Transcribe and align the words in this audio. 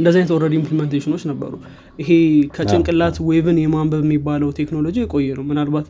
እንደዚህ 0.00 0.18
አይነት 0.20 0.32
ኦልሬዲ 0.36 0.54
ኢምፕሊሜንቴሽኖች 0.60 1.22
ነበሩ 1.30 1.52
ይሄ 2.02 2.10
ከጭንቅላት 2.56 3.16
ዌቭን 3.30 3.56
የማንበብ 3.62 4.02
የሚባለው 4.06 4.50
ቴክኖሎጂ 4.58 4.96
የቆየ 5.04 5.30
ነው 5.38 5.44
ምናልባት 5.50 5.86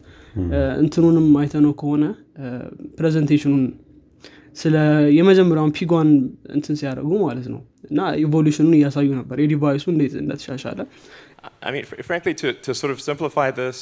እንትኑንም 0.82 1.26
አይተነው 1.42 1.72
ከሆነ 1.82 2.04
ፕሬዘንቴሽኑን 2.98 3.64
ስለ 4.62 4.76
የመጀመሪያውን 5.18 5.72
ፒጓን 5.78 6.08
እንትን 6.56 6.76
ሲያደርጉ 6.80 7.10
ማለት 7.26 7.46
ነው 7.54 7.60
እና 7.90 8.00
ኢቮሉሽኑን 8.24 8.74
እያሳዩ 8.78 9.08
ነበር 9.20 9.36
የዲቫይሱ 9.44 9.84
እንዴት 9.94 10.14
እንደተሻሻለ 10.24 10.80
I 11.66 11.70
mean, 11.74 11.84
fr- 11.88 12.00
frankly, 12.08 12.32
to, 12.40 12.48
to 12.66 12.70
sort 12.80 12.90
of 12.94 12.98
simplify 13.08 13.46
this, 13.60 13.76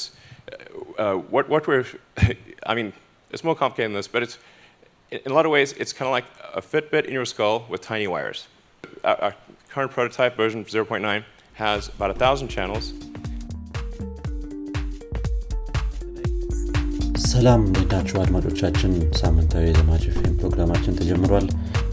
uh, 0.55 1.05
uh, 1.05 1.15
what, 1.35 1.45
what 1.53 1.63
we're, 1.71 1.87
I 2.71 2.75
mean, 2.79 2.89
it's 3.33 3.45
more 3.49 3.57
complicated 3.63 3.89
than 3.91 3.97
this, 4.01 4.09
but 4.15 4.23
it's, 4.27 4.37
in 5.15 5.19
in 5.25 5.31
a 5.33 5.35
lot 5.39 5.47
of 5.49 5.53
ways, 5.57 5.71
it's 5.83 5.93
kind 5.99 6.09
of 6.11 6.15
like 6.19 6.29
a 6.61 6.63
Fitbit 6.73 7.05
in 7.09 7.15
your 7.19 7.25
skull 7.33 7.57
with 7.73 7.81
tiny 7.93 8.09
wires. 8.15 8.41
Our, 9.11 9.17
our 9.27 9.35
current 9.72 9.92
prototype, 9.92 10.36
version 10.36 10.66
0.9, 10.66 11.24
has 11.56 11.88
about 11.90 12.12
a 12.12 12.16
thousand 12.16 12.50
channels. 12.50 12.88
ሰላም 17.26 17.62
እንዴት 17.68 17.92
ናችሁ 17.94 18.16
አድማጮቻችን 18.22 18.92
ሳምንታዊ 19.20 19.66
የዘማች 19.68 20.06
ፌም 20.16 20.34
ፕሮግራማችን 20.40 20.98
ተጀምሯል። 21.00 21.46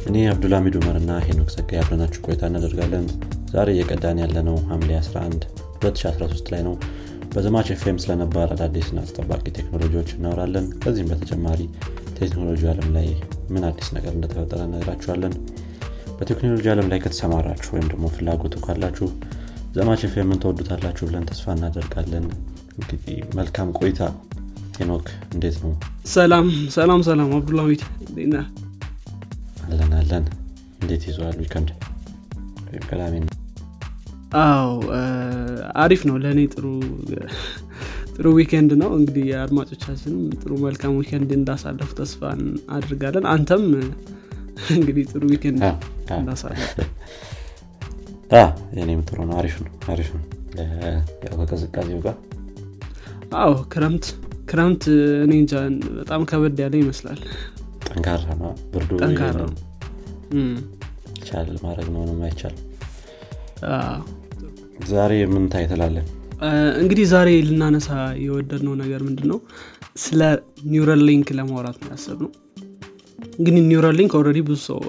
እኔ 0.09 0.17
አብዱልሚድ 0.31 0.77
ኡመር 0.79 0.97
እና 1.01 1.19
ሄኖክ 1.27 1.51
ጸጋ 1.55 1.71
ያብረናችሁ 1.79 2.21
ቆይታ 2.27 2.43
እናደርጋለን። 2.51 3.05
ዛሬ 3.53 3.69
እየቀዳን 3.75 4.23
ያለነው 4.25 4.57
ሐምሌ 4.71 4.91
11 5.01 5.45
2013 5.83 6.51
ላይ 6.55 6.63
ነው። 6.69 6.75
በዘማች 7.35 7.71
ፌም 7.83 8.01
ስለነባር 8.05 8.51
አዳዲስና 8.57 8.99
አስጠባቂ 9.07 9.45
ቴክኖሎጂዎች 9.59 10.11
እናወራለን። 10.17 10.67
ከዚህም 10.83 11.11
በተጨማሪ 11.13 11.61
ቴክኖሎጂ 12.21 12.63
ዓለም 12.73 12.91
ላይ 12.99 13.09
ምን 13.55 13.65
አዲስ 13.71 13.91
ነገር 13.99 14.13
እንደተፈጠረ 14.19 14.63
እነግራችኋለን 14.69 15.35
በቴክኖሎጂ 16.19 16.67
ዓለም 16.73 16.87
ላይ 16.93 16.99
ከተሰማራችሁ 17.03 17.71
ወይም 17.75 17.87
ደግሞ 17.91 18.07
ፍላጎቱ 18.15 18.55
ካላችሁ 18.65 19.09
ዘማች 19.75 20.03
ፌምን 20.15 20.41
ትወዱታላችሁ 20.43 21.05
ብለን 21.09 21.27
ተስፋ 21.29 21.55
እናደርጋለን። 21.57 22.25
እንግዲህ 22.75 23.03
መልካም 23.39 23.69
ቆይታ። 23.79 24.01
ሄኖክ 24.79 25.07
እንዴት 25.35 25.57
ነው? 25.63 25.73
ሰላም 26.13 26.47
ሰላም 26.77 27.01
ሰላም 27.09 27.31
ነህ? 28.33 28.45
አለን 29.67 29.93
አለን። 29.99 30.25
እንዴት 30.81 31.03
ይዘዋል 31.09 31.37
weekend? 31.43 31.71
ወይም 32.67 32.85
ቅዳሜ 32.89 33.15
አሪፍ 35.83 36.03
ነው። 36.09 36.17
ለእኔ 36.23 36.41
ጥሩ 36.55 36.65
ጥሩ 38.17 38.27
weekend 38.39 38.71
ነው። 38.83 38.91
እንግዲህ 38.99 39.27
አድማጮቻችንም 39.43 40.23
ጥሩ 40.41 40.53
መልካም 40.65 40.95
weekend 40.99 41.31
እንዳሳለፉ 41.37 41.91
ተስፋ 42.01 42.21
እናደርጋለን 42.77 43.27
አንተም 43.35 43.65
እንግዲህ 44.75 45.05
ጥሩ 45.11 45.23
weekend 45.33 45.61
አ፣ 48.37 48.43
የኔም 48.77 49.01
ጥሩ 49.09 49.19
ነው። 49.29 49.35
አሪፍ 49.39 49.55
ነው 49.63 49.73
አሪፍ 49.89 50.09
ነው። 50.15 50.25
ከቅዝቃዜው 51.41 52.01
ጋር? 52.07 52.17
አዎ 53.39 53.53
ክረምት 53.73 54.07
ክረምት 54.51 54.83
እኔ 55.25 55.33
እንጃ 55.41 55.55
በጣም 55.99 56.21
ከበድ 56.31 56.59
ያለ 56.63 56.75
ይመስላል። 56.81 57.21
ጠንካራ 57.87 58.27
ነው። 58.41 58.53
ብርዱ 58.73 58.91
ጠንካራ 59.03 59.37
ነው። 59.43 59.57
ቻል 61.19 61.51
ማድረግ 61.65 61.89
ነው 61.95 62.01
ምንም 62.03 62.21
አይቻልም። 62.27 62.65
አዎ። 63.71 64.01
ዛሬ 64.91 65.13
ምን 65.33 65.45
title 65.53 65.77
አለን 65.77 66.07
እ፣ 66.41 66.51
እንግዲህ 66.83 67.07
ዛሬ 67.13 67.29
ልናነሳ 67.47 67.89
የወደድነው 68.25 68.75
ነገር 68.83 69.01
ምንድን 69.07 69.29
ነው 69.33 69.39
ስለ 69.99 70.21
Neuralink 70.71 71.29
ለማውራት 71.39 71.79
ነው 71.83 71.91
ያሰብነው 71.95 72.31
እንግዲህ 73.39 73.63
Neuralink 73.69 74.13
already 74.19 74.41
ብዙ 74.47 74.59
ሰው 74.67 74.81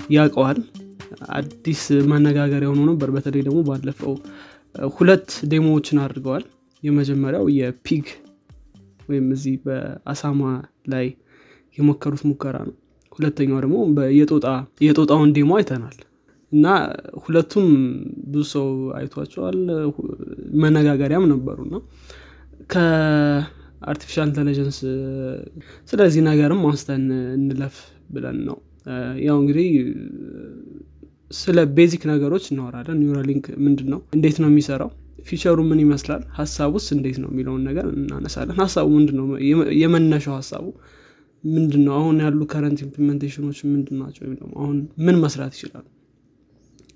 ያውቀዋል። 0.00 0.58
አዲስ 1.36 1.82
መነጋገሪያ 2.10 2.68
ሆኖ 2.70 2.80
ነበር። 2.90 3.08
በተለይ 3.14 3.42
ደግሞ 3.46 3.58
ባለፈው 3.68 4.14
ሁለት 4.94 5.28
demo 5.52 5.71
ዎችን 5.71 6.00
አድርገዋል። 6.04 6.44
የመጀመሪያው 6.82 7.46
የ 7.58 7.77
pig 7.77 8.06
ወይም 9.08 9.26
እዚህ 9.34 9.54
በአሳማ 9.64 10.42
ላይ 10.92 11.06
የሞከሩት 11.78 12.22
ሙከራ 12.28 12.56
ነው። 12.68 12.74
ሁለተኛው 13.12 13.58
ደግሞ 13.64 13.76
የጦጣውን 14.86 15.30
demo 15.36 15.50
አይተናል። 15.58 15.96
እና 16.52 16.66
ሁለቱም 17.22 17.68
ብዙ 18.32 18.44
ሰው 18.52 18.66
አይቷቸዋል። 18.98 19.58
መነጋገሪያም 20.62 21.24
ነበሩ 21.32 21.58
እና 21.66 21.76
ከ 23.78 23.86
artificial 23.86 24.26
intelligence 24.28 24.78
ስለዚህ 25.90 26.22
ነገርም 26.28 26.60
አንስተን 26.68 27.04
እንለፍ 27.38 27.76
ብለን 28.14 28.38
ነው። 28.48 28.56
ያው 29.26 29.36
እንግዲህ 29.42 29.68
ስለ 31.30 31.58
basic 31.76 32.02
ነገሮች 32.10 32.44
እናወራለን። 32.52 32.98
Neuralink 33.02 33.46
ምንድን 33.64 33.88
ነው 33.92 34.00
እንዴት 34.16 34.36
ነው 34.42 34.48
የሚሰራው? 34.50 34.90
feature 35.26 35.51
ኡ 35.51 35.58
ምን 35.70 35.80
ይመስላል? 35.84 36.22
ሀሳቡስ 36.36 36.86
እንዴት 36.96 37.16
ነው 37.22 37.28
የሚለውን 37.32 37.62
ነገር 37.68 37.86
እናነሳለን። 37.94 38.56
ሀሳቡ 38.62 38.88
ምንድን 38.98 39.18
የመነሻው 39.82 40.34
ሀሳቡ 40.40 40.66
ምንድን 41.44 41.82
ነው 41.86 41.94
አሁን 41.98 42.16
ያሉ 42.24 42.40
current 42.52 42.80
implementation 42.86 43.42
ኦች 43.42 43.58
ምንድን 43.72 43.98
ናቸው? 44.02 44.22
ወይም 44.24 44.54
አሁን 44.60 44.76
ምን 45.06 45.18
መስራት 45.24 45.52
ይችላሉ? 45.56 45.84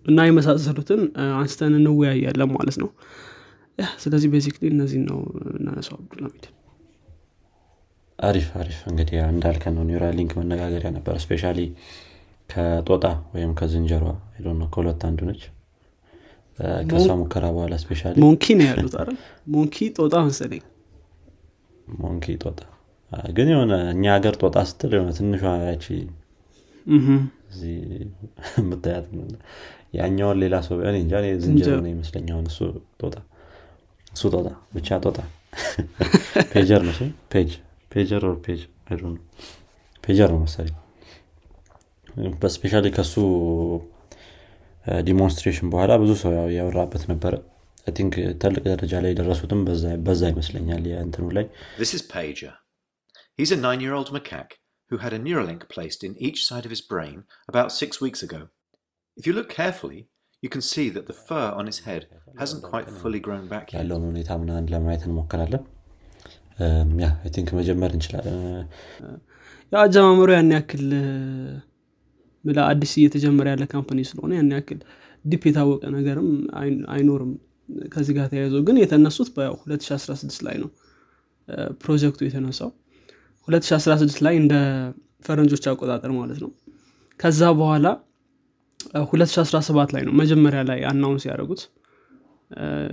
እና 0.06 0.20
የመሳሰሉትን 0.28 1.00
አንስተን 1.34 1.74
እንወያያለን 1.78 2.50
ማለት 2.56 2.78
ነው። 2.82 2.90
ስለዚህ 4.02 4.28
basically 4.32 4.64
እነዚህ 4.74 5.00
ነው 5.10 5.18
የምናነሳው። 5.52 5.96
አብዱልሚድ 5.98 6.46
አሪፍ 8.20 8.48
አሪፍ። 8.56 8.78
እንግዲህ 8.88 9.14
ያው 9.18 9.28
እንዳልከን 9.32 9.74
ነው 9.76 9.84
Neuralink 9.88 10.32
መነጋገሪያ 10.38 10.90
ነበር። 10.96 11.14
especially 11.24 11.58
ከጦጣ 12.50 13.04
ወይም 13.34 13.52
ነው 14.58 14.68
ከሁለት 14.72 15.02
አንዱ 15.08 15.20
ነች። 15.28 15.42
ከእሷ 16.88 17.08
ሙከራ 17.20 17.44
በኋላ 17.54 17.74
especially 17.82 18.14
monkey 18.22 18.44
ነው 18.58 18.66
ያሉት 18.70 18.94
አይደል? 19.00 19.16
monkey 19.52 19.76
ጦጣ 19.96 20.14
መሰለኝ። 20.26 20.62
monkey 21.98 22.26
ጦጣ። 22.42 22.60
ግን 23.30 23.48
የሆነ 23.52 23.72
እኛ 23.92 24.04
ሀገር 24.16 24.34
ጦጣ 24.42 24.56
ስትል 24.68 24.92
የሆነ 24.96 25.10
ትንሿ 25.18 25.40
ያቺ 25.64 25.86
እህም። 26.86 27.22
እዚህ 27.50 27.72
የምታያት 28.60 29.06
ነው። 29.14 29.24
ያኛውን 29.94 30.38
ሌላ 30.42 30.56
ሰው 30.66 30.76
ቢሆን 30.78 30.96
እንጃ 31.00 31.14
ዝንጀሮ 31.44 31.76
ነው 31.84 31.90
ይመስለኛውን 31.94 32.46
እሱ 32.50 32.58
ጦጣ። 33.00 33.16
እሱ 34.12 34.22
ጦጣ 34.34 34.46
ብቻ 34.74 34.98
ጦጣ። 35.06 35.18
ፔጀር 36.52 36.82
ነው? 36.88 36.94
ፔጅ 37.32 37.50
ፔጀር 37.91 38.23
ኦር 38.29 38.35
ፔጅ 38.45 38.61
አይ 38.87 38.97
ዶንት 39.01 39.15
ኖ። 39.15 39.21
ፔጀር 40.03 40.29
ነው 40.33 40.39
መሰለኝ 40.45 40.75
በስፔሻሊ 42.41 42.87
ከሱ 42.97 43.13
ዲሞንስትሬሽን 45.05 45.67
በኋላ 45.73 45.91
ብዙ 46.01 46.11
ሰው 46.23 46.31
ያው 46.37 46.47
ያወራበት 46.57 47.03
ነበረ 47.11 47.33
አይ 47.87 47.93
ቲንክ 47.97 48.13
ትልቅ 48.41 48.63
ደረጃ 48.71 48.93
ላይ 49.03 49.11
የደረሱትም 49.13 49.61
በዛ- 49.67 49.97
በዛ 50.05 50.21
ይመስለኛል 50.33 50.83
የእንትኑ 50.91 51.25
ላይ 51.37 51.45
This 51.81 51.93
is 51.97 52.03
Pager. 52.13 52.53
He's 53.39 53.51
a 53.51 53.61
nine 53.67 53.81
year 53.81 53.95
old 53.97 54.09
macaque 54.09 54.53
who 54.91 54.97
had 54.97 55.13
a 55.13 55.21
Neuralink 55.25 55.61
placed 55.69 56.01
in 56.07 56.13
each 56.27 56.39
side 56.49 56.65
of 56.67 56.73
his 56.75 56.83
brain 56.85 57.17
about 57.49 57.69
six 57.73 57.91
weeks 58.05 58.21
ago. 58.27 58.41
If 59.17 59.23
you 59.27 59.33
look 59.33 59.49
carefully, 59.53 60.01
you 60.43 60.49
can 60.49 60.63
see 60.63 60.87
that 60.89 61.05
the 61.07 61.17
fur 61.27 61.47
on 61.59 61.65
his 61.65 61.79
head 61.79 62.03
hasn't 62.41 62.63
quite 62.63 62.89
fully 63.01 63.21
grown 63.27 63.45
back 63.47 63.65
yet. 63.67 63.77
ያለውን 63.79 64.05
ሁኔታ 64.09 64.29
ምናምን 64.41 64.69
ለማየት 64.73 65.03
እንሞክራለን 65.07 65.63
እም፣ 65.63 65.78
ያ 67.00 67.08
አይ 67.18 67.30
ቲንክ 67.34 67.48
መጀመር 67.58 67.90
እንችላለን. 67.94 68.38
አጀማመሩ 69.72 70.28
ያን 70.34 70.50
ያክል 70.54 70.84
ምላ 72.44 72.58
አዲስ 72.70 72.92
እየተጀመረ 72.98 73.46
ያለ 73.52 73.64
company 73.72 74.00
ስለሆነ 74.08 74.32
ያን 74.38 74.50
ያክል 74.54 74.78
deep 75.24 75.42
የታወቀ 75.48 75.82
ነገርም 75.96 76.28
አይ- 76.60 76.84
አይኖርም 76.94 77.32
ከዚህ 77.92 78.12
ጋር 78.16 78.26
ተያይዞ። 78.30 78.54
ግን 78.66 78.76
የተነሱት 78.80 79.28
በ2016 79.34 80.40
ላይ 80.46 80.56
ነው 80.62 80.70
ፕሮጀክቱ 81.82 82.20
የተነሳው። 82.26 82.70
2016 83.48 84.18
ላይ 84.26 84.34
እንደ 84.40 84.54
ፈረንጆች 85.24 85.64
አቆጣጠር 85.70 86.10
ማለት 86.18 86.38
ነው። 86.44 86.50
ከዛ 87.20 87.42
በኋላ 87.58 87.86
እ፣ 88.90 89.00
2017 89.06 89.90
ላይ 89.94 90.02
ነው 90.06 90.14
መጀመሪያ 90.20 90.60
ላይ 90.68 90.80
announce 90.90 91.24
ያደረጉት 91.28 91.62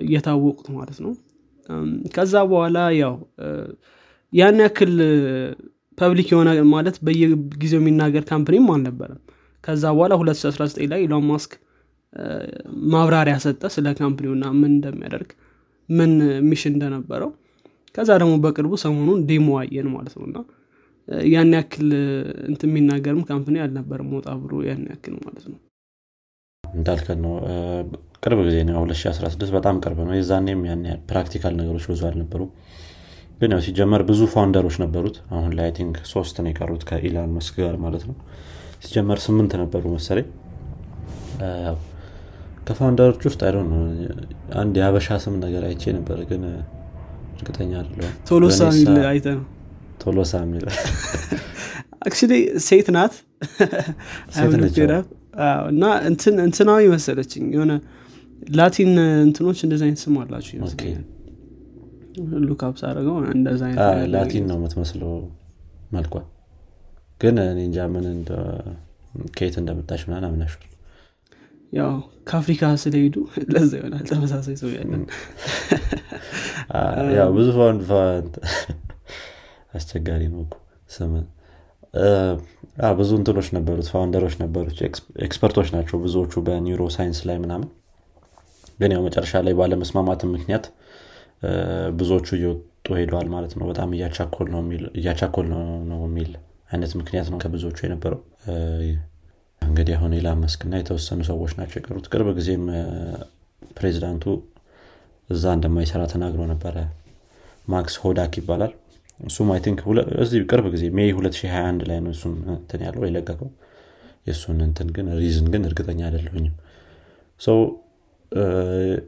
እየታወቁት 0.03 0.67
ማለት 0.75 0.97
ነው 1.05 1.11
ከዛ 2.15 2.33
በኋላ 2.51 2.77
ያው 2.99 3.15
ያን 4.33 4.59
ያክል 4.63 4.93
public 5.97 6.27
የሆነ 6.33 6.49
ማለት 6.73 6.97
በየጊዜው 7.05 7.79
የሚናገር 7.81 8.23
company 8.29 8.59
ም 8.59 8.67
አልነበረም። 8.73 9.21
ከዛ 9.63 9.83
በኋላ 9.95 10.13
2019 10.19 10.83
ላይ 10.91 10.99
ኢሎን 11.05 11.25
ማስክ 11.29 11.53
ማብራሪያ 12.91 13.35
ሰጠ 13.45 13.63
ስለ 13.75 13.87
company 13.99 14.26
ውና 14.26 14.45
ምን 14.59 14.71
እንደሚያደርግ 14.75 15.29
ምን 15.89 16.11
mission 16.47 16.73
እንደነበረው። 16.75 17.31
ከዛ 17.95 18.09
ደግሞ 18.21 18.33
በቅርቡ 18.43 18.73
ሰሞኑን 18.83 19.19
demo 19.29 19.49
አየን 19.61 19.87
ማለት 19.93 20.15
ነው 20.17 20.25
እና 20.29 20.37
ያን 21.27 21.51
ያክል 21.57 21.89
እንትን 22.49 22.69
የሚናገርም 22.71 23.21
company 23.29 23.57
አልነበረም። 23.63 24.09
ወጣ 24.17 24.29
ብሎ 24.41 24.61
ያን 24.67 24.83
ያክል 24.91 25.15
ማለት 25.25 25.45
ነው። 25.51 25.59
እንዳልከን 26.63 27.19
ነው 27.25 27.33
ቅርብ 28.27 28.39
ጊዜ 28.47 28.57
ነው። 28.67 28.77
2016 28.83 29.51
በጣም 29.55 29.75
ቅርብ 29.83 29.99
ነው። 30.07 30.13
የዛኔም 30.17 30.61
ያን 30.67 30.81
practical 31.09 31.53
ነገሮች 31.59 31.85
ብዙ 31.91 32.01
አልነበሩ 32.07 32.41
ግን 33.39 33.51
ያው 33.53 33.61
ሲጀመር 33.65 34.01
ብዙ 34.07 34.21
founder 34.31 34.59
ኦች 34.59 34.75
ነበሩት። 34.83 35.17
አሁን 35.31 35.51
ላይ 35.57 35.69
I 35.77 35.81
think 35.81 35.97
ሶስት 36.11 36.35
ነው 36.39 36.49
የቀሩት 36.51 36.83
ከኢሎን 36.89 37.33
ማስክ 37.35 37.55
ጋር 37.61 37.75
ማለት 37.83 38.03
ነው። 38.09 38.15
ሲጀመር 38.85 39.19
ስምንት 39.25 39.51
ነበሩ 39.61 39.83
መሰለኝ። 39.93 40.27
ከ 42.67 42.75
founder 42.75 43.05
ኦች 43.05 43.21
ውስጥ 43.27 43.41
አይ 43.47 43.53
አንድ 44.61 44.73
የሀበሻ 44.79 45.17
ስም 45.23 45.35
ነገር 45.43 45.63
አይቼ 45.67 45.83
ነበር 45.97 46.19
ግን 46.31 46.41
እርግጠኛ 47.37 47.71
አይደለሁም። 47.81 48.15
ቶሎሳ 48.29 48.59
የሚል 48.71 49.05
አይቼ 49.11 49.27
ነው። 49.37 49.45
ቶሎሳ 50.01 50.33
የሚል 50.43 50.65
actually 52.07 52.33
ሴት 52.65 52.87
ናት። 52.95 53.13
እና 55.71 55.83
እንትናዊ 56.43 56.83
መሰለችኝ። 56.93 57.45
የሆነ 57.55 57.71
ላቲን 58.55 58.91
እንትኖች 59.23 59.59
እንደዚ 59.65 59.81
አይነት 59.85 59.99
ስም 60.03 60.15
አላቸው 60.21 60.53
ይመስለኛል። 60.57 61.03
ሉካፕ 62.45 62.75
ሳደረገው 62.81 63.15
እንደዚ 63.33 63.61
አይነት 63.67 63.81
ላቲን 64.13 64.45
ነው 64.49 64.57
የምትመስለው 64.59 65.11
መልኳ። 65.93 66.15
ግን 67.21 67.35
እንጃ 67.59 67.85
ምን 67.91 68.05
ከየት 69.37 69.55
እንደመጣች 69.61 70.01
ምናን 70.07 70.25
አምናሽል 70.27 70.63
ያው 71.73 71.91
ከአፍሪካ 72.27 72.63
ስለሄዱ 72.81 73.15
ለዛ 73.53 73.71
ይሆናል 73.79 74.03
ተመሳሳይ 74.09 74.55
ሰው 74.61 74.69
ያለን 74.75 75.01
ያው 77.17 77.29
ብዙ 77.37 77.47
ፋውንድ 77.57 78.35
አስቸጋሪ 79.73 80.23
ነው 80.33 80.43
ስም። 80.89 81.13
ብዙ 82.97 83.09
እንትኖች 83.19 83.47
ነበሩት 83.55 83.87
founder 83.91 84.19
ኦች 84.19 84.35
ነበሩት 84.41 84.79
ex- 84.87 85.07
expert 85.25 85.50
ኦች 85.50 85.67
ናቸው 85.75 85.97
ብዙዎቹ 86.03 86.43
በ 86.47 86.83
neuroscience 86.95 87.19
ላይ 87.27 87.37
ምናምን 87.43 87.69
ግን 88.79 88.91
ያው 88.93 89.01
መጨረሻ 89.07 89.41
ላይ 89.45 89.53
ባለመስማማትም 89.59 90.31
ምክንያት 90.35 90.65
ብዙዎቹ 91.97 92.27
እየወጡ 92.37 92.63
ሄደዋል 92.99 93.27
ማለት 93.33 93.53
ነው። 93.57 93.65
በጣም 93.71 93.89
እያቻኮል 93.95 94.47
ነው 94.51 94.61
የሚል- 96.05 96.37
አይነት 96.69 96.91
ምክንያት 96.99 97.27
ነው 97.31 97.37
ከብዙዎቹ 97.43 97.77
የነበረው። 97.85 98.21
እንግዲህ 99.61 99.93
አሁን 99.97 100.11
ኢሎን 100.17 100.39
ማስክና 100.43 100.73
የተወሰኑ 100.79 101.21
ሰዎች 101.29 101.51
ናቸው 101.59 101.77
የቀሩት። 101.79 102.05
ቅርብ 102.11 102.27
ጊዜም 102.37 102.65
ፕሬዚዳንቱ 103.77 104.25
እዛ 105.29 105.43
እንደማይሰራ 105.55 106.01
ተናግሮ 106.11 106.41
ነበረ። 106.51 106.75
ማክስ 107.67 107.95
ሆዳክ 108.03 108.33
ይባላል። 108.39 108.73
እሱም 109.21 109.47
I 109.53 109.59
think 109.65 109.79
እዚህ 110.21 110.39
ቅርብ 110.49 110.65
ጊዜ 110.73 110.83
May 110.97 111.09
2021 111.13 111.83
ላይ 111.89 111.99
ነው 112.03 112.11
እሱም 112.15 112.33
እንትን 112.53 112.81
ያለው 112.85 113.03
የለቀቀው። 113.07 113.49
የእሱን 114.27 114.57
እንትን 114.65 114.87
ግን 114.95 115.07
reason 115.19 115.47
ግን 115.53 115.63
እርግጠኛ 115.67 115.99
አይደለሁኝም 116.07 116.55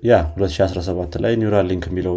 yeah 0.03 0.13
2017 0.35 1.17
ላይ 1.23 1.33
Neuralink 1.39 1.85
የሚለው 1.89 2.15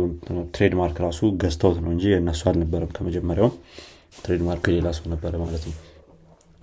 trademark 0.54 0.98
ራሱ 1.04 1.20
ገዝተውት 1.42 1.78
ነው 1.84 1.90
እንጂ 1.94 2.04
የእነሱ 2.12 2.42
አልነበረም 2.50 2.92
ከመጀመሪያውም 2.96 3.54
trademark 4.18 4.56
ኡ 4.56 4.64
የሌላ 4.70 4.88
ሰው 4.98 5.06
ነበረ 5.12 5.32
ማለት 5.42 5.64
ነው። 5.68 5.74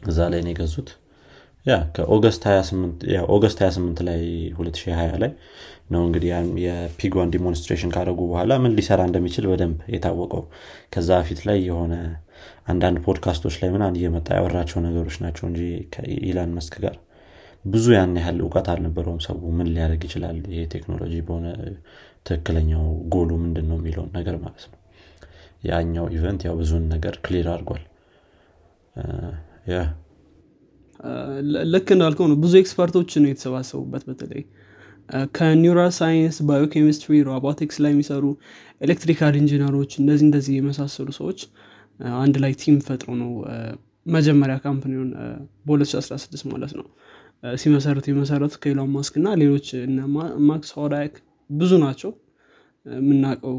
እዛ 0.04 0.20
ላይ 0.34 0.42
ነው 0.46 0.52
የገዙት። 0.54 0.90
yeah 1.66 1.76
ከ 1.96 2.08
August 2.08 2.44
28 2.50 3.04
yeah 3.14 3.20
August 3.36 3.60
28 3.64 4.02
ላይ 4.10 4.22
2020 4.56 5.20
ላይ 5.24 5.32
ነው 5.92 6.02
እንግዲህ 6.08 6.30
የፒጓን 6.66 7.34
demonstration 7.36 7.94
ካደረጉ 7.96 8.22
በኋላ 8.32 8.54
ምን 8.64 8.76
ሊሰራ 8.78 9.02
እንደሚችል 9.10 9.46
በደንብ 9.52 9.78
የታወቀው። 9.96 10.44
ከዛ 10.94 11.10
በፊት 11.22 11.42
ላይ 11.50 11.60
የሆነ 11.70 11.94
አንዳንድ 12.68 12.98
podcastኦች 13.06 13.56
ላይ 13.62 13.70
ምናን 13.76 13.98
እየመጣ 14.00 14.28
ያወራቸው 14.38 14.80
ነገሮች 14.88 15.18
ናቸው 15.24 15.46
እንጂ 15.50 15.62
ከኢሎን 15.94 16.54
ማስክ 16.58 16.76
ጋር 16.84 16.96
ብዙ 17.66 17.86
ያን 17.96 18.14
ያህል 18.20 18.38
እውቀት 18.44 18.68
አልነበረውም። 18.74 19.20
ሰው 19.26 19.38
ምን 19.58 19.68
ሊያደርግ 19.74 20.02
ይችላል? 20.08 20.38
ይሄ 20.52 20.62
ቴክኖሎጂ 20.74 21.14
በሆነ 21.28 21.48
ትክክለኛው 22.28 22.84
goalኡ 23.14 23.30
ምንድን 23.44 23.66
ነው 23.72 23.78
የሚለውን 23.80 24.12
ነገር 24.18 24.36
ማለት 24.44 24.66
ነው። 24.70 24.78
ያኛው 25.70 26.06
event 26.16 26.42
ያው 26.48 26.56
ብዙን 26.60 26.84
ነገር 26.94 27.14
clear 27.26 27.48
አድርጓል። 27.54 27.84
ልክ 31.74 31.88
እንዳልከው 31.96 32.26
ነው። 32.32 32.38
ብዙ 32.44 32.54
expertኦች 32.62 33.12
ነው 33.24 33.30
የተሰባሰቡበት 33.32 34.04
በተለይ 34.10 34.42
ከ 35.36 35.50
neural 35.50 35.92
science 35.98 36.38
biochemistry 36.48 37.20
robotics 37.30 37.78
ላይ 37.84 37.92
የሚሰሩ 37.94 38.26
electrical 38.82 39.34
ኢንጂነሮች 39.40 39.92
እንደዚህ 40.02 40.26
እንደዚህ 40.28 40.54
የመሳሰሉ 40.58 41.10
ሰዎች 41.20 41.40
አንድ 42.20 42.36
ላይ 42.44 42.52
team 42.62 42.76
ፈጥሮ 42.88 43.10
ነው 43.22 43.32
መጀመሪያ 44.08 44.56
companyውን 44.66 45.10
በ2016 45.68 46.46
ማለት 46.52 46.74
ነው 46.80 46.86
ሲመሰረት 47.44 48.06
የመሰረቱ 48.10 48.56
ከኢሎን 48.64 48.90
ማስክ 48.94 49.14
እና 49.20 49.30
ሌሎች 49.42 49.68
ማክስ 50.50 50.72
ሆዳክ 50.78 51.14
ብዙ 51.50 51.72
ናቸው። 51.84 52.12
የምናውቀው 52.86 53.56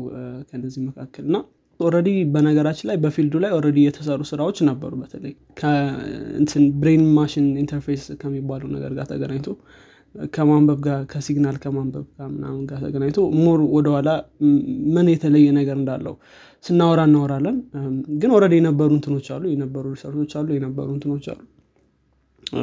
ከነዚህ 0.50 0.80
መካከል 0.88 1.24
እና 1.28 1.36
already 1.80 2.08
በነገራችን 2.32 2.86
ላይ 2.90 2.96
በ 3.02 3.09
fieldኡ 3.09 3.34
ላይ 3.42 3.50
already 3.56 3.78
የተሰሩ 3.84 4.20
ስራዎች 4.30 4.58
ነበሩ። 4.68 4.92
በተለይ 5.02 5.32
ከእንትን 5.60 6.64
brain 6.80 7.04
machine 7.16 7.46
interface 7.62 8.02
ከሚባለው 8.22 8.68
ነገር 8.74 8.92
ጋር 8.98 9.06
ተገናኝቶ 9.12 9.48
ከማንበብ 10.34 10.78
ጋር 10.86 11.00
ከ 11.10 11.22
signal 11.22 11.56
ከማንበብ 11.62 12.06
ጋር 12.14 12.28
ምናምን 12.34 12.62
ጋር 12.70 12.78
ተገናኝቶ 12.84 13.18
more 13.40 13.60
ወደኋላ 13.74 14.10
ምን 14.94 15.08
የተለየ 15.12 15.48
ነገር 15.58 15.76
እንዳለው 15.80 16.14
ስናወራ 16.64 17.00
እናወራለን። 17.08 17.56
ግን 18.20 18.32
already 18.36 18.54
የነበሩ 18.60 18.90
እንትኖች 18.96 19.28
አሉ 19.36 19.44
የነበሩ 19.52 19.84
researchኦች 19.94 20.34
አሉ 20.40 20.48
የነበሩ 20.56 20.88
እንትኖች 20.96 21.26
አሉ 21.32 21.40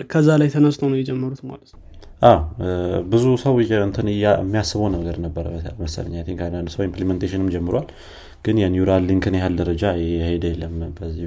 ከዛ 0.09 0.29
ላይ 0.41 0.49
ተነስቶ 0.55 0.83
ነው 0.91 0.97
የጀመሩት 0.99 1.41
ማለት 1.49 1.69
ነው። 1.73 1.81
ብዙ 3.11 3.25
ሰው 3.43 3.55
እንትን 3.87 4.07
የሚያስበው 4.15 4.87
ነገር 4.95 5.17
ነበረ 5.25 5.45
መሰለኝ። 5.81 6.15
አንዳንድ 6.47 6.69
ሰው 6.75 6.83
implementationም 6.87 7.49
ጀምሯል። 7.55 7.87
ግን 8.45 8.57
የኒውራል 8.61 9.03
ሊንክን 9.09 9.35
ያህል 9.39 9.53
ደረጃ 9.61 9.83
የሄደ 10.03 10.45
የለም 10.51 10.75
በዚህ 10.99 11.25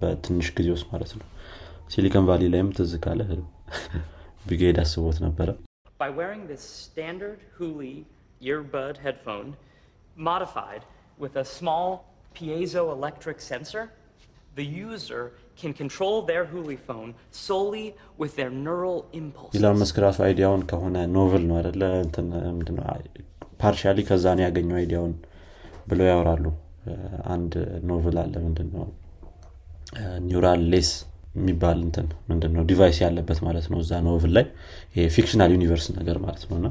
በትንሽ 0.00 0.48
ጊዜ 0.58 0.68
ውስጥ 0.76 0.86
ማለት 0.92 1.12
ነው። 1.18 1.26
ሲሊኮን 1.92 2.26
ቫሊ 2.28 2.44
ላይም 2.54 2.68
ትዝ 2.76 2.92
ካለ 3.04 3.20
ብጌድ 4.48 4.78
አስቦት 4.84 5.18
ነበረ። 5.26 5.48
By 6.00 6.10
wearing 6.10 6.42
this 6.46 6.62
standard 6.84 7.40
Huli 7.56 7.94
earbud 8.42 8.96
headphone 8.98 9.48
modified 10.28 10.82
with 11.20 11.34
a 11.36 11.46
small 11.50 11.88
piezoelectric 12.34 13.38
sensor, 13.42 13.82
the 14.54 14.66
user 14.84 15.24
can 15.62 15.72
control 15.74 16.16
their 16.30 16.44
Huli 16.52 16.78
phone 16.88 17.10
solely 17.46 17.86
with 18.20 18.32
their 18.38 18.52
neural 18.66 18.98
impulses. 19.20 19.56
ኢላን 19.58 19.76
መስክ 19.82 19.96
ራሱ 20.06 20.18
አይዲያውን 20.28 20.62
ከሆነ 20.70 20.96
ኖቭል 21.16 21.44
ነው 21.50 21.56
አደለ 21.60 21.82
partially 23.62 23.98
ከዛ 24.10 24.24
ነው 24.38 24.44
ያገኘው 24.46 24.76
ideaውን 24.80 25.14
ብለው 25.90 26.06
ያወራሉ። 26.12 26.44
አንድ 27.34 27.52
novel 27.90 28.16
አለ 28.22 28.34
ምንድነው? 28.46 28.84
neural 30.28 30.62
lace 30.72 30.90
የሚባል 31.38 31.78
እንትን 31.86 32.06
ምንድነው? 32.30 32.62
device 32.70 32.98
ያለበት 33.04 33.38
ማለት 33.48 33.66
ነው 33.72 33.78
እዛ 33.84 33.92
novel 34.08 34.32
ላይ። 34.36 34.46
fictional 35.16 35.50
universe 35.56 35.86
ነገር 35.98 36.16
ማለት 36.26 36.44
ነው። 36.50 36.56
እና 36.60 36.68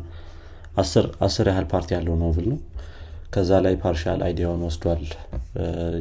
አስር 1.28 1.46
ያህል 1.52 1.68
part 1.74 1.90
ያለው 1.98 2.16
novel 2.24 2.48
ነው። 2.54 2.60
ከዛ 3.36 3.52
ላይ 3.66 3.74
partial 3.84 4.20
ideaውን 4.28 4.62
ወስዷል 4.68 5.04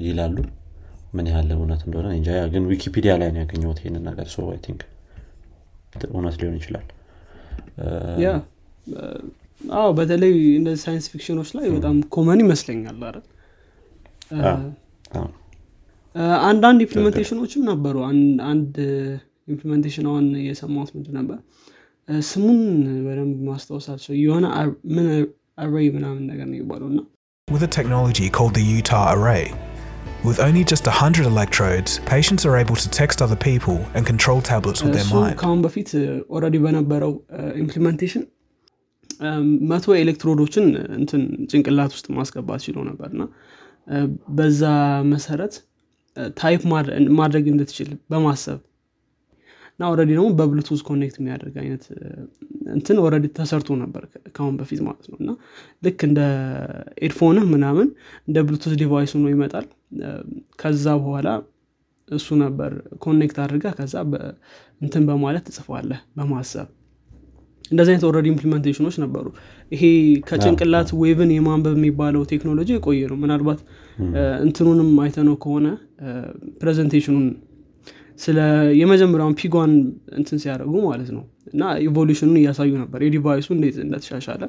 ይላሉ 0.06 0.36
ምን 1.16 1.26
ያህል 1.30 1.50
እውነት 1.56 1.82
እንደሆነ 1.86 2.08
እንጃ። 2.16 2.30
ግን 2.52 2.64
ዊኪፒዲያ 2.70 3.12
ላይ 3.20 3.28
ነው 3.34 3.40
ያገኘሁት 3.44 3.78
ይህንን 3.82 4.04
ነገር። 4.10 4.26
so 4.34 4.46
I 4.52 4.58
think 4.66 4.80
እውነት 6.10 6.36
ሊሆን 6.40 6.56
ይችላል። 6.60 6.86
ያ 8.24 8.28
አዎ 9.76 9.88
በተለይ 9.98 10.34
እንደዚህ 10.58 10.82
science 10.86 11.06
fictionኦች 11.12 11.48
ላይ 11.56 11.66
በጣም 11.76 11.96
common 12.14 12.40
ይመስለኛል 12.44 12.98
አይደል? 13.08 13.24
አንዳንድ 16.46 16.80
implementationኦችም 16.84 17.62
ነበሩ። 17.70 17.96
አንድ 18.50 18.74
implementation 19.48 20.06
አሁን 20.10 20.26
የሰማሁት 20.46 20.90
ምንድ 20.96 21.08
ነበር? 21.18 21.38
ስሙን 22.28 22.60
በደንብ 23.06 23.38
ማስታወሳቸው 23.48 24.14
የሆነ 24.24 24.46
ምን 24.94 25.06
array 25.58 25.88
ምናምን 25.96 26.24
ነገር 26.32 26.48
ነው 26.52 26.58
ይባለው 26.62 26.88
እና 26.92 27.00
With 27.48 27.62
a 27.62 27.72
technology 27.76 28.26
called 28.28 28.54
the 28.54 28.64
Utah 28.70 29.04
Array, 29.14 29.44
with 30.27 30.39
only 30.47 30.63
just 30.73 30.85
100 30.87 31.25
electrodes, 31.33 31.91
patients 32.05 32.43
are 32.47 32.55
able 32.63 32.77
to 32.83 32.87
text 32.99 33.17
other 33.25 33.39
people 33.49 33.77
and 33.95 34.03
control 34.11 34.39
tablets 34.51 34.81
with 34.83 34.93
their 34.95 35.05
እሱ 35.07 35.15
mind. 35.23 35.37
ከአሁን 35.41 35.61
በፊት 35.65 35.89
ኦረዲ 36.35 36.55
በነበረው 36.65 37.13
ኢምፕሊሜንቴሽን 37.63 38.23
መቶ 39.71 39.85
ኤሌክትሮዶችን 40.03 40.65
እንትን 40.99 41.21
ጭንቅላት 41.51 41.91
ውስጥ 41.97 42.07
ማስገባት 42.19 42.61
ችሎ 42.67 42.77
ነበር 42.89 43.09
እና 43.15 43.23
በዛ 44.37 44.61
መሰረት 45.13 45.53
ታይፕ 46.41 46.61
ማድረግ 47.19 47.45
እንድትችል 47.53 47.89
በማሰብ 48.13 48.59
እና 49.78 49.88
already 49.90 50.10
ደግሞ 50.14 50.28
በብሉቱዝ 50.38 50.80
connect 50.86 51.16
የሚያደርግ 51.18 51.56
አይነት 51.62 51.84
እንትን 52.74 52.96
already 53.02 53.26
ተሰርቶ 53.36 53.76
ነበር 53.82 54.02
ከአሁን 54.34 54.54
በፊት 54.60 54.80
ማለት 54.86 55.04
ነው። 55.10 55.18
እና 55.22 55.30
ልክ 55.82 56.00
እንደ 56.08 56.20
earphoneህ 57.06 57.44
ምናምን 57.52 57.88
እንደ 58.28 58.38
ብሉቱዝ 58.48 58.74
device 58.80 59.12
ሆኖ 59.16 59.28
ይመጣል። 59.34 59.66
ከዛ 60.60 60.86
በኋላ 61.02 61.28
እሱ 62.08 62.36
ነበር 62.42 62.72
connect 63.04 63.38
አድርጋ 63.44 63.72
ከዛ 63.78 63.94
እንትን 64.80 65.02
በማለት 65.08 65.44
ትጽፋለህ 65.48 66.00
በማሰብ። 66.18 66.68
እንደዚህ 67.70 67.92
አይነት 67.92 68.04
already 68.08 68.26
implementationኦች 68.32 68.96
ነበሩ። 69.02 69.26
ይሄ 69.72 69.82
ከጭንቅላት 70.28 70.88
waveን 71.00 71.30
የማንበብ 71.34 71.74
የሚባለው 71.78 72.22
ቴክኖሎጂ 72.30 72.70
የቆየ 72.74 73.02
ነው። 73.10 73.18
ምናልባት 73.24 73.60
እንትኑንም 74.44 74.90
አይተነው 75.04 75.36
ከሆነ 75.44 75.66
presentationኑን 76.60 77.26
ስለ 78.19 78.39
የመጀመሪያውን 78.79 79.35
ፒጓን 79.41 79.71
እንትን 80.19 80.37
ሲያደርጉ 80.43 80.73
ማለት 80.89 81.09
ነው 81.15 81.23
እና 81.53 81.61
ኢቮሉሽኑን 81.87 82.37
እያሳዩ 82.41 82.71
ነበር 82.83 82.99
የዲቫይሱ 83.07 83.47
እንዴት 83.57 83.77
እንደተሻሻለ 83.85 84.43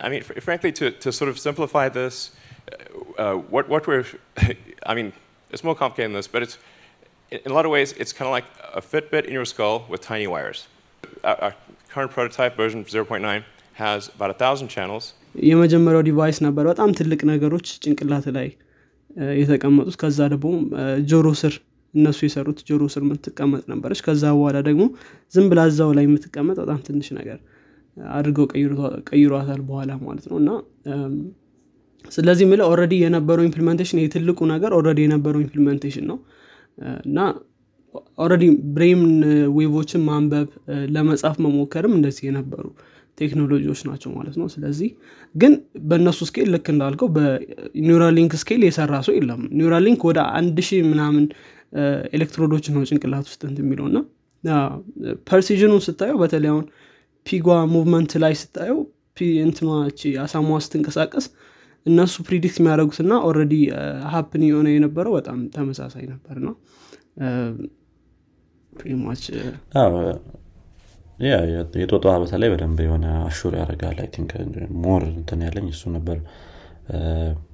I 0.00 0.08
mean, 0.08 0.22
fr- 0.22 0.40
frankly, 0.40 0.70
to, 0.72 0.86
to 1.02 1.08
sort 1.12 1.28
of 1.32 1.36
simplify 1.38 1.84
this, 1.90 2.14
uh, 3.16 3.34
what, 3.54 3.66
what 3.68 3.82
we're, 3.86 4.06
I 4.84 4.94
mean, 4.98 5.08
it's 5.50 5.62
more 5.62 5.76
complicated 5.76 6.08
than 6.08 6.16
this, 6.16 6.28
but 6.28 6.42
it's, 6.42 6.56
in 7.32 7.38
in 7.44 7.50
a 7.52 7.54
lot 7.54 7.64
of 7.64 7.72
ways, 7.72 7.90
it's 7.94 8.12
kind 8.12 8.28
of 8.28 8.34
like 8.34 8.48
a 8.74 8.82
Fitbit 8.82 9.24
in 9.24 9.32
your 9.32 9.44
skull 9.44 9.76
with 9.88 10.00
tiny 10.02 10.26
wires. 10.26 10.60
Our, 11.24 11.36
our 11.44 11.52
current 11.88 12.10
prototype, 12.10 12.56
version 12.56 12.80
0.9, 12.86 13.22
has 13.74 14.10
about 14.14 14.30
a 14.30 14.38
thousand 14.42 14.68
channels. 14.68 15.04
የመጀመሪያው 15.48 16.02
ዲቫይስ 16.06 16.38
ነበር 16.46 16.64
በጣም 16.70 16.90
ትልቅ 16.98 17.20
ነገሮች 17.32 17.66
ጭንቅላት 17.84 18.26
ላይ 18.36 18.48
እ፣ 19.16 19.26
የተቀመጡት 19.40 19.96
ከዛ 20.02 20.18
ደግሞ 20.34 20.50
እ፣ 20.80 20.84
ጆሮ 21.12 21.26
ስር 21.42 21.54
እነሱ 21.93 22.19
የሰሩት 22.25 22.59
ጆሮ 22.67 22.83
ስር 22.93 23.03
የምትቀመጥ 23.05 23.63
ነበረች። 23.71 23.99
ከዛ 24.05 24.23
በኋላ 24.35 24.57
ደግሞ 24.67 24.83
ዝም 25.33 25.47
ብላ 25.51 25.61
እዛው 25.69 25.91
ላይ 25.97 26.05
የምትቀመጥ 26.07 26.57
በጣም 26.61 26.79
ትንሽ 26.87 27.09
ነገር 27.17 27.39
አድርገው 27.97 28.45
ቀይሯ- 28.53 28.79
ቀይሯታል 29.09 29.61
በኋላ 29.67 29.91
ማለት 30.05 30.25
ነው። 30.29 30.37
እና 30.41 30.49
ስለዚህ 32.11 32.45
ምለ 32.49 32.61
already 32.69 32.93
የነበረው 33.01 33.43
implementation 33.47 33.99
ይህ 33.99 34.09
ትልቁ 34.13 34.39
ነገር 34.51 34.71
already 34.77 34.99
የነበረው 35.05 35.41
implementation 35.43 36.05
ነው። 36.11 36.17
እና 37.03 37.19
already 38.19 38.45
brain 38.75 39.01
waveኦችን 39.57 40.01
ማንበብ 40.07 40.47
ለመጻፍ 40.93 41.35
መሞከርም 41.45 41.93
እንደዚህ 41.97 42.23
የነበሩ 42.27 42.65
ቴክኖሎጂዎች 43.17 43.81
ናቸው 43.87 44.09
ማለት 44.15 44.35
ነው። 44.39 44.47
ስለዚህ 44.53 44.89
ግን 45.35 45.53
በእነሱ 45.89 46.19
scale 46.29 46.47
ልክ 46.53 46.67
እንዳልከው 46.73 47.09
በኒውራሊንክ 47.15 48.31
scale 48.41 48.61
የሰራ 48.67 48.93
ሰው 49.07 49.13
የለም። 49.17 49.41
ኒውራሊንክ 49.57 50.01
ወደ 50.09 50.19
አንድ 50.39 50.57
ሺህ 50.67 50.81
ምናምን 50.89 51.25
electrodeኦች 52.15 52.65
ነው 52.73 52.81
ጭንቅላት 52.89 53.25
ውስጥ 53.29 53.41
እንትን 53.45 53.63
የሚለው 53.63 53.85
እና 53.89 53.99
precisionኑን 55.29 55.81
ስታየው 55.85 56.17
በተለይ 56.21 56.51
አሁን 56.53 56.65
ፒጓ 57.25 57.47
movement 57.73 58.13
ላይ 58.23 58.33
ስታየው 58.41 58.79
ፒ 59.17 59.27
እንትኗ 59.45 59.71
እቺ 59.89 60.11
አሳሟ 60.23 60.57
ስትንቀሳቀስ 60.65 61.25
እነሱ 61.85 62.15
predict 62.27 62.57
የሚያደርጉትና 62.59 63.13
already 63.27 63.55
happen 64.11 64.43
የሆነ 64.47 64.67
የነበረው 64.73 65.13
በጣም 65.17 65.39
ተመሳሳይ 65.55 66.05
ነበር 66.13 66.35
ነው። 66.45 66.53
ያ 71.19 71.33
የጦጣ 71.81 72.05
በተለይ 72.21 72.49
በደንብ 72.53 72.79
የሆነ 72.85 73.05
assure 73.27 73.53
ያደርጋል። 73.59 73.97
more 74.83 75.03
እንትን 75.13 75.41
ያለኝ 75.47 75.67
እሱ 75.73 75.91
ነበር። 75.95 76.17
already 76.91 77.52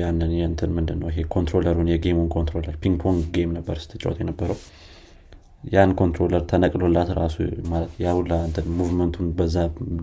ያንን 0.00 0.32
የንትን 0.38 0.70
ምንድን 0.76 0.98
ነው 1.02 1.08
ይሄ 1.12 1.24
controllerኡን 1.34 1.90
የ 1.92 1.99
gameኡን 1.99 2.28
controller 2.34 2.76
ping 2.82 2.96
pong 3.02 3.20
game 3.34 3.50
ነበር 3.58 3.76
ስትጫወት 3.82 4.18
የነበረው። 4.22 4.58
ያን 5.72 5.90
controller 5.98 6.42
ተነቅሎላት 6.50 7.10
ራሱ 7.18 7.36
ያሁላ 8.04 8.32
movementኡን 8.78 9.26
በዛ 9.38 9.56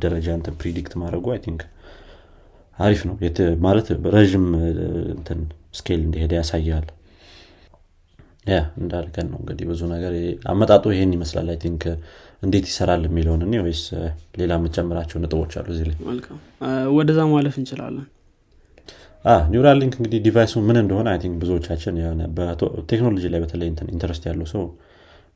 ደረጃ 0.03 0.27
እንትን 0.37 0.55
predict 0.62 0.93
ማድረጉ 1.01 1.25
I 1.33 1.41
think 1.45 1.63
አሪፍ 2.77 3.01
ነው። 3.09 3.15
ማለት 3.65 3.87
ረዥም 4.15 4.45
እንትን 5.15 5.39
scale 5.79 6.01
እንደሄደ 6.05 6.33
ያሳያል። 6.39 6.87
ያ 8.49 8.59
እንዳልከን 8.81 9.27
ነው 9.31 9.39
እንግዲህ 9.41 9.65
ብዙ 9.71 9.81
ነገር 9.93 10.13
አመጣጡ 10.51 10.85
ይሄን 10.93 11.11
ይመስላል 11.15 11.49
I 11.53 11.57
think 11.63 11.83
እንዴት 12.43 12.65
ይሰራል 12.69 13.01
የሚለውን 13.07 13.41
እኔ 13.47 13.55
ወይስ 13.65 13.81
ሌላ 14.39 14.51
የምጨምራቸው 14.59 15.17
ነጥቦች 15.23 15.53
አሉ 15.59 15.67
እዚህ 15.73 15.85
ላይ? 15.89 15.97
ወደዛ 16.97 17.19
ማለፍ 17.33 17.55
እንችላለን 17.61 18.07
ኒውራል 19.51 19.77
ሊንክ 19.81 19.93
እንግዲህ 19.99 20.19
deviceኡ 20.25 20.53
ምን 20.67 20.77
እንደሆነ 20.81 21.07
I 21.13 21.19
think 21.24 21.36
ብዙዎቻችን 21.41 21.95
የሆነ 22.01 22.21
ቴክኖሎጂ 22.91 23.25
ላይ 23.33 23.39
በተለይ 23.43 23.67
interest 23.93 24.24
ያለው 24.29 24.47
ሰው 24.53 24.63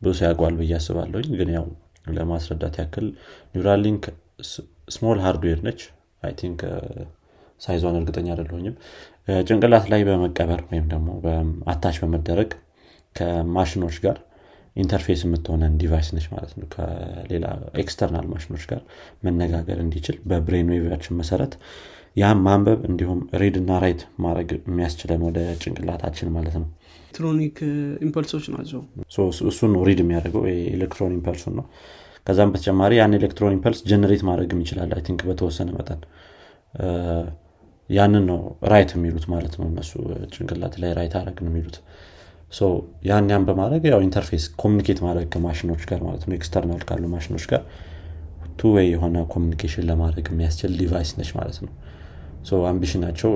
ብዙ 0.02 0.14
ሰው 0.20 0.26
ያውቀዋል 0.28 0.56
ብዬ 0.60 0.74
አስባለሁኝ። 0.78 1.30
ግን 1.40 1.50
ያው 1.56 1.66
ለማስረዳት 2.16 2.76
ያክል 2.82 3.06
ኒውራል 3.54 3.82
ሊንክ 3.86 4.06
small 4.96 5.20
hardware 5.26 5.60
ነች። 5.68 5.82
I 6.24 6.34
think 6.40 6.62
sizeኧን 7.62 7.98
እርግጠኛ 8.00 8.28
አይደለሁኝም። 8.34 8.76
ጭንቅላት 9.48 9.86
ላይ 9.92 10.02
በመቀበር 10.08 10.62
ወይም 10.70 10.86
ደግሞ 10.94 11.10
attach 11.74 11.98
በመደረግ 12.04 12.50
ከማሽኖች 13.16 13.98
ጋር 14.06 14.18
interface 14.76 15.22
የምትሆነን 15.26 15.74
device 15.82 16.08
ነች 16.16 16.26
ማለት 16.32 16.54
ነው። 16.60 16.68
ከሌላ 16.74 17.46
external 17.82 18.26
ማሽኖች 18.32 18.64
ጋር 18.72 18.82
መነጋገር 19.24 19.78
እንዲችል 19.84 20.16
በ 20.30 20.42
brain 20.42 20.72
waveኣችን 20.76 21.18
መሰረት 21.22 21.54
ያም 22.16 22.40
ማንበብ 22.46 22.80
እንዲሁም 22.88 23.20
read 23.42 23.56
እና 23.60 23.78
write 23.84 24.02
ማድረግ 24.24 24.50
የሚያስችለን 24.68 25.22
ወደ 25.28 25.40
ጭንቅላታችን 25.62 26.28
ማለት 26.36 26.56
ነው። 26.60 26.68
electronic 27.06 27.58
impulseኦች 28.06 28.46
ናቸው። 28.54 28.82
እሱን 29.50 29.72
ነው 29.76 29.82
read 29.88 30.00
የሚያደርገው 30.04 30.44
electron 30.74 31.14
impulseኡን 31.18 31.56
ነው። 31.60 31.66
ከዛም 32.28 32.52
በተጨማሪ 32.52 32.94
ያን 33.00 33.16
electron 33.18 33.56
impulse 33.58 33.80
generate 33.90 34.22
ማድረግም 34.28 34.60
ይችላል 34.64 34.92
I 34.98 35.02
think 35.08 35.22
በተወሰነ 35.30 35.70
መጠን። 35.78 36.02
ያንን 37.90 38.24
ነው 38.30 38.40
write 38.72 38.92
የሚሉት 38.96 39.26
ማለት 39.34 39.54
ነው 39.60 39.66
እነሱ 39.70 39.92
ጭንቅላት 40.34 40.76
ላይ 40.84 40.92
write 41.00 41.16
አረግ 41.20 41.38
ነው 41.46 41.52
የሚሉት 41.52 41.78
ያን 43.08 43.28
ያን 43.32 43.46
በማድረግ 43.48 43.84
ያው 43.90 44.00
interface 44.06 44.44
communicate 44.62 45.00
ማድረግ 45.06 45.28
ከማሽኖች 45.34 45.84
ጋር 45.90 46.02
ማለት 46.08 46.24
ነው 46.28 46.36
external 46.38 46.82
ካሉ 46.90 47.04
ማሽኖች 47.14 47.46
ጋር 47.52 47.62
two 48.58 48.72
way 48.76 48.88
የሆነ 48.94 49.18
communication 49.34 49.86
ለማድረግ 49.90 50.26
የሚያስችል 50.32 50.74
device 50.82 51.12
ነች 51.20 51.32
ማለት 51.38 51.58
ነው 51.64 51.72
ambition 52.68 53.02
ኣቸው 53.02 53.32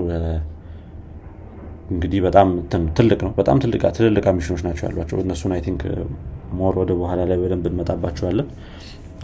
እንግዲህ 1.92 2.20
በጣም 2.26 2.48
ትልቅ 2.98 3.20
ነው። 3.26 3.32
በጣም 3.38 3.58
ትልልቅ 3.62 4.24
ambition 4.32 4.52
ኦች 4.52 4.62
ናቸው 4.66 4.84
ያሏቸው። 4.88 5.18
እነሱን 5.24 5.52
I 5.56 5.62
think 5.68 5.82
more 6.60 6.74
ወደ 6.82 6.92
በኋላ 7.00 7.22
ላይ 7.30 7.38
በደንብ 7.38 7.66
እንመጣባቸዋለን። 7.70 8.48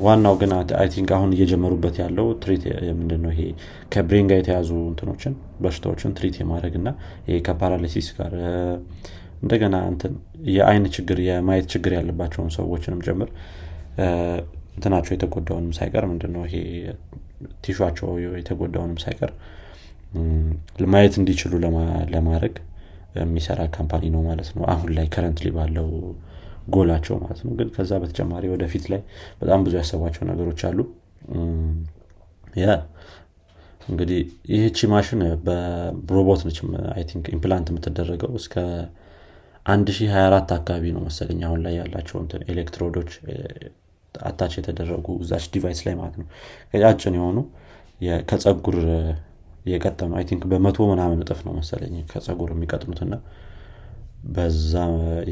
ዋናው 0.01 0.35
ግን 0.41 0.51
I 0.77 0.87
think 0.93 1.09
አሁን 1.17 1.31
እየጀመሩበት 1.35 1.95
ያለው 2.03 2.27
treat 2.43 2.63
ምንድን 2.99 3.21
ነው 3.25 3.31
ይሄ 3.33 3.41
ከ 3.93 4.03
brain 4.03 4.27
ጋር 4.31 4.37
የተያዙ 4.41 4.69
እንትኖችን 4.91 5.33
በሽታዎችን 5.61 6.15
treat 6.17 6.37
የማድረግ 6.41 6.75
እና 6.79 6.89
ይሄ 7.27 7.37
ከ 7.47 7.58
paralysis 7.58 8.07
ጋር 8.17 8.33
እንደገና 9.43 9.75
እንትን 9.91 10.13
የአይን 10.49 10.85
ችግር 10.95 11.17
የማየት 11.27 11.67
ችግር 11.73 11.93
ያለባቸውን 11.97 12.51
ሰዎችንም 12.57 13.01
ጭምር 13.07 13.29
እንትናቸው 14.75 15.13
የተጎዳውንም 15.15 15.73
ሳይቀር 15.79 16.05
ምንድነው 16.11 16.43
ይሄ 16.49 16.55
tissue 17.65 17.85
ኣቸው 17.85 18.09
የተጎዳውንም 18.37 18.97
ሳይቀር 19.03 19.31
ማየት 20.91 21.15
እንዲችሉ 21.19 21.53
ለማ- 21.63 21.85
ለማድረግ 22.11 22.55
የሚሰራ 23.17 23.61
company 23.73 24.03
ነው 24.13 24.21
ማለት 24.27 24.49
ነው። 24.55 24.63
አሁን 24.71 24.89
ላይ 24.95 25.07
currently 25.13 25.47
ባለው 25.55 25.87
ጎላቸው 26.69 27.15
ማለት 27.21 27.39
ነው። 27.45 27.53
ግን 27.57 27.69
ከዛ 27.75 27.91
በተጨማሪ 28.01 28.43
ወደፊት 28.53 28.85
ላይ 28.91 29.01
በጣም 29.41 29.61
ብዙ 29.65 29.73
ያሰቧቸው 29.79 30.23
ነገሮች 30.29 30.61
አሉ። 30.69 30.79
ያ 32.57 32.67
እንግዲህ 33.87 34.19
ይህቺ 34.51 34.87
ማሽን 34.91 35.21
በሮቦት 35.45 36.41
ነች 36.47 36.59
think 37.09 37.25
implant 37.33 37.67
የምትደረገው 37.71 38.31
እስከ 38.39 38.55
1024 39.65 40.53
አካባቢ 40.55 40.85
ነው 40.95 41.01
መሰለኝ 41.05 41.41
አሁን 41.47 41.59
ላይ 41.65 41.73
ያላቸው 41.79 42.17
ኤሌክትሮዶች 42.53 43.11
attach 44.15 44.53
የተደረጉ 44.59 45.07
እዛች 45.21 45.45
device 45.53 45.79
ላይ 45.85 45.95
ማለት 45.99 46.15
ነው። 46.21 46.27
ቀጫጭን 46.73 47.15
የሆኑ 47.19 47.37
የ- 48.01 48.23
ከጸጉር 49.65 49.69
እ፣ 49.69 49.73
የቀጠኑ 49.73 50.11
I 50.17 50.25
think 50.29 50.43
በመቶ 50.51 50.77
ምናምን 50.89 51.19
እጥፍ 51.23 51.39
ነው 51.45 51.53
መሰለኝ 51.57 51.95
ከጸጉር 52.09 52.49
የሚቀጥኑትና 52.53 53.13
በዛ 54.33 54.73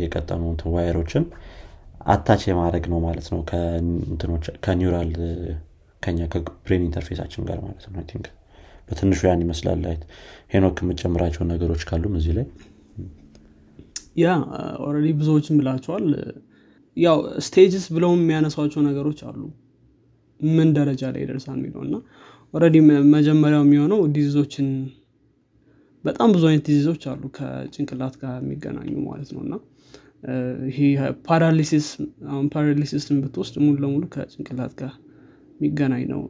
የቀጠኑ 0.01 0.43
wire 0.73 0.94
ኦችን 0.94 1.25
attach 2.07 2.41
የማድረግ 2.47 2.85
ነው 2.91 2.99
ማለት 3.03 3.27
ነው። 3.33 3.41
ከ 4.63 4.75
neural 4.75 5.11
ከኛ 6.03 6.19
ከ 6.33 6.47
brain 6.47 6.83
interface 6.85 7.18
ኣችን 7.18 7.43
ጋር 7.47 7.59
ማለት 7.65 7.83
ነው 7.87 8.03
think 8.09 8.27
በትንሹ 8.87 9.19
ያን 9.27 9.43
ይመስላል 9.43 9.83
አይ 9.85 9.97
ሄኖክ 10.53 10.77
የምጨምራቸው 10.83 11.43
ነገሮች 11.51 11.83
ካሉም 11.89 12.15
እዚህ 12.19 12.33
ላይ 12.37 12.47
ያ 14.17 14.29
already 14.85 15.09
ብዙዎችን 15.19 15.57
ብላቸዋል 15.59 16.07
ያው 16.97 17.17
stages 17.45 17.85
ብለው 17.95 18.11
የሚያነሷቸው 18.15 18.81
ነገሮች 18.87 19.19
አሉ። 19.27 19.41
ምን 20.39 20.69
ደረጃ 20.75 21.01
ላይ 21.13 21.21
ይደርሳል 21.23 21.57
የሚለው 21.59 21.81
እና 21.85 21.95
already 22.53 22.77
መጀመሪያው 23.13 23.63
የሚሆነው 23.65 23.99
disease 24.15 24.43
ኦችን 24.43 24.67
በጣም 26.03 26.29
ብዙ 26.35 26.43
አይነት 26.49 26.65
disease 26.69 26.91
ኦች 26.91 27.03
አሉ 27.11 27.23
ከጭንቅላት 27.35 28.15
ጋር 28.21 28.33
የሚገናኙ 28.41 28.93
ማለት 29.09 29.29
ነው። 29.35 29.41
እና 29.45 29.53
ይሄ 30.69 30.79
paralysis 31.27 31.85
paralysis 32.53 33.05
ን 33.05 33.17
ብትወስድ 33.23 33.55
ሙሉ 33.63 33.75
ለሙሉ 33.83 34.03
ከጭንቅላት 34.15 34.73
ጋር 34.81 34.91
የሚገናኝ 35.55 36.03
ነው። 36.13 36.21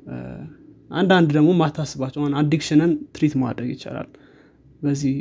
አንዳንድ 0.92 1.30
ደግሞ 1.38 1.50
ማታስባቸው 1.62 2.22
addiction 2.42 2.82
ን 2.82 2.92
treat 3.16 3.34
ማድረግ 3.44 3.70
ይቻላል። 3.75 4.10
በዚህ 4.82 5.16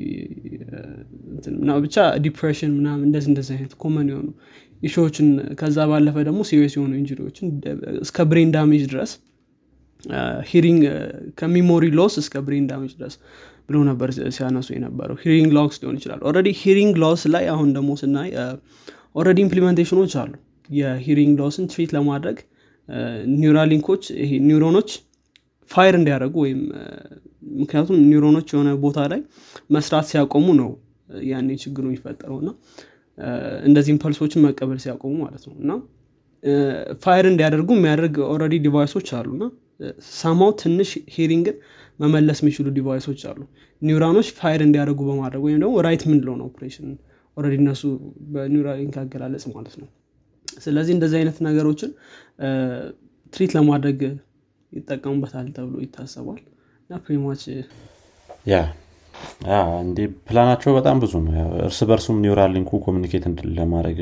ብቻ 1.85 1.97
depression 2.25 2.71
ምናምን 2.79 3.03
እንደዚህ 3.09 3.29
እንደዚህ 3.33 3.55
አይነት 3.57 3.73
common 3.83 4.07
የሆኑ 4.13 4.29
issue 4.83 5.03
ዎችን 5.03 5.27
ከዛ 5.61 5.79
ባለፈ 5.91 6.17
ደግሞ 6.29 6.41
serious 6.49 6.75
የሆኑ 6.77 6.93
injury 7.01 7.25
ዎችን 7.25 7.49
እስከ 8.05 8.25
brain 8.31 8.51
damage 8.55 8.85
ድረስ 8.93 9.13
hearing 10.51 10.83
ከ 11.39 11.51
memory 11.51 11.87
loss 11.99 12.15
እስከ 12.23 12.43
brain 12.47 12.67
damage 12.71 12.93
ድረስ 13.01 13.15
ብሎ 13.67 13.79
ነበር 13.89 14.09
ሲያነሱ 14.37 14.69
የነበረው። 14.77 15.17
hearing 15.25 15.51
loss 15.57 15.77
ሊሆን 15.83 15.97
ይችላል። 16.01 16.21
already 16.29 16.51
hearing 16.63 16.95
loss 17.03 17.23
ላይ 17.35 17.45
አሁን 17.55 17.69
ደግሞ 17.77 17.91
ስናይ 18.01 18.31
already 19.19 19.39
implementation 19.47 20.00
ኦች 20.00 20.15
አሉ። 20.23 20.33
የ 20.69 20.84
hearing 20.84 21.37
loss 21.43 21.58
ን 21.58 21.65
treat 21.73 21.93
ለማድረግ 21.97 22.39
ኒውራሊንኮች 23.37 24.05
ይሄ 24.23 24.31
ኒውሮኖች 24.49 24.91
fire 25.71 25.95
እንዲያደርጉ 25.99 26.35
ወይም 26.45 26.61
ምክንያቱም 27.61 27.97
ኒውሮኖች 28.11 28.49
የሆነ 28.55 28.71
ቦታ 28.85 29.01
ላይ 29.13 29.21
መስራት 29.77 30.07
ሲያቆሙ 30.11 30.47
ነው 30.61 30.71
ያኔ 31.29 31.49
ችግሩ 31.63 31.85
የሚፈጠረው 31.89 32.39
እና 32.43 32.51
እንደዚህ 33.69 33.91
impulse 33.95 34.21
ኦችን 34.21 34.43
መቀበል 34.47 34.79
ሲያቆሙ 34.85 35.13
ማለት 35.25 35.43
ነው 35.49 35.55
እና 35.63 35.71
fire 37.05 37.25
እንዲያደርጉ 37.31 37.71
የሚያደርግ 37.77 38.15
already 38.29 38.55
device 38.67 38.92
ኦች 38.92 39.09
አሉ 39.19 39.29
እና 39.39 39.47
somehow 40.15 40.51
ትንሽ 40.63 40.91
ሂሪንግን 41.15 41.57
መመለስ 42.01 42.39
የሚችሉ 42.43 42.67
device 42.77 43.03
ኦች 43.03 43.21
አሉ። 43.31 43.41
neuron 43.83 44.10
ኦች 44.10 44.29
fire 44.39 44.61
እንዲያደርጉ 44.67 45.01
በማድረግ 45.09 45.43
ወይም 45.47 45.59
ደግሞ 45.63 45.75
write 45.87 46.03
ምንለው 46.11 46.35
ነው 46.41 46.47
operation 46.51 46.89
already 47.37 47.55
እነሱ 47.61 47.83
በኒውራሊንክ 48.33 48.97
አገላለጽ 49.03 49.45
ማለት 49.55 49.75
ነው። 49.83 49.89
ስለዚህ 50.49 50.93
እንደዚህ 50.97 51.17
አይነት 51.21 51.37
ነገሮችን 51.47 51.91
treat 53.33 53.53
ለማድረግ 53.59 54.01
ይጠቀሙበታል 54.73 55.47
ተብሎ 55.57 55.77
ይታሰባል። 55.85 56.41
እና 56.85 56.99
pretty 57.05 57.28
much 57.28 57.43
ያ 58.47 58.59
እንዲህ 59.83 60.07
ፕላናቸው 60.29 60.71
በጣም 60.79 60.97
ብዙ 61.03 61.13
ነው። 61.27 61.33
እርስ 61.67 61.81
በርሱም 61.91 62.19
neural 62.25 62.53
link 62.57 62.81
ኡ 62.87 62.93
communicate 62.93 63.25
ለማድረግ 63.59 63.99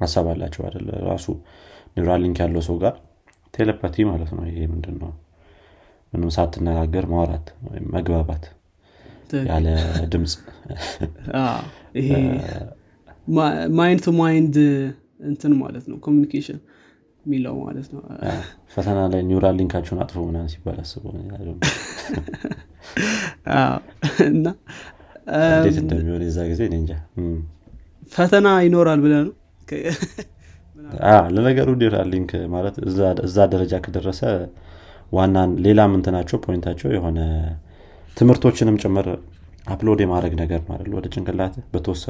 ሀሳብ 0.00 0.26
አላቸው 0.32 0.62
አይደለ 0.68 0.88
ራሱ 1.10 1.26
neural 1.96 2.20
link 2.24 2.38
ያለው 2.44 2.62
ሰው 2.68 2.76
ጋር 2.82 2.94
telepathy 3.58 4.04
ማለት 4.10 4.30
ነው። 4.36 4.44
ይሄ 4.50 4.58
ምንድን 4.72 4.96
ነው 5.02 5.10
ምንም 6.12 6.30
ሳትነጋገር 6.36 7.04
ማውራት 7.12 7.46
ወይም 7.66 7.86
መግባባት 7.96 8.44
ያለ 9.48 9.66
ድምፅ 10.12 10.34
ይሄ 11.98 12.10
mind 13.78 14.00
to 14.04 14.12
mind 14.20 14.56
እንትን 15.28 15.52
ማለት 15.62 15.84
ነው። 15.90 15.96
communication 16.06 16.58
የሚለው 17.24 17.54
ማለት 17.64 17.88
ነው። 17.94 18.02
ፈተና 18.74 18.98
ላይ 19.12 19.20
neural 19.30 19.56
link 19.58 19.71
ኣቸውን 19.71 20.00
አጥፎ 20.04 20.18
ምናን 20.28 20.46
ሲባል 20.52 20.78
አስበ 20.82 21.04
እና 24.28 24.46
እንደሚሆን 25.80 26.22
የዛ 26.26 26.38
ጊዜ 26.52 26.62
ፈተና 28.12 28.48
ይኖራል 28.66 29.00
ብለ 29.04 29.14
ነው 29.24 29.32
ለነገሩ 31.34 31.68
neural 31.80 32.08
link 32.12 32.30
ማለት 32.52 32.76
እዛ 33.26 33.38
ደረጃ 33.54 33.74
ከደረሰ 33.84 34.20
ዋና 35.12 35.36
ሌላ 35.64 35.80
ምንትናቸው 35.92 36.38
point 36.44 36.62
ኣቸው 36.62 36.88
የሆነ 36.94 37.18
ትምህርቶችንም 38.16 38.76
ጭምር 38.82 39.06
upload 39.66 40.00
የማድረግ 40.02 40.34
ነገር 40.40 40.60
ማለት 40.68 40.86
ወደ 40.96 41.06
ጭንቅላት 41.14 41.54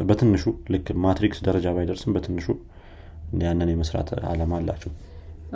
በትንሹ 0.08 0.44
ልክ 0.74 0.88
ማትሪክስ 1.04 1.40
ደረጃ 1.46 1.66
ባይደርስም 1.76 2.14
በትንሹ 2.16 2.46
ያንን 3.42 3.70
የመስራት 3.72 4.10
አላማ 4.30 4.52
አላቸው። 4.58 4.92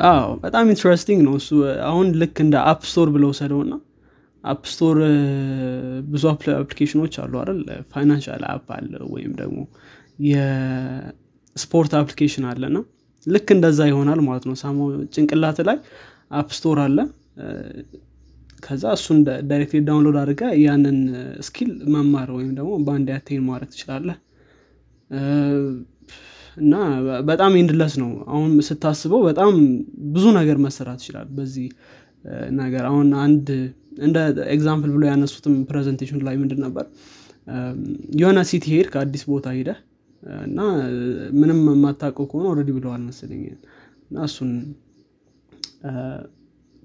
አዎ 0.08 0.28
በጣም 0.42 0.70
interesting 0.72 1.20
ነው 1.26 1.34
እሱ። 1.40 1.48
አሁን 1.88 2.06
ልክ 2.22 2.36
እንደ 2.44 2.56
app 2.70 2.82
store 2.90 3.08
ብለው 3.16 3.32
ሰደው 3.40 3.60
ና 3.70 3.76
app 4.44 4.62
store 4.72 4.96
ብዙ 6.12 6.22
application 6.32 6.92
ኦች 6.92 7.14
አሉ 7.22 7.32
አይደል? 7.42 7.60
financial 7.92 8.44
app 8.52 8.68
አለ 8.78 8.92
ወይም 9.14 9.32
ደግሞ 9.40 9.58
የስፖርት 10.28 11.92
application 12.00 12.46
አለ 12.52 12.64
ና 12.74 12.80
ልክ 13.26 13.48
እንደዛ 13.54 13.80
ይሆናል 13.90 14.20
ማለት 14.26 14.44
ነው። 14.48 14.54
somehow 14.62 14.78
ጭንቅላት 15.14 15.58
ላይ 15.68 15.78
app 16.38 16.50
store 16.58 16.78
አለ። 16.84 16.98
ከዛ 18.62 18.84
እሱን 18.96 19.18
directly 19.48 19.78
download 19.86 20.16
አድርገ 20.20 20.42
ያንን 20.64 20.98
skill 21.46 21.70
መማር 21.94 22.28
ወይም 22.36 22.50
ደግሞ 22.58 22.72
በአንድ 22.86 23.08
ያቴን 23.14 23.42
ማድረግ 23.48 23.70
ትችላለህ። 23.72 24.18
እና 26.56 26.74
በጣም 27.28 27.52
endless 27.60 27.94
ነው። 28.02 28.10
አሁን 28.28 28.50
ስታስበው 28.66 29.20
በጣም 29.28 29.52
ብዙ 30.14 30.24
ነገር 30.38 30.56
መሰራት 30.66 31.00
ይችላል 31.02 31.28
በዚህ 31.36 31.68
ነገር። 32.58 32.84
አሁን 32.90 33.08
አንድ 33.24 33.46
እንደ 34.00 34.18
example 34.54 34.90
ብሎ 34.96 35.02
ያነሱትም 35.10 35.54
presentation 35.70 36.20
ላይ 36.26 36.34
ምንድን 36.42 36.60
ነበር? 36.66 36.84
የሆነ 38.20 38.38
city 38.50 38.66
ሄድ 38.74 38.88
ከአዲስ 38.92 39.22
ቦታ 39.30 39.46
ሄደ 39.56 39.70
እና 40.46 40.58
ምንም 41.38 41.60
የማታውቀው 41.70 42.26
ከሆነ 42.30 42.46
already 42.52 42.70
ብለዋል 42.76 43.02
መስለኝ 43.08 43.42
እና 44.04 44.18
እሱን 44.28 44.50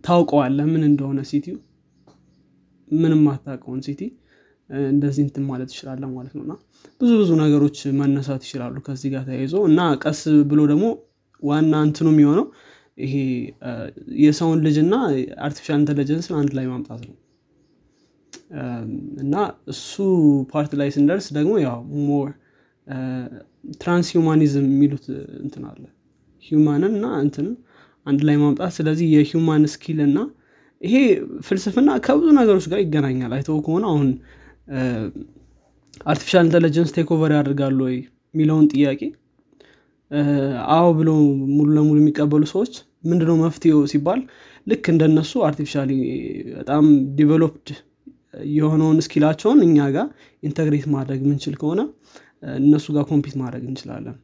ታውቀዋለ 0.04 0.60
ምን 0.72 0.84
እንደሆነ 0.90 1.20
city 1.30 1.46
ው? 1.46 1.58
ምንም 2.92 3.22
ማታውቀውን 3.28 3.82
city 3.86 4.02
እንደዚህ 4.90 5.22
እንትን 5.26 5.44
ማለት 5.50 5.70
ይችላለ 5.74 6.04
ማለት 6.14 6.34
ነው። 6.38 6.44
እና 6.46 6.54
ብዙ 7.02 7.12
ብዙ 7.22 7.30
ነገሮች 7.42 7.78
መነሳት 8.00 8.42
ይችላሉ 8.48 8.76
ከዚህ 8.88 9.10
ጋር 9.14 9.24
ተያይዞ 9.30 9.56
እና 9.70 9.80
ቀስ 10.04 10.22
ብሎ 10.50 10.60
ደግሞ 10.72 10.86
ዋና 11.44 11.74
እንትኑ 11.88 12.08
የሚሆነው 12.14 12.46
ይሄ 12.98 13.14
የሰውን 14.24 14.60
ልጅ 14.66 14.78
እና 14.84 14.94
artificial 15.46 15.78
intelligence 15.82 16.28
ን 16.28 16.36
አንድ 16.40 16.52
ላይ 16.58 16.66
ማምጣት 16.72 17.02
ነው። 17.08 17.16
እና 19.24 19.34
እሱ 19.74 19.94
part 20.52 20.72
ላይ 20.80 20.90
ስንደርስ 20.96 21.28
ደግሞ 21.38 21.54
ያው 21.66 21.78
more 22.08 22.30
transhumanism 23.78 24.66
የሚሉት 24.72 25.06
እንትን 25.42 25.64
አለ። 25.70 25.84
human 26.44 26.79
ን 26.79 26.94
እና 26.98 27.08
እንትንን 27.24 27.56
አንድ 28.06 28.22
ላይ 28.28 28.36
ማምጣት። 28.42 28.74
ስለዚህ 28.78 29.08
የ 29.16 29.29
human 29.29 29.64
skill 29.74 30.00
እና 30.06 30.20
ይሄ 30.82 30.96
ፍልስፍና 31.48 31.90
ከብዙ 32.06 32.28
ነገሮች 32.40 32.66
ጋር 32.72 32.80
ይገናኛል። 32.84 33.32
አይተው 33.38 33.58
ከሆነ 33.66 33.86
አሁን 33.92 34.10
artificial 36.06 36.44
intelligence 36.48 36.92
takeover 36.98 37.32
ያደርጋሉ 37.38 37.80
ወይ 37.88 37.96
የሚለውን 38.34 38.66
ጥያቄ? 38.74 39.02
አዎ 40.74 40.86
ብሎ 40.98 41.10
ሙሉ 41.56 41.68
ለሙሉ 41.78 41.98
የሚቀበሉ 42.02 42.44
ሰዎች 42.52 42.74
ምንድነው 43.04 43.36
መፍትሄው 43.42 43.80
ሲባል 43.92 44.20
ልክ 44.68 44.86
እንደነሱ 44.94 45.32
artificially 45.48 45.92
በጣም 46.56 46.86
developed 47.18 47.68
የሆነውን 48.56 48.98
skill 49.06 49.25
ኣቸውን 49.25 49.60
እኛ 49.68 49.78
ጋር 49.96 50.08
integrate 50.44 50.86
ማድረግ 50.96 51.20
ምንችል 51.30 51.56
ከሆነ 51.62 51.82
እነሱ 52.44 52.86
ጋር 52.96 53.06
compete 53.12 53.36
ማድረግ 53.42 53.64
እንችላለን። 53.70 54.18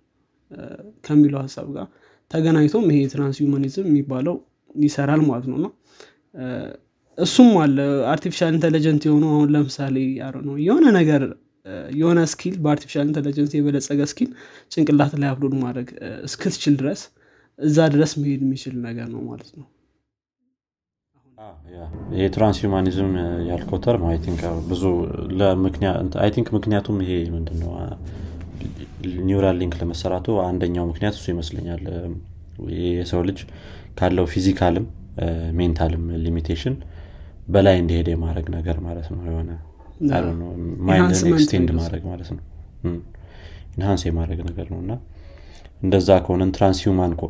ከሚለው 1.06 1.39
ሀሳብ 1.45 1.67
ጋር 1.76 1.86
ተገናኝቶም 2.32 2.86
ይሄ 2.91 2.99
transhumanism 3.13 3.88
የሚባለው 3.89 4.36
ይሰራል 4.84 5.21
ማለት 5.30 5.45
ነው። 5.52 5.58
እና 5.60 5.67
እሱም 7.17 7.49
አለ 7.63 7.78
artificial 8.12 8.52
intelligent 8.56 9.04
የሆኑ 9.08 9.26
አሁን 9.34 9.49
ለምሳሌ 9.56 9.95
ነው 10.47 10.56
የሆነ 10.65 10.86
ነገር 10.99 11.23
የሆነ 11.95 12.19
skill 12.32 12.56
በ 12.63 12.71
artificial 12.71 13.06
intelligence 13.10 13.52
የበለጸገ 13.58 14.02
skill 14.12 14.30
ጭንቅላት 14.71 15.13
ላይ 15.21 15.30
upload 15.30 15.54
ማድረግ 15.62 15.89
እስክትችል 16.28 16.73
ድረስ 16.82 17.02
እዛ 17.60 17.78
ድረስ 17.93 18.12
መሄድ 18.21 18.41
የሚችል 18.45 18.76
ነገር 18.88 19.08
ነው 19.13 19.21
ማለት 19.30 19.52
ነው 19.60 19.65
ይሄ 22.14 22.26
transhumanism 22.36 23.10
ያልከው 23.50 23.78
term 23.86 24.04
ብዙ 24.70 24.84
ምክንያቱም 26.56 26.98
ይሄ 27.04 27.14
ምንድነው? 27.36 27.72
Neuralink 29.28 29.74
ለመሰራቱ 29.80 30.28
አንደኛው 30.46 30.86
ምክንያት 30.92 31.16
እሱ 31.18 31.26
ይመስለኛል። 31.34 31.82
የሰው 32.80 33.22
ልጅ 33.30 33.40
ካለው 33.98 34.26
physical 34.34 34.75
ም 34.75 34.86
mental 35.58 35.92
ም 35.92 36.04
limitation 36.26 36.76
በላይ 37.48 37.76
እንዲሄድ 37.82 38.08
የማድረግ 38.14 38.48
ነገር 38.58 38.78
ማለት 38.86 39.08
ነው። 39.14 39.20
የሆነ 39.28 39.52
mind 40.88 41.14
ን 41.14 41.28
extend 41.32 41.70
ማድረግ 41.80 42.04
ማለት 42.12 42.30
ነው። 42.36 42.42
enhance 43.76 44.02
የማድረግ 44.08 44.40
ነገር 44.50 44.68
ነው። 44.74 44.80
እና 44.84 44.94
እንደዛ 45.82 46.10
ከሆነን 46.26 46.52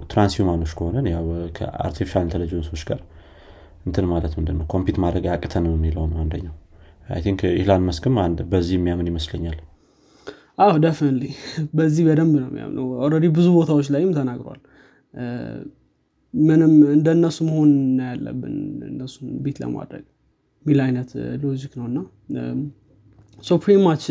transhuman 0.09 0.54
ኦች 0.54 0.71
ከሆነን 0.79 1.05
ያው 1.13 1.25
ከ 1.57 1.68
artificial 1.68 2.23
intelligence 2.27 2.69
ኦች 2.69 2.83
ጋር 2.89 2.99
እንትን 3.85 4.05
ማለት 4.11 4.33
ምንድን 4.37 4.55
ነው 4.59 4.65
compete 4.73 4.97
ማድረግ 5.03 5.25
ያቅተን 5.29 5.65
የሚለው 5.71 6.03
ነው 6.11 6.17
አንደኛው። 6.23 6.55
I 7.09 7.21
think 7.25 7.41
ኢላን 7.55 7.81
መስክም 7.87 8.17
በዚህ 8.51 8.75
የሚያምን 8.77 9.09
ይመስለኛል። 9.11 9.57
አዎ 10.57 10.73
definitely 10.83 11.23
በዚህ 11.77 12.03
በደንብ 12.07 12.33
ነው 12.41 12.49
የሚያምነው። 12.49 12.85
already 13.05 13.27
ብዙ 13.37 13.47
ቦታዎች 13.57 13.87
ላይም 13.93 14.11
ተናግሯል። 14.17 14.59
ምንም 16.33 16.73
እንደነሱ 16.93 17.37
መሆን 17.49 17.71
ያለብን 18.05 18.55
እነሱን 18.87 19.27
beat 19.43 19.57
ለማድረግ 19.63 20.05
የሚል 20.65 20.79
አይነት 20.85 21.09
logic 21.43 21.73
ነው 21.79 21.85
እና 21.89 21.97
so 23.43 23.53
pretty 23.63 23.87
much 23.87 24.03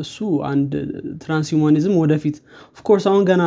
እሱ 0.00 0.16
አንድ 0.48 0.72
transhumanism 1.22 1.94
ወደፊት 2.00 2.36
of 2.74 2.82
course 2.82 3.04
አሁን 3.10 3.22
ገና 3.30 3.44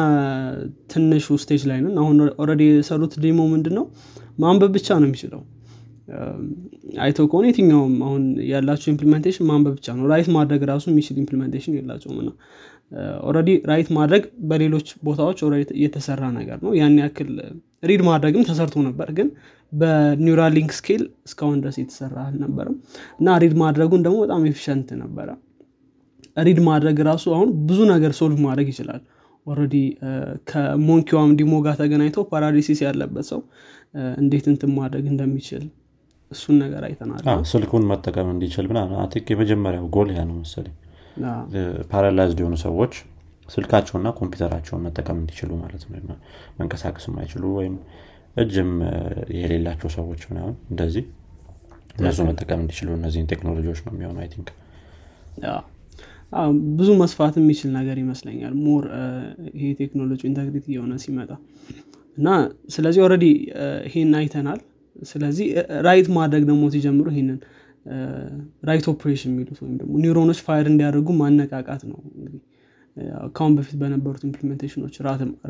ትንሹ 0.92 1.38
stage 1.44 1.64
ላይ 1.72 1.80
ነን። 1.86 1.98
አሁን 2.04 2.16
already 2.44 2.64
የሰሩት 2.70 3.14
demo 3.26 3.40
ምንድን 3.54 3.76
ነው 3.80 3.86
ማንበብ 4.40 4.72
ብቻ 4.78 4.88
ነው 5.00 5.08
የሚችለው 5.08 5.42
አይተው 7.04 7.26
ከሆነ 7.32 7.46
የትኛውም 7.50 7.96
አሁን 8.06 8.24
ያላቸው 8.52 8.90
implementation 8.94 9.46
ማንበብ 9.50 9.74
ብቻ 9.78 9.96
ነው። 9.98 10.06
write 10.12 10.28
ማድረግ 10.36 10.62
ራሱ 10.72 10.86
የሚችል 10.92 11.18
implementation 11.24 11.76
የላቸውም። 11.78 12.18
እና 12.24 12.30
already 13.28 13.50
write 13.70 13.90
ማድረግ 13.98 14.24
በሌሎች 14.50 14.88
ቦታዎች 15.08 15.40
የተሰራ 15.84 16.24
ነገር 16.38 16.58
ነው። 16.66 16.72
ያን 16.80 16.96
ያክል 17.02 17.30
read 17.84 18.02
ማድረግም 18.08 18.46
ተሰርቶ 18.48 18.78
ነበር 18.88 19.10
ግን 19.18 19.28
በ 19.72 20.54
Neuralink 20.58 20.72
scale 20.78 21.04
እስካሁን 21.28 21.58
ድረስ 21.64 21.76
የተሰራ 21.82 22.18
አልነበርም 22.28 22.76
እና 23.20 23.38
read 23.44 23.56
ማድረጉን 23.62 24.04
ደግሞ 24.06 24.18
በጣም 24.26 24.48
efficient 24.50 24.90
ነበረ። 25.04 25.30
read 26.40 26.60
ማድረግ 26.68 26.98
ራሱ 27.08 27.26
አሁን 27.36 27.50
ብዙ 27.70 27.80
ነገር 27.94 28.12
solve 28.20 28.40
ማድረግ 28.48 28.68
ይችላል። 28.74 29.02
already 29.46 29.76
ከ 30.50 30.62
monkey 30.62 31.00
ዋም 31.00 31.32
demo 31.40 31.54
ጋር 31.66 31.76
ተገናኝተው 31.80 32.24
paralysis 32.32 32.80
ያለበት 32.86 33.26
ሰው 33.32 33.40
እንዴት 34.20 34.46
እንትን 34.52 34.72
ማድረግ 34.80 35.06
እንደሚችል 35.14 35.64
እሱን 36.32 36.56
ነገር 36.64 36.82
አይተናል። 36.88 37.22
ስልኩን 37.52 37.86
መጠቀም 37.92 38.28
እንዲችል 38.34 38.66
ምናምን 38.72 38.98
የመጀመሪያው 39.34 39.86
ጎል 39.96 40.10
ያ 40.16 40.24
ነው 40.30 40.36
መሰለኝ። 40.42 40.76
paralyzed 41.92 42.40
የሆኑ 42.42 42.58
ሰዎች 42.66 42.94
ስልካቸውና 43.50 44.08
ኮምፒውተራቸውን 44.18 44.84
መጠቀም 44.88 45.18
እንዲችሉ 45.22 45.52
ማለት 45.62 45.84
ነው። 46.10 46.18
መንቀሳቀስ 46.60 47.06
የማይችሉ 47.10 47.44
ወይም 47.58 47.76
እጅም 48.36 48.72
የሌላቸው 49.38 49.90
ሰዎች 49.96 50.22
ምናምን 50.30 50.56
እንደዚህ 50.72 51.06
እነሱ 51.98 52.20
መጠቀም 52.30 52.60
እንዲችሉ 52.64 52.90
እነዚህን 52.98 53.28
ቴክኖሎጂዎች 53.32 53.80
ነው 53.86 53.94
የሚሆኑ 53.96 54.18
I 54.24 54.30
think። 54.34 54.50
ብዙ 56.78 56.90
መስፋት 57.00 57.36
የሚችል 57.40 57.70
ነገር 57.78 57.98
ይመስለኛል። 58.02 58.54
more 58.66 58.84
ይሄ 59.56 59.70
ቴክኖሎጂ 59.82 60.22
integrated 60.30 60.68
የሆነ 60.76 60.94
ሲመጣ 61.04 61.32
እና 62.18 62.30
ስለዚህ 62.76 63.02
already 63.06 63.26
ይሄን 63.88 64.14
አይተናል 64.20 64.60
ስለዚህ 65.10 65.48
write 65.88 66.08
ማድረግ 66.18 66.44
ደግሞ 66.50 66.64
ሲጀምሩ 66.74 67.08
ይሄንን 67.14 67.40
write 68.64 68.86
operation 68.94 69.32
የሚሉት 69.34 69.60
ወይም 69.64 69.76
ደግሞ 69.78 69.92
neuron 70.04 70.25
ኦች 70.25 70.40
fire 70.48 70.66
እንዲያደርጉ 70.72 71.10
ማነቃቃት 71.22 71.84
ነው። 71.92 72.00
እንግዲህ 72.16 72.42
ካሁን 73.36 73.54
በፊት 73.58 73.76
በነበሩት 73.82 74.24
implementation 74.30 74.81
ኦች 74.81 74.96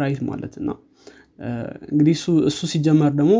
write 0.01 0.21
ማለት 0.29 0.53
እና 0.61 0.69
እንግዲህ 1.89 2.13
እሱ 2.49 2.59
ሲጀመር 2.71 3.11
ደግሞ 3.19 3.33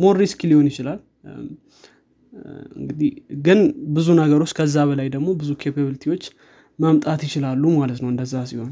more 0.00 0.16
risk 0.22 0.40
ሊሆን 0.50 0.66
ይችላል። 0.72 1.00
እንግዲህ 2.78 3.10
ግን 3.46 3.60
ብዙ 3.96 4.08
ነገሮች 4.20 4.52
ከዛ 4.58 4.84
በላይ 4.90 5.08
ደግሞ 5.14 5.28
ብዙ 5.40 5.50
capability 5.62 6.06
ዎች 6.06 6.24
መምጣት 6.78 7.20
ይችላሉ 7.26 7.62
ማለት 7.78 7.98
ነው። 8.02 8.10
እንደዛ 8.12 8.42
ሲሆን 8.50 8.70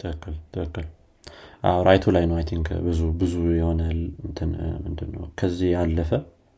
ትክክል 0.00 0.34
ትክክል 0.54 0.86
write 1.86 2.05
ኡ 2.05 2.12
ላይ 2.16 2.24
ነው 2.30 2.36
think 2.50 2.68
ብዙ 2.86 3.00
ብዙ 3.20 3.34
የሆነ 3.58 3.80
ምንድነው 4.84 5.24
ከዚህ 5.40 5.68
ያለፈ 5.76 6.10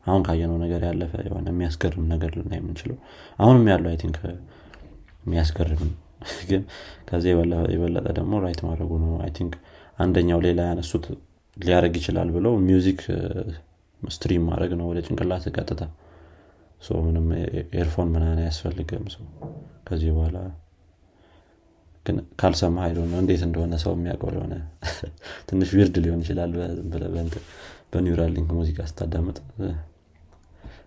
አሁን 0.05 0.21
ካየነው 0.27 0.57
ነገር 0.63 0.81
ያለፈ 0.87 1.13
የሆነ 1.27 1.45
የሚያስገርም 1.53 2.05
ነገር 2.13 2.31
ልናይ 2.37 2.59
የምንችለው 2.61 2.97
አሁንም 3.39 3.67
ያለው 3.73 3.89
I 3.91 3.97
think 4.01 4.17
የሚያስገርም 5.25 5.83
ግን 6.49 6.61
ከዚህ 7.07 7.29
የበለጠ 7.73 8.07
ደግሞ 8.17 8.33
write 8.43 8.59
ማድረጉ 8.67 8.91
ነው 9.03 9.13
I 9.23 9.31
think 9.37 9.53
አንደኛው 9.99 10.39
ሌላ 10.45 10.61
ያነሱት 10.69 11.05
ሊያደረግ 11.57 11.95
ይችላል 11.99 12.29
ብለው 12.35 12.53
music 12.67 13.01
stream 14.01 14.43
ማድረግ 14.49 14.71
ነው 14.79 14.85
ወደ 14.91 14.99
ጭንቅላት 15.05 15.45
ቀጥታ። 15.55 15.81
ምንም 17.01 17.27
earphone 17.79 18.07
ምናን 18.13 18.39
አያስፈልግም። 18.41 19.03
ሰው 19.13 19.25
ከዚህ 19.87 20.09
በኋላ 20.15 20.37
ግን 22.05 22.15
ካልሰማ 22.39 22.77
ሀይሎ 22.83 22.99
ነው። 23.05 23.17
እንዴት 23.21 23.41
እንደሆነ 23.47 23.73
ሰው 23.83 23.91
የሚያውቀው 23.95 24.29
የሆነ 24.35 24.53
ትንሽ 25.49 25.69
weird 25.77 25.97
ሊሆን 26.03 26.21
ይችላል። 26.23 26.51
በ 27.93 28.31
Neuralink 28.35 28.49
ሙዚቃ 28.57 28.79
ስታዳምጥ። 28.89 29.37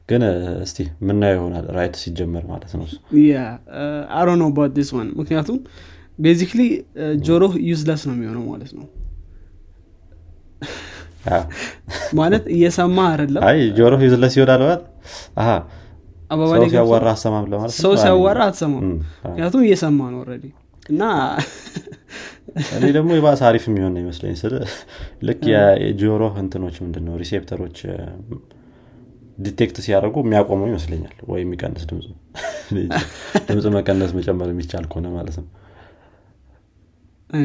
ግን 0.08 0.22
እስቲ 0.64 0.78
ምናየው 1.06 1.38
ይሆናል 1.38 1.64
ራይት 1.76 1.94
ሲጀመር 2.02 2.44
ማለት 2.50 2.72
ነው። 2.78 2.84
አሮ 4.18 4.28
ነው 4.42 4.48
ዲስ 4.76 4.90
ዋን 4.96 5.08
ምክንያቱም 5.20 5.58
ቤዚክሊ 6.18 6.60
ጆሮ 7.26 7.44
ዩዝለስ 7.68 8.02
ነው 8.08 8.14
የሚሆነው 8.16 8.44
ማለት 8.52 8.72
ነው። 8.78 8.86
ማለት 12.18 12.44
እየሰማ 12.54 12.98
አይደለም? 13.12 13.42
አይ 13.46 13.58
ጆሮ 13.78 13.94
ዩዝለስ 14.04 14.34
ይሆናል 14.38 14.60
ማለት? 14.64 14.82
ሰው 16.52 16.68
ሲያዋራ 16.72 17.06
አሰማም 17.12 17.44
ለማለት 17.50 17.74
ሰው 17.80 17.92
ሲያዋራ 18.02 18.38
አትሰማም። 18.48 18.84
ምክንያቱም 19.24 19.62
እየሰማ 19.66 19.98
ነው 20.12 20.20
ኦልሬዲ 20.22 20.46
እና 20.88 21.02
እኔ 22.76 22.84
ደግሞ 22.96 23.10
የባሰ 23.16 23.40
አሪፍ 23.48 23.64
የሚሆን 23.68 23.92
ነው 23.94 24.00
ይመስለኝ 24.02 24.34
ስል 24.40 24.54
ልክ 25.28 25.42
የጆሮ 25.82 26.22
እንትኖች 26.42 26.76
ምንድነው 26.84 27.14
receptor 27.22 27.60
ኦች 27.60 27.78
detect 29.38 29.76
ሲያደርጉ 29.84 30.16
የሚያቆመው 30.24 30.68
ይመስለኛል 30.70 31.16
ወይ 31.30 31.40
የሚቀንስ 31.42 31.82
ድምፁ። 31.90 32.06
ድምፅ 33.48 33.66
መቀነስ 33.76 34.12
መጨመር 34.18 34.48
የሚቻል 34.52 34.84
ከሆነ 34.92 35.06
ማለት 35.16 35.36
ነው። 35.40 35.48
እኔ 37.30 37.44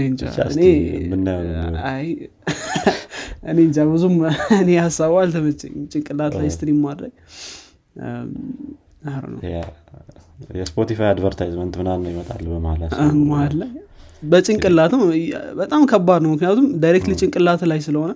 እንጃ። 3.61 3.83
ብዙም 3.91 4.15
እኔ 4.57 4.69
ሀሳቡ 4.81 5.13
አልተመቸኝ 5.21 5.75
ጭንቅላት 5.91 6.33
ላይ 6.39 6.49
stream 6.55 6.79
ማድረግ 6.85 7.13
የ 10.59 10.70
Spotify 10.70 11.09
advertisement 11.09 11.75
ምናምን 11.81 12.09
ይመጣል 12.11 12.43
በመሀል 12.51 13.53
ላይ 13.61 13.71
በጭንቅላትም 14.23 15.01
በጣም 15.55 15.81
ከባድ 15.91 16.21
ነው። 16.25 16.31
ምክንያቱም 16.33 16.65
ዳይሬክትሊ 16.83 17.13
ጭንቅላት 17.21 17.61
ላይ 17.71 17.79
ስለሆነ 17.85 18.11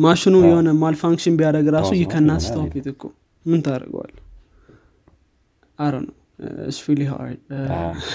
ማሽኑ 0.00 0.36
የሆነ 0.44 0.70
ማልፋንክሽን 0.82 1.36
ቢያደረግ 1.38 1.68
ራሱ 1.76 1.90
ይከናት 2.00 2.42
ስቶፕ 2.46 2.74
እኮ 2.92 3.02
ምን 3.46 3.60
ታደርገዋል 3.66 4.12
አረ 5.78 5.94
ነው 6.04 6.14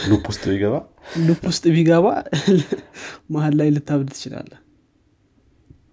ሉፕ 0.09 0.23
ውስጥ 0.29 0.43
ቢገባ? 0.49 0.75
ሉፕ 1.25 1.41
ውስጥ 1.49 1.63
ቢገባ 1.75 2.05
መሀል 3.33 3.53
ላይ 3.59 3.67
ልታብድ 3.75 4.07
ትችላለ 4.13 4.51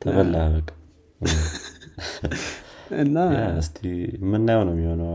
ተበላ 0.02 0.36
በቃ። 0.54 0.68
እና 3.02 3.16
እስቲ 3.60 3.78
የምናየው 4.16 4.62
ነው 4.68 4.74
የሚሆነው 4.76 5.10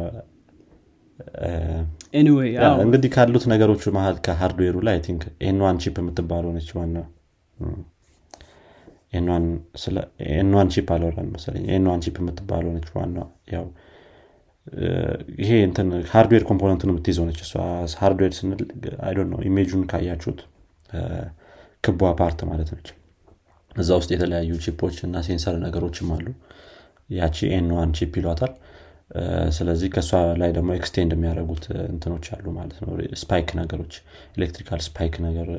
እንግዲህ 2.84 3.10
ካሉት 3.15 3.45
ነገሮች 3.53 3.84
መሀል 3.95 4.17
ከ 4.26 4.34
hardware 4.34 4.69
ኡ 4.69 4.78
ላይ 4.88 4.97
think 5.08 5.22
N1 5.50 5.78
chip 5.84 5.96
የምትባለው 6.01 6.51
ነች 6.58 6.69
ዋና 6.77 6.97
N1 10.32 10.67
chip 10.74 10.88
አልወራን 10.95 11.30
መሰለኝ። 11.36 11.63
N1 11.76 12.02
chip 12.06 12.17
የምትባለው 12.21 12.71
ነች 12.77 12.89
ዋና 12.97 13.17
ያው 13.53 13.65
ይሄ 15.41 15.51
እንትን 15.67 15.89
hardware 16.13 16.43
component 16.50 16.79
ኡን 16.79 16.91
የምትይዘው 16.91 17.25
ነች 17.30 17.39
እሷ። 17.45 17.53
hardware 18.02 18.34
ስንል 18.38 18.62
አይ 19.08 19.13
ነው 19.32 19.39
image 19.50 19.68
ኡን 19.68 19.84
ካያችሁት 19.91 20.39
ክቧ 21.84 22.01
part 22.20 22.39
ማለት 22.49 22.69
ነች። 22.75 22.88
እዛ 23.75 23.89
ውስጥ 23.99 24.10
የተለያዩ 24.15 24.53
chip 24.63 24.81
ኦች 24.81 24.98
እና 25.08 25.17
sensor 25.28 25.56
ነገሮችም 25.65 26.10
አሉ። 26.15 26.27
ያቺ 27.17 27.38
N1 27.58 27.91
chip 27.98 28.13
ይሏታል 28.19 28.53
ስለዚህ 29.58 29.89
ከእሷ 29.93 30.10
ላይ 30.41 30.50
ደግሞ 30.56 30.70
extend 30.78 31.12
የሚያደርጉት 31.15 31.65
እንትኖች 31.91 32.26
አሉ 32.36 32.46
ማለት 32.58 32.80
ነው። 32.82 32.89
spike 33.22 33.50
ነገሮች 33.60 33.93
electrical 34.38 34.82
spike 34.88 35.15
ነገር 35.28 35.50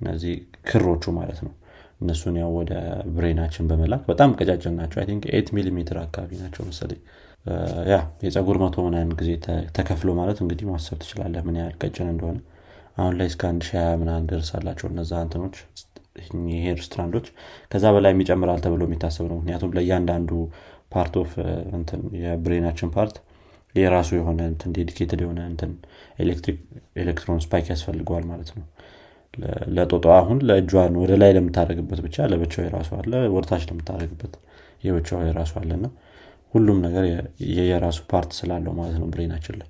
እነዚህ 0.00 0.34
ክሮቹ 0.68 1.12
ማለት 1.18 1.40
ነው። 1.46 1.52
እነሱን 2.02 2.36
ያው 2.40 2.50
ወደ 2.58 2.72
brain 3.14 3.35
ኣችን 3.35 3.64
በመላክ 3.70 4.02
በጣም 4.10 4.30
ቀጫጭን 4.38 4.76
ናቸው። 4.80 5.00
think 5.08 5.24
eight 5.36 5.48
ሚሊሜትር 5.56 5.98
አካባቢ 6.04 6.30
ናቸው 6.42 6.62
መሰለኝ። 6.68 7.00
ያ 7.90 7.96
የፀጉር 8.24 8.56
መቶ 8.62 8.76
ምናምን 8.86 9.12
ጊዜ 9.20 9.30
ተከፍሎ 9.76 10.10
ማለት 10.18 10.38
እንግዲህ 10.44 10.66
ማሰብ 10.70 10.98
ትችላለህ 11.02 11.44
ምን 11.46 11.58
ያህል 11.60 11.76
ቀጭን 11.82 12.08
እንደሆነ። 12.12 12.38
አሁን 12.96 13.14
ላይ 13.18 13.28
እስከ 13.30 13.42
አንድ 13.50 13.62
ሺህ 13.68 13.84
ምናምን 14.00 14.26
ደርሳላቸው 14.30 14.88
እነዛ 14.92 15.12
እንትኖች 15.26 15.56
hair 16.64 16.78
strand 16.84 17.09
ኦች 17.09 17.26
ከዛ 17.72 17.84
በላይ 17.94 18.12
የሚጨምራል 18.14 18.60
ተብሎ 18.64 18.82
የሚታሰብ 18.88 19.26
ነው። 19.30 19.36
ምክንያቱም 19.38 19.72
ለእያንዳንዱ 19.76 20.30
part 20.90 21.14
of 21.20 21.32
እንትን 21.74 22.00
የ 22.20 22.30
brain 22.30 22.55
ኣችን 22.55 22.90
part 22.94 23.16
የራሱ 23.74 24.10
የሆነ 24.18 24.40
እንትን 24.50 24.70
dedicated 24.76 25.20
የሆነ 25.24 25.40
እንትን 25.50 25.72
electron 26.96 27.40
spike 27.44 27.66
ያስፈልገዋል 27.72 28.24
ማለት 28.30 28.50
ነው። 28.56 28.64
ለጦጣ 29.76 30.06
አሁን 30.16 30.38
ለእጇን 30.48 30.94
ወደ 31.02 31.12
ላይ 31.20 31.30
ለምታደረግበት 31.36 32.00
ብቻ 32.06 32.26
ለብቻው 32.32 32.62
የራሱ 32.66 32.90
አለ 32.98 33.12
ወደ 33.34 33.47
ታች 33.47 33.64
ለምታደረግበት 33.68 34.32
የብቻው 34.84 35.20
የራሱ 35.26 35.52
አለ 35.60 35.70
እና 35.78 35.86
ሁሉም 36.54 36.78
ነገር 36.86 37.04
የራሱ 37.68 37.98
part 38.10 38.30
ስላለው 38.38 38.72
ማለት 38.78 38.96
ነው 39.00 39.08
brain 39.12 39.30
ኣችን 39.30 39.56
ላይ። 39.60 39.68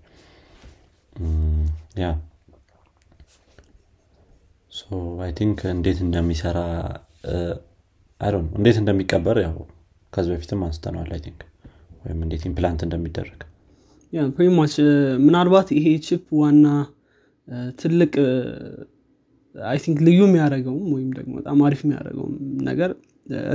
Yeah. 2.03 2.09
Think 5.38 5.59
እንዴት 5.73 5.99
እንደሚሰራ 6.05 6.59
እንዴት 8.55 8.77
እንደሚቀበር 8.81 9.37
ያው 9.45 9.55
ከዚህ 10.12 10.31
በፊትም 10.35 10.61
አንስተነዋል 10.66 11.11
I 11.14 11.21
think 11.25 11.40
ወይም 12.05 12.20
እንዴት 12.25 12.44
implant 12.49 12.81
እንደሚደረግ። 12.87 13.40
Pretty 14.37 14.59
much 14.59 14.75
ምናልባት 15.27 15.68
ይሄ 15.77 15.87
chip 16.07 16.25
ዋና 16.38 16.66
ትልቅ 17.79 18.12
I 19.55 19.79
think 19.85 19.99
ልዩ 20.07 20.20
የሚያደርገውም 20.27 20.88
ወይም 20.96 21.11
ደግሞ 21.18 21.33
በጣም 21.38 21.61
አሪፍ 21.66 21.81
የሚያደርገውም 21.85 22.35
ነገር 22.68 22.90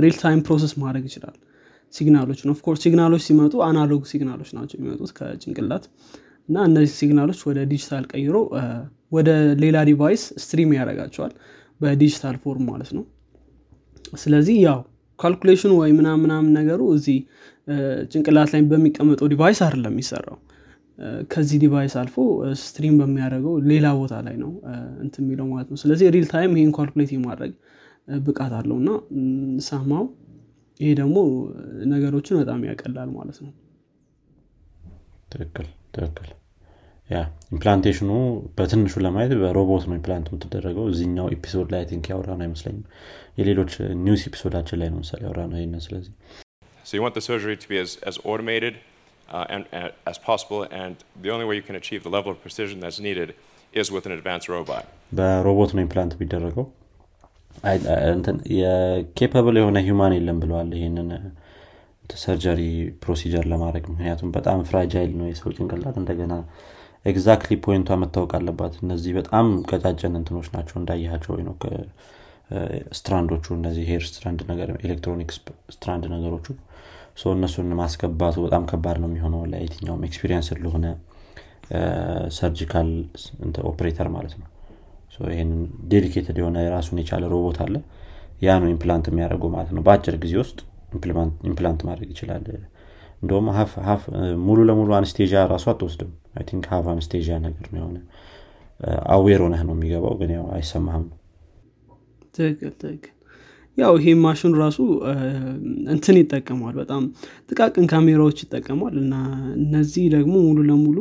real 0.04 0.16
time 0.22 0.40
process 0.46 0.72
ማድረግ 0.82 1.04
ይችላል። 1.08 1.36
signal 1.94 2.22
ኦች 2.22 2.40
ነው. 2.46 2.52
Of 2.56 2.62
course 2.62 2.80
signal 2.84 3.07
ኦች 3.07 3.22
ሲመጡ 3.26 3.54
analog 3.66 4.02
signal 4.10 4.34
ኦች 4.34 4.50
ናቸው 4.56 4.76
የሚመጡት 4.78 5.10
ከጭንቅላት 5.18 5.84
እና 6.48 6.56
እነዚህ 6.68 6.94
signal 7.00 7.23
ኦች 7.23 7.38
ወደ 7.48 7.58
ዲጂታል 7.70 8.04
ቀይሮ 8.12 8.34
ወደ 9.12 9.30
ሌላ 9.62 9.76
device 9.88 10.22
stream 10.42 10.70
ያደርጋቸዋል 10.78 11.32
በ 11.80 11.92
digital 11.92 12.36
form 12.44 12.64
ማለት 12.70 12.90
ነው። 12.96 13.04
ስለዚህ 14.16 14.56
ያው 14.66 14.80
calculation 15.18 15.64
ኑ 15.64 15.72
ወይ 15.80 15.90
ምናምኑም 15.98 16.46
ነገሩ 16.56 16.80
እዚህ 16.96 17.18
ጭንቅላት 18.10 18.50
ላይ 18.54 18.62
በሚቀመጠው 18.70 19.28
device 19.32 19.60
አይደለም 19.66 19.94
የሚሰራው። 19.94 20.38
ከዚህ 21.32 21.58
device 21.62 21.94
አልፎ 22.00 22.16
stream 22.60 22.94
በሚያደርገው 23.00 23.54
ሌላ 23.70 23.86
ቦታ 23.98 24.14
ላይ 24.26 24.36
ነው 24.42 24.52
እንት 25.02 25.16
የሚለው 25.22 25.46
ማለት 25.50 25.68
ነው። 25.72 25.78
ስለዚህ 25.82 26.06
real 26.14 26.26
time 26.32 26.54
ይህን 26.58 26.72
calculate 26.78 27.10
የማድረግ 27.16 27.52
ብቃት 28.22 28.52
አለው 28.58 28.76
እና 28.82 28.90
somehow 29.66 30.04
ይሄ 30.80 30.90
ደግሞ 31.00 31.18
ነገሮችን 31.92 32.38
በጣም 32.40 32.60
ያቀላል 32.68 33.10
ማለት 33.18 33.38
ነው። 33.44 33.52
ትክክል 35.32 35.66
ትክክል 35.94 36.28
Yeah 37.10 37.18
implantation 37.54 38.02
ኑ 38.02 38.10
በትንሹ 38.58 39.02
ለማየት 39.06 39.32
በሮቦት 39.42 39.84
ነው 39.88 39.94
implant 39.98 40.26
የምትደረገው። 40.30 40.84
እዚኛው 40.92 41.26
episode 41.36 41.68
ላይ 41.74 41.82
think 41.90 42.06
ያወራ 42.12 42.30
ነው 42.38 42.44
አይመስለኝም። 42.46 42.84
የሌሎች 43.40 43.72
news 44.06 44.22
episode 44.30 44.55
ኣችን 44.55 44.80
ላይ 44.82 44.88
ነው 44.94 44.98
ምሳሌ 45.04 45.20
ያወራ 45.26 45.40
ነው 45.52 45.58
ይህንን 45.60 45.82
ስለዚህ 45.86 46.12
So 46.84 46.92
you 46.96 47.02
want 47.02 47.14
the 47.14 47.22
surgery 47.22 47.56
to 47.56 47.68
be 47.68 47.78
as, 47.78 47.90
as 48.02 48.16
automated 48.24 48.74
uh, 49.28 49.46
and, 49.48 49.62
and 49.72 49.86
as 50.06 50.18
possible, 50.20 50.60
and 50.74 50.94
the 51.24 51.30
only 51.30 51.44
way 51.44 51.54
you 51.56 51.62
can 51.62 51.74
achieve 51.74 52.02
the 52.04 52.12
level 52.16 52.30
of 52.30 52.38
precision 52.40 52.76
that's 52.80 53.00
needed 53.00 53.30
is 53.72 53.86
with 53.90 54.04
an 54.06 54.14
advanced 54.18 54.48
robot. 54.48 54.84
በሮቦት 55.12 55.70
ነው 55.76 55.82
implant 55.86 56.12
የሚደረገው። 56.16 56.66
የ 58.58 58.80
capable 58.80 59.56
የሆነ 59.60 59.78
human 59.86 60.14
የለም 60.16 60.38
ብለዋል 60.42 60.70
ይህንን 60.78 61.08
surgery 62.24 62.60
procedure 63.04 63.44
ለማድረግ። 63.52 63.84
ምክንያቱም 63.92 64.30
በጣም 64.36 64.58
fragile 64.70 65.12
ነው 65.20 65.26
የሰው 65.30 65.50
ጭንቅላት። 65.56 65.96
እንደገና 66.02 66.34
exactly 67.06 67.54
point 67.64 67.84
ኧ 67.84 67.96
መታወቅ 68.02 68.30
አለባት። 68.38 68.74
እነዚህ 68.82 69.12
በጣም 69.18 69.46
ቀጫጭን 69.70 70.14
እንትኖች 70.20 70.48
ናቸው። 70.54 70.76
እንዳያቸው 70.80 71.34
ነው 71.48 71.54
strand 72.96 73.25
ኦቹ 73.25 73.44
እነዚህ 73.56 73.84
hair 73.90 74.02
strand 74.08 74.40
ነገር 74.50 74.68
electronic 74.78 75.30
strand 75.74 76.04
ነገሮቹ። 76.14 76.46
እነሱን 77.32 77.68
ማስገባቱ 77.78 78.36
በጣም 78.44 78.64
ከባድ 78.70 78.96
ነው 79.02 79.08
የሚሆነው 79.10 79.42
ለየትኛውም 79.52 80.02
experience 80.08 80.48
ለሆነ 80.64 80.86
surgical 82.36 82.90
operator 83.70 84.08
ማለት 84.16 84.34
ነው። 84.40 84.46
ይህንን 85.30 85.60
dedicated 85.92 86.36
የሆነ 86.40 86.56
የራሱን 86.64 86.98
የቻለ 87.02 87.24
ሮቦት 87.32 87.58
አለ። 87.64 87.74
ያ 88.42 88.56
ነው 88.62 88.68
implant 88.72 89.06
የሚያደርገው 89.10 89.50
ማለት 89.54 89.70
ነው። 89.76 89.82
በአጭር 89.86 90.16
ጊዜ 90.24 90.34
ውስጥ 90.42 90.58
implant 91.46 91.80
ማድረግ 91.88 92.08
ይችላል። 92.14 92.44
እንደውም 93.22 93.46
ሙሉ 94.46 94.58
ለሙሉ 94.68 94.90
anesthesia 94.98 95.44
ራሱ 95.52 95.66
አትወስድም 95.72 96.10
think 96.44 96.64
half 96.72 96.86
anesthesia 96.92 97.28
ነገር 97.44 97.66
ነው 97.72 97.80
የሆነ. 97.82 97.98
Aware 99.12 99.40
ሆነህ 99.44 99.62
ነው 99.68 99.74
የሚገባው 99.76 100.14
ግን 100.20 100.30
ያው 100.34 100.46
አይሰማህም። 100.56 101.04
ትክክል 102.34 102.72
ትክክል። 102.80 103.12
ያው 103.78 103.94
ይሄ 103.98 104.12
ማሽን 104.20 104.52
ራሱ 104.60 104.78
እንትን 105.94 106.16
ይጠቀሟል 106.20 106.74
በጣም 106.80 107.02
ጥቃቅን 107.50 107.86
ካሜራዎች 107.92 108.38
ይጠቀሟል 108.44 108.94
እና 109.02 109.14
እነዚህ 109.58 110.04
ደግሞ 110.14 110.34
ሙሉ 110.46 110.60
ለሙሉ 110.70 110.98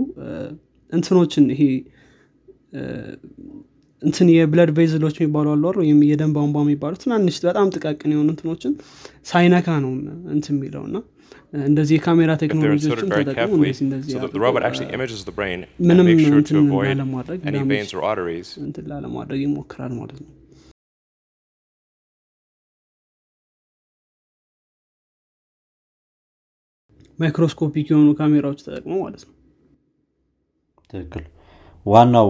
እንትኖችን 0.90 1.46
ይሄ 1.54 1.62
እንትን 4.02 4.28
የብለድ 4.34 4.70
ቬዝሎች 4.78 5.16
የሚባሉ 5.20 5.48
አሉ 5.54 5.74
ወይም 5.82 6.00
የደም 6.10 6.32
ቧንቧ 6.38 6.56
የሚባሉ 6.66 6.94
ትናንሽ 7.04 7.36
በጣም 7.48 7.68
ጥቃቅን 7.76 8.14
የሆኑ 8.16 8.28
እንትኖችን 8.34 8.74
ሳይነካ 9.32 9.78
ነው 9.86 9.92
እንትን 10.36 10.56
የሚለው 10.56 10.84
እና 10.90 10.98
እንደዚህ 11.68 11.96
የካሜራ 11.98 12.32
ቴክኖሎጂዎችን 12.42 13.10
ተጠቅሞ 13.12 13.36
carefully, 13.38 13.60
እንደዚህ 13.66 13.84
እንደዚህ 13.86 14.14
so 14.14 14.18
that 14.18 14.24
the 14.26 14.30
አድርገው፣ 14.30 14.46
robot 14.46 14.64
actually 14.70 14.90
images 14.98 15.20
the 15.30 15.36
brain 15.38 15.60
and 15.66 15.86
ምንም 15.90 16.08
makes 16.10 16.24
sure 16.26 16.42
to 16.42 16.56
እንትን 16.56 16.58
avoid 16.64 16.90
ላለማድረግ 16.92 17.40
any 17.44 17.58
damage 17.58 17.72
veins 17.74 17.94
or 17.96 18.02
arteries. 18.12 18.50
እንትን 18.66 18.86
ላለማድረግ 18.92 19.40
ይሞክራል 19.46 19.94
ማለት 20.00 20.20
ነው። 20.24 20.32
ማይክሮስኮፒክ 27.20 27.88
የሆኑ 27.92 28.10
ካሜራዎች 28.20 28.60
ተጠቅመው 28.66 29.00
ማለት 29.06 29.24
ነው። 29.28 29.34
ትክክል። 30.94 31.26
ዋናው 31.86 32.30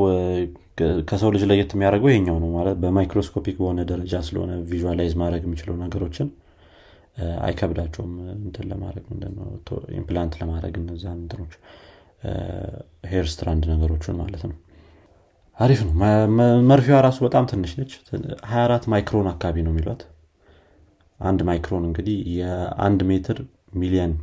ከሰው 1.09 1.29
ልጅ 1.33 1.43
ለየት 1.49 1.71
የሚያደርገው 1.75 2.09
ይሄኛው 2.11 2.37
ነው 2.43 2.49
ማለት 2.55 2.77
በ 2.81 2.92
microscopic 2.92 3.55
በሆነ 3.59 3.81
ደረጃ 3.91 4.13
ስለሆነ 4.27 4.51
visualize 4.69 5.13
ማድረግ 5.21 5.43
የሚችለው 5.45 5.75
ነገሮችን 5.83 6.27
አይከብዳቸውም 7.45 8.13
እንትን 8.39 8.65
ለማድረግ 8.71 9.03
ምንድነው 9.11 9.45
implant 9.99 10.33
ለማድረግ 10.41 10.73
እነዛን 10.81 11.19
እንትኖች 11.21 11.53
hair 13.09 13.25
strand 13.31 13.63
ነገሮችን 13.71 14.17
ማለት 14.21 14.43
ነው። 14.49 14.57
አሪፍ 15.57 15.81
ነው። 15.85 15.93
መ- 16.01 16.27
መ- 16.37 16.59
መርፌዋ 16.69 16.97
ራሱ 17.05 17.19
በጣም 17.25 17.45
ትንሽ 17.51 17.73
ነች። 17.79 17.91
24 18.49 18.87
micron 18.93 19.27
አካባቢ 19.31 19.63
ነው 19.65 19.71
የሚሏት። 19.73 20.01
አንድ 21.19 21.41
micron 21.49 21.85
እንግዲህ 21.89 22.17
የአንድ 22.37 23.01
ሜትር 23.09 23.37
ሚሊየን 23.75 24.13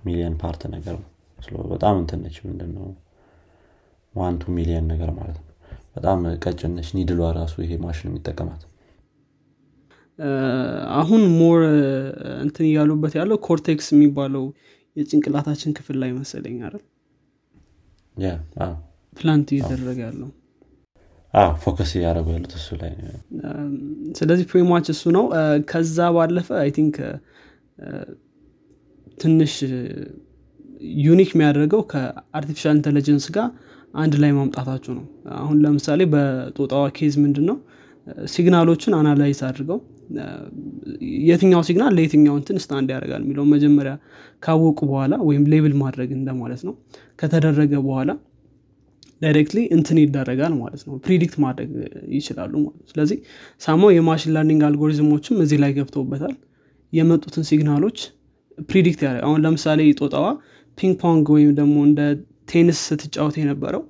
ሚሊየን 0.00 0.36
part 0.42 0.62
ነገር 0.74 0.96
ነው። 1.00 1.08
በጣም 1.72 1.96
እንትን 2.02 2.20
ነች። 2.24 2.36
ምንድነው 2.46 2.86
one 4.14 4.36
to 4.38 4.52
million 4.56 4.86
ነገር 4.92 5.10
ማለት 5.16 5.38
ነው 5.38 5.45
በጣም 5.96 6.18
ቀጭን 6.44 6.72
ነች 6.76 6.88
needle 6.96 7.12
ኧ 7.12 7.20
ራሱ 7.36 7.54
ይሄ 7.64 7.74
ማሽን 7.84 8.08
የሚጠቀማት። 8.10 8.62
አሁን 10.98 11.22
more 11.38 11.60
እንትን 12.44 12.64
እያሉበት 12.68 13.14
ያለው 13.18 13.38
cortex 13.46 13.88
የሚባለው 13.94 14.44
የጭንቅላታችን 14.96 15.74
ክፍል 15.78 15.96
ላይ 16.02 16.10
መሰለኝ 16.18 16.56
አይደል? 16.66 16.82
plant 19.12 19.48
እየተደረገ 19.54 19.98
ያለው። 20.06 20.30
focus 21.62 21.90
እያደረጉ 21.96 22.28
ያሉት 22.34 22.52
እሱ 22.58 22.68
ላይ 22.82 22.92
ስለዚህ 24.18 24.44
pretty 24.52 24.72
much 24.72 24.86
እሱ 24.94 25.02
ነው። 25.16 25.24
ከዛ 25.70 26.06
ባለፈ 26.16 26.48
I 26.62 26.70
think 26.76 26.96
ትንሽ 29.18 29.54
unique 31.04 31.30
የሚያደርገው 31.34 31.82
ከ 31.92 32.06
artificial 32.06 32.74
intelligence 32.78 33.26
ጋር 33.36 33.48
አንድ 33.96 34.14
ላይ 34.22 34.30
ማምጣታቸው 34.36 34.92
ነው። 34.98 35.04
አሁን 35.38 35.56
ለምሳሌ 35.64 36.02
በጦጣዋ 36.12 36.84
case 36.96 37.14
ምንድን 37.22 37.46
ነው 37.50 37.56
signal 38.32 38.63
ኦችን 38.63 38.94
analyze 38.98 39.40
አድርገው 39.46 39.78
የትኛው 41.28 41.62
signal 41.68 41.92
ለየትኛው 41.96 42.34
እንትን 42.40 42.58
stand 42.64 42.88
ያደርጋል 42.94 43.22
የሚለው 43.24 43.44
መጀመሪያ 43.52 43.92
ካወቁ 44.42 44.78
በኋላ 44.90 45.14
ወይም 45.28 45.44
label 45.52 45.74
ማድረግ 45.80 46.10
እንደማለት 46.18 46.62
ነው። 46.68 46.74
ከተደረገ 47.20 47.72
በኋላ 47.86 48.10
directly 49.20 49.60
እንትን 49.76 49.98
ይደረጋል 50.02 50.52
ማለት 50.60 50.82
ነው። 50.86 50.94
predict 51.04 51.36
ማድረግ 51.44 51.70
ይችላሉ 52.16 52.52
ማለት 52.64 52.84
ስለዚህ 52.90 53.18
somehow 53.62 53.90
የ 53.94 54.02
machine 54.02 54.32
learning 54.36 54.62
algorithm 54.68 55.11
ኦችም 55.11 55.40
እዚህ 55.44 55.58
ላይ 55.62 55.72
ገብተውበታል። 55.78 56.34
የመጡትን 56.92 57.46
signal 57.50 57.79
ኦች 57.79 57.98
predict 58.68 59.00
ያደርግ 59.06 59.24
አሁን 59.28 59.40
ለምሳሌ 59.44 59.80
ጦጣዋ 60.00 60.26
ping 60.78 60.94
pong 61.02 61.26
ወይም 61.34 61.50
ደግሞ 61.58 61.76
እንደ 61.88 62.00
ቴኒስ 62.48 62.78
ስትጫወት 62.88 63.36
የነበረው 63.40 63.82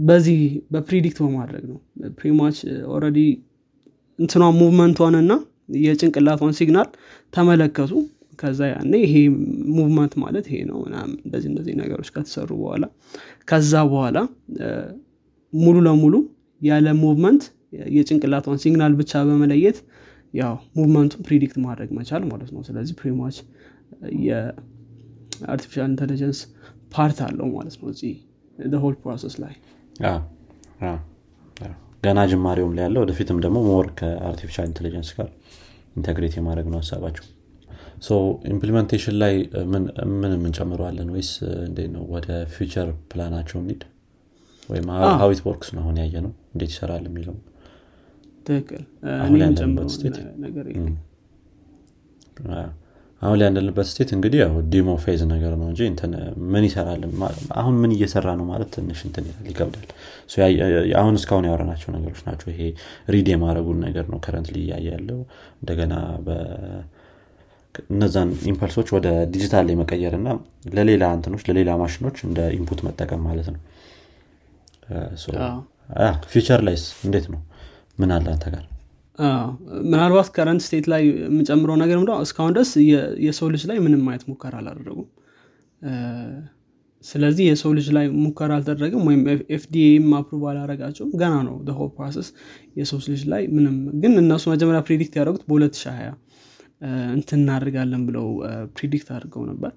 በዚህ 0.00 0.40
በ 0.72 0.82
predict 0.82 1.18
በማድረግ 1.24 1.64
ነው። 1.70 1.78
Pretty 2.18 2.42
much 2.42 2.58
already 2.92 3.18
እንትኗ 4.18 4.44
movement 4.58 4.92
ኧን 4.92 5.14
እና 5.20 5.32
የጭንቅላቷን 5.84 6.54
signal 6.58 6.88
ተመለከቱ። 7.32 7.92
ከዛ 8.38 8.60
ያኔ 8.70 8.92
ይሄ 9.04 9.14
movement 9.76 10.12
ማለት 10.22 10.44
ይሄ 10.50 10.58
ነው 10.70 10.78
እንደዚህ 11.18 11.48
እንደዚህ 11.50 11.74
ነገሮች 11.80 12.08
ከተሰሩ 12.14 12.50
በኋላ 12.60 12.84
ከዛ 13.48 13.72
በኋላ 13.90 14.18
ሙሉ 15.52 15.76
ለሙሉ 15.86 16.14
ያለ 16.60 16.88
movement 17.02 17.42
የጭንቅላቷን 17.94 18.60
signal 18.62 18.94
ብቻ 19.00 19.22
በመለየት 19.28 19.78
ያው 20.34 20.54
movement 20.78 21.07
ኡን 21.07 21.22
predict 21.28 21.56
ማድረግ 21.64 21.90
መቻል 21.98 22.24
ማለት 22.30 22.50
ነው። 22.54 22.62
ስለዚህ 22.68 22.94
pretty 23.00 23.22
much 23.22 23.36
የ 24.26 24.53
artificial 24.53 25.88
intelligence 25.92 26.40
part 26.92 27.18
አለው 27.26 27.48
ማለት 27.54 27.76
ነው 27.80 27.88
እዚህ 27.92 28.14
whole 28.82 28.94
process 29.02 29.34
ላይ. 29.42 29.54
ገና 32.02 32.18
ጅማሬውም 32.30 32.72
ላይ 32.76 32.84
ያለ 32.86 32.96
ወደፊትም 33.02 33.38
ደግሞ 33.44 33.58
more 33.66 33.86
ከ 33.98 34.09
artificial 34.09 34.66
intelligence 34.70 35.10
ጋር 35.16 35.28
integrate 35.96 36.34
የማድረግ 36.38 36.66
ነው 36.72 36.78
ሀሳባቸው። 36.82 37.24
So 38.02 38.10
implementation 38.52 39.16
ላይ 39.22 39.34
ምን 39.72 39.82
ምን 40.20 40.32
የምንጨምረዋለን 40.36 41.08
ወይስ 41.14 41.30
እንዴት 41.66 41.90
ነው 41.96 42.04
ወደ 42.14 42.28
future 42.54 42.88
plan 43.10 43.27
ኣቸው 43.27 43.58
እንሂድ 43.62 43.82
ወይም 44.68 44.86
how 45.22 45.33
it 45.33 45.40
works 45.46 45.70
ነው 45.76 45.82
አሁን 45.84 45.96
ያየ 46.02 46.14
ነው 46.26 46.32
እንዴት 46.52 46.70
ይሰራል 46.72 47.04
የሚለው? 47.10 47.36
ትክክል 48.46 48.82
አሁን 53.22 53.36
ላይ 53.38 53.46
ያለንበት 53.48 53.86
state 53.88 54.10
እንግዲህ 54.16 54.38
ያው 54.42 54.52
demo 54.72 54.90
phase 55.02 55.22
ነገር 55.32 55.52
ነው 55.60 55.66
እንጂ 55.70 55.80
ምን 56.52 56.64
ይሰራል 56.68 57.02
አሁን 57.60 57.74
ምን 57.82 57.90
እየሰራ 57.96 58.28
ነው 58.38 58.46
ማለት 58.50 58.68
ትንሽ 58.76 59.00
እንትን 59.08 59.24
ይላል 59.28 59.46
ይከብዳል። 59.50 59.88
አሁን 61.00 61.14
እስካሁን 61.18 61.46
ያወራናቸው 61.48 61.90
ነገሮች 61.96 62.20
ናቸው። 62.28 62.48
ይሄ 62.52 62.62
read 63.14 63.28
የማድረጉን 63.32 63.80
ነገር 63.86 64.06
ነው 64.12 64.20
current 64.26 64.48
እያየ 64.54 64.86
ያለው። 64.94 65.20
እንደገና 65.60 65.92
እነዛን 67.90 68.30
impulse 68.50 68.74
ኦች 68.74 68.88
ወደ 68.96 69.08
ዲጂታል 69.34 69.64
ላይ 69.68 69.76
መቀየር 69.80 70.14
እና 70.18 70.28
ለሌላ 70.74 71.04
እንትኖች 71.16 71.44
ለሌላ 71.48 71.76
ማሽኖች 71.82 72.18
እንደ 72.28 72.40
input 72.56 72.80
መጠቀም 72.86 73.22
ማለት 73.28 73.48
ነው። 73.54 73.60
Future 76.32 76.60
ላይስ 76.66 76.84
እንዴት 77.06 77.26
ነው? 77.32 77.40
ምን 77.98 78.10
አለ 78.16 78.26
አንተ 78.34 78.46
ጋር 78.54 78.64
ምናልባት 79.86 80.28
current 80.36 80.62
state 80.66 80.86
ላይ 80.92 81.02
የምጨምረው 81.24 81.76
ነገር 81.82 81.96
ምንድነው? 82.00 82.18
እስካሁን 82.26 82.52
ድረስ 82.56 82.70
የሰው 83.26 83.48
ልጅ 83.54 83.64
ላይ 83.70 83.78
ምንም 83.84 84.04
አይነት 84.10 84.24
ሙከራ 84.30 84.54
አላደረጉም። 84.60 85.08
ስለዚህ 87.04 87.44
የሰው 87.50 87.70
ልጅ 87.76 87.86
ላይ 87.96 88.06
ሙከራ 88.22 88.50
አልተደረገም 88.56 89.04
ወይም 89.08 89.20
FDA 89.56 89.87
ም 89.87 90.08
approve 90.18 90.42
አላረጋቸውም 90.50 91.12
ገና 91.20 91.34
ነው 91.46 91.54
whole 91.78 91.86
process 91.94 92.28
የሰው 92.78 92.98
ልጅ 93.06 93.22
ላይ 93.32 93.42
ምንም። 93.56 93.76
ግን 94.02 94.12
እነሱ 94.22 94.44
መጀመሪያ 94.52 94.80
predict 94.88 95.14
ያደረጉት 95.20 95.44
በ2020 95.48 96.10
እንትን 97.16 97.38
እናደርጋለን 97.40 98.02
ብለው 98.08 98.26
predict 98.76 99.08
አድርገው 99.16 99.42
ነበር። 99.50 99.72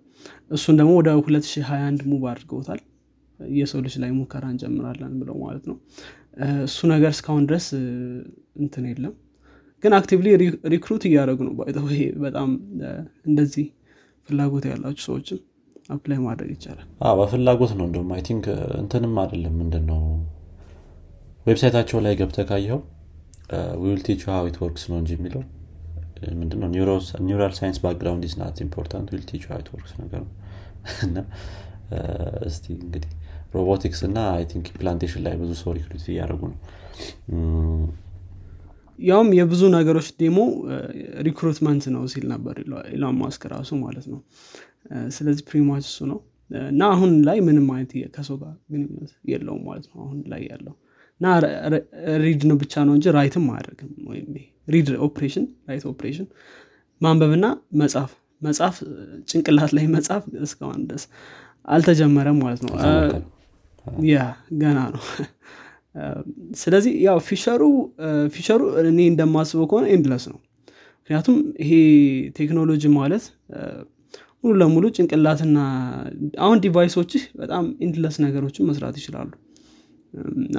እሱን 0.52 0.76
ደግሞ 0.80 0.92
ወደ 1.00 1.10
2021 1.18 2.04
move 2.12 2.24
አድርገውታል። 2.32 2.82
የሰው 3.40 3.80
ልጅ 3.86 3.96
ላይ 4.04 4.12
ሙከራ 4.18 4.46
እንጀምራለን 4.54 5.14
ብለው 5.22 5.36
ማለት 5.44 5.66
ነው። 5.70 5.78
እሱ 6.66 6.80
ነገር 6.94 7.12
እስካሁን 7.16 7.44
ድረስ 7.50 7.66
እንትን 8.62 8.86
የለም 8.92 9.14
ግን 9.84 9.94
actively 9.98 10.28
recruit 10.74 11.04
እያደረጉ 11.10 11.40
ነው 11.48 11.54
ይሄ 11.94 12.04
በጣም 12.26 12.50
እንደዚህ 13.30 13.66
ፍላጎት 14.28 14.66
ያላቸው 14.72 15.04
ሰዎችም 15.08 15.40
apply 15.90 16.20
ማድረግ 16.26 16.50
ይቻላል። 16.56 16.86
በፍላጎት 17.20 17.72
ነው 17.80 17.86
እንደም 17.88 18.12
I 18.16 18.22
think 18.28 18.46
እንትንም 18.82 19.16
አይደለም 19.24 19.56
ምንድን 19.62 19.84
ነው 19.92 20.02
website 21.46 21.73
ኣቸው 21.73 22.00
ላይ 22.06 22.14
ገብተህ 22.22 22.46
ካየኸው 22.50 22.80
we'll 23.82 24.00
teach 24.06 24.22
how 24.30 24.46
it 24.50 24.58
works 24.64 24.86
ነው 24.92 24.98
እንጂ 25.02 25.12
የሚለው 25.18 25.44
ምንድነው 26.40 26.70
neural 27.28 27.54
science 27.58 27.78
background 27.84 28.24
is 28.28 28.36
not 28.42 28.58
important 28.66 29.10
we'll 29.14 29.24
teach 29.32 29.44
it 29.54 29.68
works 29.74 29.94
ነገር 30.04 30.22
ነው 30.24 30.32
እና 31.08 31.18
እስቲ 32.48 32.66
እንግዲህ 32.78 33.12
ሮቦቲክስ 33.56 34.00
እና 34.08 34.20
I 34.36 34.44
think 34.52 34.68
implantation 34.78 35.22
ላይ 35.26 35.36
ብዙ 35.42 35.52
ሰው 35.62 35.72
recruit 35.78 36.06
እያደረጉ 36.14 36.42
ነው 36.52 36.58
ያውም 39.00 39.30
የብዙ 39.38 39.62
ነገሮች 39.76 40.08
demo 40.20 40.38
recruitment 41.28 41.84
ነው 41.94 42.04
ሲል 42.12 42.26
ነበር 42.34 42.56
ኢሎን 42.94 43.16
ማስክ 43.22 43.44
ራሱ 43.54 43.72
ማለት 43.84 44.06
ነው። 44.14 44.20
ስለዚህ 45.16 45.44
pretty 45.50 45.71
much 45.71 45.86
እሱ 45.90 46.00
ነው። 46.12 46.20
እና 46.70 46.82
አሁን 46.94 47.12
ላይ 47.28 47.38
ምንም 47.48 47.68
አይነት 47.76 47.92
ከሰው 48.16 48.38
ጋር 48.42 48.54
ግንኙነት 48.72 49.12
የለውም 49.32 49.62
ማለት 49.70 49.86
ነው 49.92 50.00
አሁን 50.06 50.18
ላይ 50.34 50.42
ያለው። 50.52 50.76
እና 51.22 51.28
read 52.24 52.42
ነው 52.50 52.58
ብቻ 52.62 52.84
ነው 52.88 52.94
እንጂ 52.98 53.08
write 53.18 53.38
ም 53.38 53.46
አያደርግም 53.54 53.92
ወይም 54.10 54.28
read 54.68 54.90
operation 55.08 55.46
write 55.70 55.86
operation 55.92 56.28
ማንበብና 57.02 57.46
መጻፍ 57.82 58.12
መጻፍ 58.42 58.76
ጭንቅላት 59.30 59.72
ላይ 59.78 59.86
መጻፍ 59.96 60.24
እስካሁን 60.46 60.82
ድረስ 60.90 61.04
አልተጀመረም 61.68 62.38
ማለት 62.44 62.62
ነው። 62.66 62.74
ያ 64.08 64.18
ገና 64.62 64.80
ነው 64.94 65.04
ስለዚህ 66.62 66.94
ያው 67.06 67.18
future 67.28 67.64
ኡ 68.36 68.41
future 68.41 68.56
ኡ 68.56 68.62
እኔ 68.84 69.00
እንደማስበው 69.12 69.68
ከሆነ 69.72 69.86
endless 69.96 70.24
ነው። 70.32 70.40
ምክንያቱም 71.02 71.38
ይሄ 71.64 71.72
ቴክኖሎጂ 72.38 72.84
ማለት 72.98 73.24
ሙሉ 74.44 74.54
ለሙሉ 74.62 74.86
ጭንቅላትና 74.96 75.58
አሁን 76.46 76.58
device 76.64 76.94
ኦችህ 76.94 77.24
በጣም 77.42 77.66
endless 77.86 78.16
ነገሮችን 78.24 78.68
መስራት 78.70 78.96
ይችላሉ። 79.02 79.32
እና 80.44 80.58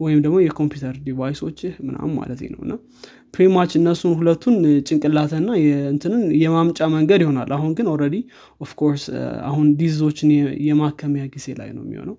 ወይም 0.00 0.18
ደግሞ 0.24 0.36
የኮምፒውተር 0.42 0.94
device 1.06 1.39
ኦችህ 1.39 1.72
ምናምን 1.86 2.12
ማለት 2.18 2.40
ነው። 2.54 2.60
እና 2.66 2.72
pretty 3.34 3.57
much 3.57 3.72
እነሱን 3.78 4.12
ሁለቱን 4.18 4.54
ጭንቅላትና 4.88 5.48
እንትንን 5.92 6.22
የማግባቢያ 6.42 6.88
መንገድ 6.94 7.20
ይሆናል። 7.24 7.50
አሁን 7.56 7.70
ግን 7.78 7.86
already 7.92 8.16
of 8.60 8.71
course 8.71 9.04
አሁን 9.48 9.66
disease 9.80 10.07
ኦችን 10.07 10.30
የማከሚያ 10.68 11.24
ጊዜ 11.34 11.46
ላይ 11.60 11.70
ነው 11.76 11.84
የሚሆነው 11.86 12.16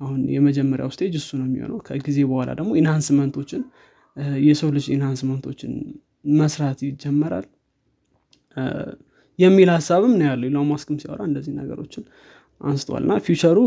አሁን 0.00 0.20
የመጀመሪያው 0.34 0.90
stage 0.94 1.14
እሱ 1.20 1.30
ነው 1.38 1.46
የሚሆነው። 1.48 1.78
ከጊዜ 1.86 2.18
በኋላ 2.30 2.50
ደግሞ 2.58 2.70
enhancement 2.80 3.33
ኦችን 3.33 3.62
የሰው 4.46 4.70
ልጅ 4.76 4.86
enhancement 4.94 5.44
ኦችን 5.44 5.72
መስራት 6.40 6.78
ይጀመራል። 6.86 7.46
የሚል 9.38 9.68
ሀሳብም 9.74 10.12
ነው 10.18 10.26
ያለው። 10.28 10.46
ኢሎን 10.48 10.66
ማስክም 10.70 10.96
ሲያወራ 11.02 11.22
እንደዚህ 11.28 11.52
ነገሮችን 11.60 12.02
አንስተዋል። 12.60 13.02
እና 13.06 13.14
future 13.26 13.50
ኡ 13.50 13.58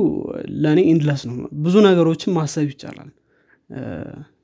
ለእኔ 0.64 0.80
endless 0.92 1.22
ነው። 1.30 1.36
ብዙ 1.64 1.76
ነገሮችን 1.88 2.34
ማሰብ 2.38 2.68
ይቻላል። 2.74 3.10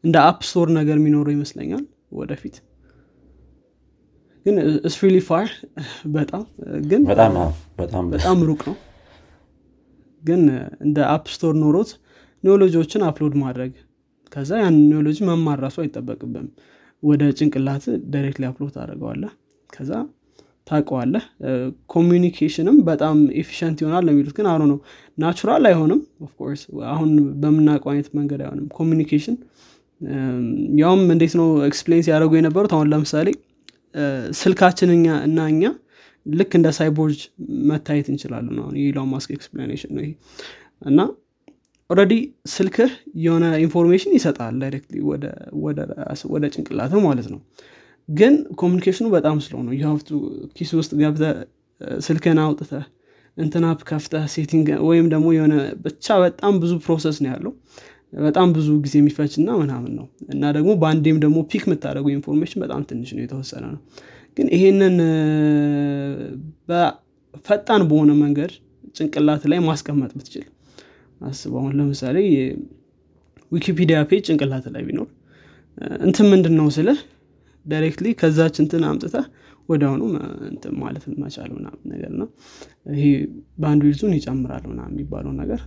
እንደ 0.03 0.15
app 0.27 0.41
store 0.49 0.67
ነገር 0.77 0.97
የሚኖረው 0.99 1.33
ይመስለኛል 1.35 1.83
ወደፊት። 2.19 2.55
ግን 4.45 4.55
ስሪሊ 4.93 5.17
ፋር 5.27 5.47
በጣም 6.13 6.43
ግን 6.85 7.01
በጣም 8.13 8.39
ሩቅ 8.49 8.61
ነው 8.69 8.75
ግን 10.23 10.41
እንደ 10.85 10.97
አፕ 11.11 11.27
ኖሮት 11.61 11.91
ኒዮሎጂዎችን 12.43 13.01
አፕሎድ 13.07 13.33
ማድረግ 13.43 13.71
ከዛ 14.31 14.51
ያን 14.61 14.75
ኒዮሎጂ 14.89 15.17
መማር 15.29 15.59
ራሱ 15.65 15.77
አይጠበቅብም 15.83 16.47
ወደ 17.03 17.23
ጭንቅላት 17.37 17.83
ዳይሬክትሊ 18.13 18.45
አፕሎድ 18.49 18.71
ታደርገዋለህ። 18.75 19.31
ከዛ 19.69 19.91
ታውቀዋለህ። 20.67 21.23
ኮሚኒኬሽንም 21.89 22.77
በጣም 22.89 23.17
ኤፊሽንት 23.41 23.77
ይሆናል 23.81 24.03
ነው 24.07 24.13
የሚሉት። 24.13 24.33
ግን 24.37 24.47
አሁ 24.51 24.65
ነው 24.71 24.77
ናቹራል 25.17 25.63
አይሆንም። 25.69 26.01
ኦፍኮርስ 26.25 26.61
አሁን 26.91 27.09
በምናውቀው 27.41 27.91
አይነት 27.93 28.09
መንገድ 28.19 28.41
አይሆንም። 28.45 28.67
ኮሚኒኬሽን 28.77 29.37
ያውም 30.79 31.01
እንዴት 31.11 31.33
ነው 31.39 31.47
explain 31.69 32.03
ሲያደርጉ 32.07 32.33
የነበሩት? 32.39 32.73
አሁን 32.77 32.89
ለምሳሌ 32.93 33.27
ስልካችን 34.39 34.89
እና 35.27 35.39
እኛ 35.53 35.63
ልክ 36.25 36.51
እንደ 36.57 36.69
cyborg 36.77 37.21
መታየት 37.69 38.07
እንችላለን። 38.11 38.57
አሁን 38.61 38.75
የኢሎን 38.79 39.09
ማስክ 39.13 39.29
explanation 39.35 39.91
ነው 39.95 40.03
ይሄ። 40.05 40.11
እና 40.85 40.99
already 41.89 42.13
ስልክህ 42.53 42.91
የሆነ 43.19 43.45
information 43.63 44.11
ይሰጣል 44.17 44.55
directly 44.61 44.97
ወደ 46.33 46.45
ጭንቅላት 46.53 46.93
ማለት 47.07 47.27
ነው። 47.33 47.39
ግን 48.09 48.33
communication 48.59 49.01
ኑ 49.01 49.07
በጣም 49.15 49.37
slow 49.45 49.55
ነው። 49.65 49.73
የሀብቱ 49.77 50.09
ኪስ 50.57 50.71
ውስጥ 50.79 50.91
ገብተህ 51.01 51.23
ስልክህን 52.01 52.39
አውጥተህ 52.43 52.71
እንትን 53.37 53.69
app 53.69 53.81
ከፍተህ 53.89 54.13
setting 54.33 54.67
ወይም 54.87 55.05
ደግሞ 55.11 55.27
የሆነ 55.35 55.53
ብቻ 55.83 56.15
በጣም 56.23 56.53
ብዙ 56.63 56.73
process 56.85 57.17
ነው 57.23 57.29
ያለው። 57.33 57.51
በጣም 58.21 58.47
ብዙ 58.55 58.67
ጊዜ 58.85 58.95
የሚፈጅ 58.99 59.33
እና 59.41 59.49
ምናምን 59.59 59.91
ነው። 59.97 60.05
እና 60.33 60.43
ደግሞ 60.55 60.71
በአንዴም 60.81 61.17
ደግሞ 61.25 61.37
pick 61.51 61.63
የምታደርገው 61.67 62.07
information 62.15 62.59
በጣም 62.63 62.81
ትንሽ 62.89 63.09
ነው 63.15 63.23
የተወሰነ 63.25 63.65
ነው 63.73 63.81
ግን 64.39 64.47
ይሄንን 64.55 64.97
ፈጣን 67.45 67.81
በሆነ 67.89 68.11
መንገድ 68.21 68.51
ጭንቅላት 68.97 69.43
ላይ 69.51 69.59
ማስቀመጥ 69.65 70.11
ብትችል። 70.17 70.45
አስብ 71.21 71.55
ለምሳሌ 71.79 72.17
ዊኪፒዲያ 73.51 73.97
page 74.09 74.23
ጭንቅላት 74.27 74.65
ላይ 74.75 74.83
ቢኖር 74.87 75.07
እንትን 76.01 76.25
ምንድን 76.31 76.55
ነው 76.59 76.67
ስልህ 76.75 76.99
directly 77.65 78.07
ከዛች 78.19 78.55
እንትን 78.63 78.83
አምጥተህ 78.89 79.15
ወዲያውኑ 79.69 80.03
እንትን 80.49 80.73
ማለት 80.81 81.03
መቻል 81.23 81.49
ምናምን 81.57 81.81
ነገር 81.91 82.11
ነው። 82.21 82.27
ይሄ 82.93 83.03
bandwidth 83.63 83.98
ኡን 83.98 84.13
ይጨምራል 84.17 84.63
ምናምን 84.71 84.93
የሚባለው 84.93 85.33
ነገር 85.41 85.59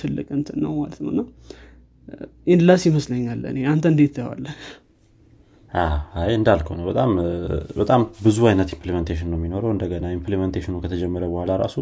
ትልቅ 0.00 0.26
እንትን 0.38 0.58
ነው 0.64 0.72
ማለት 0.80 1.00
ነው። 1.04 1.10
እና 1.14 1.22
endless 2.46 2.82
ይመስለኛል 2.88 3.42
እኔ 3.52 3.58
አንተ 3.72 3.84
እንዴት 3.92 4.12
ታየዋለ 4.16 4.46
አይ 6.16 6.30
እንዳልከው 6.38 6.74
ነው። 6.78 6.84
በጣም 6.90 7.10
በጣም 7.76 8.02
ብዙ 8.24 8.38
አይነት 8.50 8.68
implementation 8.76 9.28
ነው 9.32 9.38
የሚኖረው። 9.40 9.70
እንደገና 9.74 10.06
implementation 10.16 10.67
ኑ 10.67 10.74
ከተጀመረ 10.84 11.24
በኋላ 11.32 11.52
ራሱ 11.62 11.76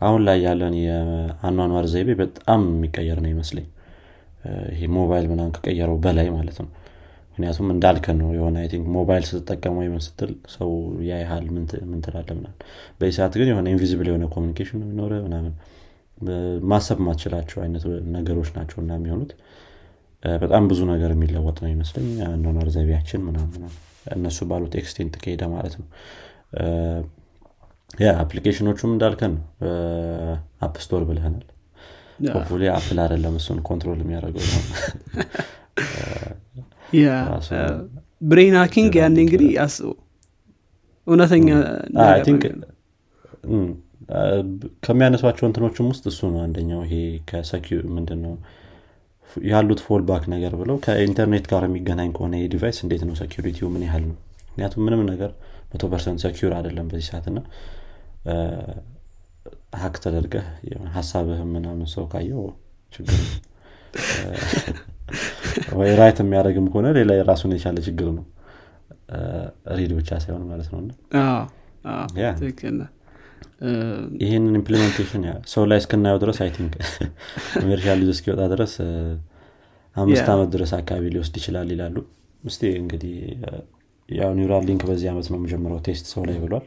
አሁን 0.00 0.20
ላይ 0.26 0.38
ያለን 0.46 0.74
የአኗኗር 0.80 1.86
ዘይቤ 1.92 2.10
በጣም 2.20 2.60
የሚቀየር 2.68 3.18
ነው 3.24 3.30
ይመስለኝ 3.32 3.66
ይሄ 4.72 4.82
ሞባይል 4.96 5.26
ምናምን 5.30 5.52
ከቀየረው 5.56 5.96
በላይ 6.04 6.28
ማለት 6.36 6.58
ነው። 6.62 6.68
ምክንያቱም 7.30 7.66
እንዳልከው 7.72 8.16
ነው 8.20 8.28
የሆነ 8.36 8.56
I 8.62 8.68
think 8.70 8.86
ሞባይል 8.94 9.24
ስትጠቀም 9.28 9.74
ወይም 9.80 9.92
ስትል 10.06 10.30
ሰው 10.54 10.70
ያይሃል 11.08 11.44
ምን 11.48 11.64
ምናምን። 12.32 12.54
በዚህ 12.98 13.14
ሰዓት 13.18 13.34
ግን 13.40 13.48
የሆነ 13.52 13.66
invisible 13.74 14.08
የሆነ 14.10 14.26
communication 14.34 14.78
ነው 14.80 14.86
የሚኖረ 14.88 15.14
ምናምን። 15.26 15.52
ማሰብ 16.70 16.98
የማንችላቸው 17.06 17.58
አይነት 17.64 17.84
ነገሮች 18.14 18.48
ናቸው 18.56 18.78
እና 18.82 18.92
የሚሆኑት 18.98 19.32
በጣም 20.22 20.64
ብዙ 20.70 20.80
ነገር 20.90 21.10
የሚለወጥ 21.14 21.56
ነው 21.64 21.70
ይመስለኝ 21.72 22.08
አኗኗር 22.28 22.68
ዘይቤያችን 22.74 23.20
ምናምን 23.26 23.62
እነሱ 24.16 24.38
ባሉት 24.50 24.74
extent 24.80 25.14
ከሄደ 25.22 25.42
ማለት 25.52 25.74
ነው። 25.80 25.86
ያ 28.00 28.08
application 28.22 28.66
ኦቹም 28.66 28.90
እንዳልከው 28.94 29.32
ነው። 29.36 29.44
app 30.66 30.74
store 30.84 31.02
ብለኸናል 31.08 31.46
hopefully 32.28 32.64
አፕል 32.76 32.98
አይደለም 33.04 33.34
እሱን 33.40 33.58
control 33.68 34.00
የሚያደርገው 34.04 34.44
brain 38.22 38.54
hacking 38.60 38.94
ያኔ 39.00 39.16
እንግዲህ 39.24 39.50
አስቡ 39.64 39.90
እውነተኛ 41.06 41.48
ከሚያነሷቸው 44.84 45.44
እንትኖችም 45.48 45.88
ውስጥ 45.92 46.04
እሱ 46.10 46.20
ነው 46.34 46.40
አንደኛው። 46.44 46.80
ይሄ 46.86 46.94
ከ 47.30 47.43
secure 47.43 47.82
ምንድን 47.96 48.20
ነው 48.26 48.34
ያሉት 49.48 49.80
fallback 49.86 50.24
ነገር 50.34 50.52
ብለው 50.60 50.76
ከኢንተርኔት 50.84 51.46
ጋር 51.52 51.62
የሚገናኝ 51.66 52.10
ከሆነ 52.16 52.34
ይሄ 52.38 52.46
device 52.54 52.78
እንዴት 52.84 53.02
ነው 53.08 53.14
security 53.20 53.58
ው 53.58 53.68
ምን 53.74 53.82
ያህል 53.86 54.04
ነው? 54.08 54.16
ምክንያቱም 54.48 54.82
ምንም 54.86 55.02
ነገር 55.10 55.30
መቶ 55.72 55.82
percent 55.92 56.20
secure 56.24 56.52
አይደለም 56.58 56.86
በዚህ 56.90 57.06
ሰዓት 57.10 57.26
እና 57.30 57.38
hack 59.80 59.96
ተደርገህ 60.04 60.46
ሀሳብህ 60.96 61.40
ምናምን 61.52 61.86
ሰው 61.94 62.04
ካየው 62.12 62.42
ችግር 62.92 63.18
ወይ 65.78 65.90
write 66.00 66.18
የሚያደርግም 66.22 66.66
ከሆነ 66.72 66.88
ሌላ 66.98 67.12
የራሱን 67.18 67.52
የቻለ 67.56 67.78
ችግር 67.86 68.08
ነው። 68.18 68.24
read 69.78 69.92
ብቻ 69.98 70.10
ሳይሆን 70.24 70.42
ማለት 70.50 70.68
ነው 70.72 70.80
ይህንን 74.22 74.54
implementation 74.58 75.22
ሰው 75.52 75.62
ላይ 75.70 75.78
እስክናየው 75.82 76.18
ድረስ 76.22 76.38
I 76.44 76.50
think 76.56 76.74
commercial 77.54 78.00
use 78.02 78.10
እስኪወጣ 78.14 78.42
ድረስ 78.52 78.74
አምስት. 79.96 80.28
ዓመት 80.32 80.48
ድረስ 80.54 80.72
አካባቢ 80.78 81.04
ሊወስድ 81.14 81.36
ይችላል 81.40 81.70
ይላሉ። 81.74 81.96
እስቲ 82.44 82.62
እንግዲህ 82.80 83.14
ያው 84.08 84.30
ኒውራል 84.38 84.62
ሊንክ 84.68 84.82
በዚህ 84.90 85.08
ዓመት 85.12 85.26
ነው 85.32 85.38
የሚጀምረው 85.40 85.80
test 85.86 86.06
ሰው 86.12 86.22
ላይ 86.28 86.36
ብሏል። 86.44 86.66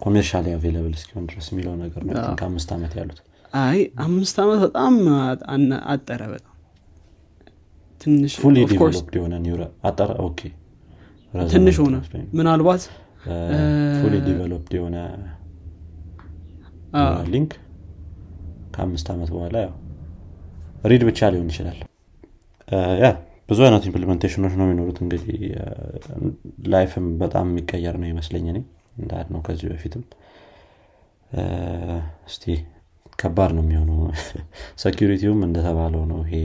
commercial 0.00 0.46
available 0.52 0.92
እስኪሆን 0.98 1.24
ድረስ 1.30 1.46
የሚለው 1.52 1.74
ነገር 1.82 2.02
ነው 2.06 2.12
I 2.14 2.24
think 2.26 2.42
አምስት 2.46 2.68
ዓመት 2.76 2.92
ያሉት። 2.98 3.18
አይ 3.60 3.78
አምስት 4.04 4.36
ዓመት 4.44 4.58
በጣም 4.64 4.94
አጠረ 5.94 6.22
በጣም። 6.34 6.50
ትንሽ 8.00 8.32
ረዘመ 11.34 11.48
ትንሽ 11.52 11.76
ሆነ። 11.82 11.96
ምናልባት 12.38 12.82
fully 13.98 14.14
developed 14.26 14.72
የሆነ 14.78 14.96
link 17.32 17.52
ከአምስት 18.74 19.06
ዓመት 19.14 19.30
በኋላ 19.34 19.56
ያው 19.64 19.74
read 20.90 21.02
ብቻ 21.08 21.28
ሊሆን 21.32 21.48
ይችላል። 21.52 21.78
ያ 23.00 23.08
ብዙ 23.48 23.58
አይነት 23.66 23.84
implementation 23.88 24.39
ኦች 24.39 24.54
ነው 24.58 24.66
የሚኖሩት። 24.66 24.98
እንግዲህ 25.02 25.40
life 26.72 26.95
ም 26.95 27.06
በጣም 27.22 27.46
የሚቀየር 27.50 27.96
ነው 28.02 28.08
ይመስለኝ 28.12 28.44
እኔ 28.52 28.58
እንዳድ 28.98 29.26
ነው 29.34 29.40
ከዚህ 29.46 29.66
በፊትም። 29.72 30.02
እስቲ 32.28 32.44
ከባድ 33.18 33.50
ነው 33.56 33.62
የሚሆነው። 33.64 33.98
security 34.82 35.21
ውም 35.21 35.40
እንደተባለው 35.46 36.04
ነው 36.12 36.20
ይሄ። 36.26 36.36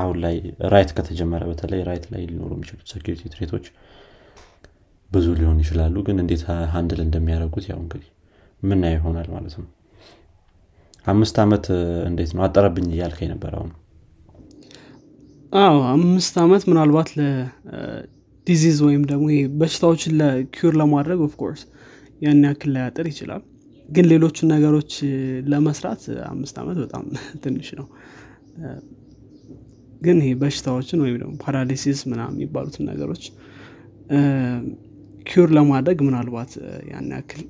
አሁን 0.00 0.16
ላይ 0.24 0.34
write 0.72 0.90
ከተጀመረ 0.96 1.42
በተለይ 1.50 1.80
write 1.88 2.04
ላይ 2.12 2.22
ሊኖሩ 2.28 2.50
የሚችሉት 2.56 2.86
security 2.92 3.22
threat 3.32 3.51
ኦች 3.51 3.64
ብዙ 5.10 5.26
ሊሆን 5.38 5.58
ይችላሉ 5.62 5.96
ግን 6.06 6.16
እንዴት 6.22 6.42
handle 6.72 7.00
እንደሚያደርጉት 7.04 7.66
ያው 7.70 7.78
እንግዲህ 7.82 8.08
ምናየው 8.62 8.98
ይሆናል 8.98 9.28
ማለት 9.34 9.54
ነው። 9.58 9.66
አምስት 11.04 11.36
ዓመት 11.42 11.66
እንዴት 12.08 12.30
ነው? 12.34 12.42
አጠረብኝ 12.46 12.88
እያልከኝ 12.94 13.28
ነበር 13.34 13.52
አዎ 15.52 15.76
አምስት 15.92 16.34
ዓመት 16.42 16.62
ምናልባት 16.70 17.10
ለዲዚዝ 17.18 18.78
ወይም 18.86 19.02
ደግሞ 19.10 19.26
በሽታዎችን 19.60 20.12
ለ 20.20 20.38
cure 20.38 20.74
ለማድረግ 20.80 21.20
of 21.26 21.35
course 21.35 21.62
ያን 22.22 22.42
ያክል 22.46 22.70
ላያጥር 22.74 23.06
ይችላል። 23.10 23.42
ግን 23.88 24.06
ሌሎቹን 24.10 24.48
ነገሮች 24.54 24.92
ለመስራት 25.50 26.02
አምስት 26.32 26.56
ዓመት 26.62 26.78
በጣም 26.84 27.04
ትንሽ 27.44 27.68
ነው። 27.78 27.86
ግን 30.02 30.18
ይሄ 30.22 30.32
በሽታዎችን 30.42 30.98
ወይም 31.04 31.16
ደግሞ 31.22 31.34
paralysis 31.44 32.00
ምናምን 32.10 32.34
የሚባሉትን 32.36 32.84
ነገሮች 32.90 33.24
cure 35.28 35.48
ለማድረግ 35.56 35.98
ምናልባት 36.06 36.52
ያን 36.90 37.08
ያክል 37.14 37.42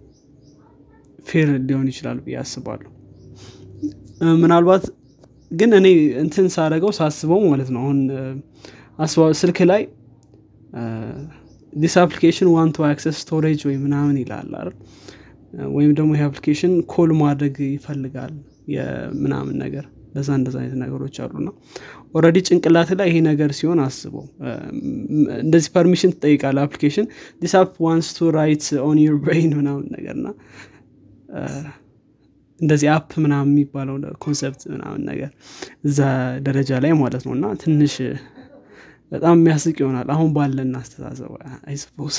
fair 1.27 1.49
ሊሆን 1.69 1.87
ይችላል 1.93 2.19
ብዬ 2.25 2.37
አስባለሁ። 2.43 2.91
ምናልባት 4.43 4.85
ግን 5.51 5.71
እኔ 5.79 5.89
እንትን 6.23 6.47
ሳደረገው 6.55 6.91
ሳስበው 6.99 7.43
ማለት 7.51 7.69
ነው 7.75 7.83
አሁን 7.85 7.99
ስልክ 9.41 9.59
ላይ 9.71 9.83
this 11.73 11.95
application 12.03 12.49
want 12.55 12.69
to 12.77 12.85
access 12.87 13.17
storage 13.23 13.61
ወይ 13.69 13.77
ምናምን 13.85 14.17
ይላል 14.23 14.49
አይደል? 14.53 14.75
ወይም 15.75 15.93
ደግሞ 15.99 16.11
ይህ 16.17 16.25
application 16.27 16.73
call 16.93 17.11
ማድረግ 17.21 17.57
ይፈልጋል 17.75 18.33
የምናምን 18.75 19.57
ነገር 19.65 19.85
ለዛ 20.13 20.29
እንደዛ 20.39 20.57
አይነት 20.61 20.79
ነገሮች 20.83 21.17
አሉና 21.25 21.49
already 22.15 22.39
ጭንቅላት 22.47 22.91
ላይ 22.99 23.09
ይሄ 23.11 23.19
ነገር 23.27 23.51
ሲሆን 23.59 23.81
አስበው። 23.85 24.25
እንደዚህ 25.43 25.71
permission 25.75 26.13
ትጠይቃለ 26.15 26.59
application 26.65 27.07
this 27.43 27.55
app 27.61 27.75
wants 27.87 28.09
to 28.17 28.31
write 28.37 28.67
on 28.85 28.99
your 29.05 29.17
brain 29.25 29.53
ምናምን 29.59 29.87
ነገር 29.97 30.17
ና 30.19 30.35
እንደዚህ 32.61 32.89
app 32.95 33.11
ምናምን 33.25 33.51
የሚባለው 33.53 33.97
concept 34.23 34.63
ምናምን 34.73 35.03
ነገር 35.11 35.31
እዛ 35.87 35.99
ደረጃ 36.47 36.81
ላይ 36.85 36.93
ማለት 37.01 37.23
ነው 37.27 37.35
እና 37.37 37.53
ትንሽ 37.63 37.95
በጣም 39.13 39.35
የሚያስቅ 39.37 39.77
ይሆናል 39.83 40.09
አሁን 40.15 40.31
ባለን 40.35 40.73
አስተሳሰብ 40.79 41.31
I 41.69 41.75
suppose 41.75 42.17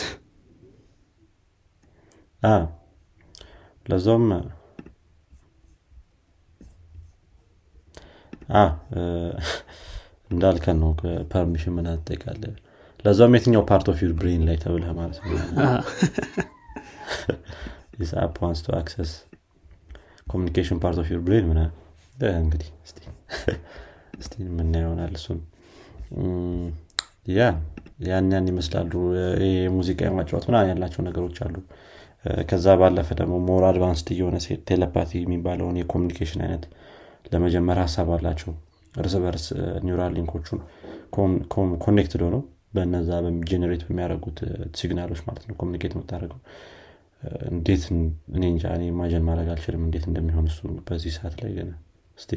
አ፣ 2.43 2.53
ለዛውም 3.85 4.25
እንዳልከን 10.31 10.77
ነው 10.81 10.91
permission 11.31 11.73
ምን 11.75 11.87
ትጠይቃለ 11.99 12.43
ለዛውም 13.03 13.35
የትኛው 13.37 13.63
part 13.69 13.87
of 13.91 13.99
your 14.03 14.13
brain 14.19 14.41
ላይ 14.47 14.57
ተብለህ 14.63 14.91
ማለት 14.97 15.17
ነው? 15.21 15.35
this 18.01 18.13
app 18.23 18.35
wants 18.43 18.59
to 18.65 18.75
access 18.77 19.11
communication 20.27 20.77
part 20.83 20.97
of 21.01 21.07
your 21.13 21.21
brain 21.27 21.45
ምና 21.49 21.61
እንግዲህ 22.39 22.69
እስቲ 24.17 24.33
የምናየው 24.45 24.85
ይሆናል 24.85 25.13
እሱን። 25.19 25.39
ያ 27.31 27.41
ያን 28.07 28.27
ያን 28.33 28.45
ይመስላሉ። 28.51 28.91
ሙዚቃ 29.75 29.99
የማጫወት 30.07 30.45
ምና 30.49 30.57
ያላቸው 30.69 31.01
ነገሮች 31.07 31.37
አሉ። 31.45 31.55
ከዛ 32.49 32.67
ባለፈ 32.81 33.09
ደግሞ 33.19 33.35
more 33.47 33.63
advanced 33.67 34.07
እየሆነ 34.15 34.37
telepathy 34.69 35.11
የሚባለውን 35.21 35.77
የ 35.81 35.89
communication 35.89 36.41
አይነት 36.45 36.63
ለመጀመር 37.31 37.77
ሀሳብ 37.83 38.07
አላቸው። 38.15 38.51
እርስ 38.95 39.13
በርስ 39.23 39.45
neural 39.85 40.11
link 40.15 40.33
ኦቹን 40.33 40.59
connected 41.83 42.21
ሆነው 42.25 42.41
በነዛ 42.73 43.09
generate 43.49 43.83
በሚያደርጉት 43.87 44.39
signal 44.79 45.03
ኦች 45.03 45.19
ማለት 45.27 45.43
ነው 45.47 45.55
communicate 45.59 45.93
የምታደርገው። 45.95 46.39
እ፣ 47.23 47.29
እንዴት 47.51 47.83
እኔ 48.33 48.43
እንጃ 48.51 48.65
እኔ 48.75 48.83
imagine 48.97 49.23
ማድረግ 49.27 49.47
አልችልም 49.53 49.83
እንዴት 49.87 50.05
እንደሚሆን 50.09 50.45
እሱ 50.51 50.59
በዚህ 50.87 51.13
ሰዓት 51.17 51.35
ላይ 51.41 51.51
ግን 51.57 51.69
እስቲ 52.17 52.31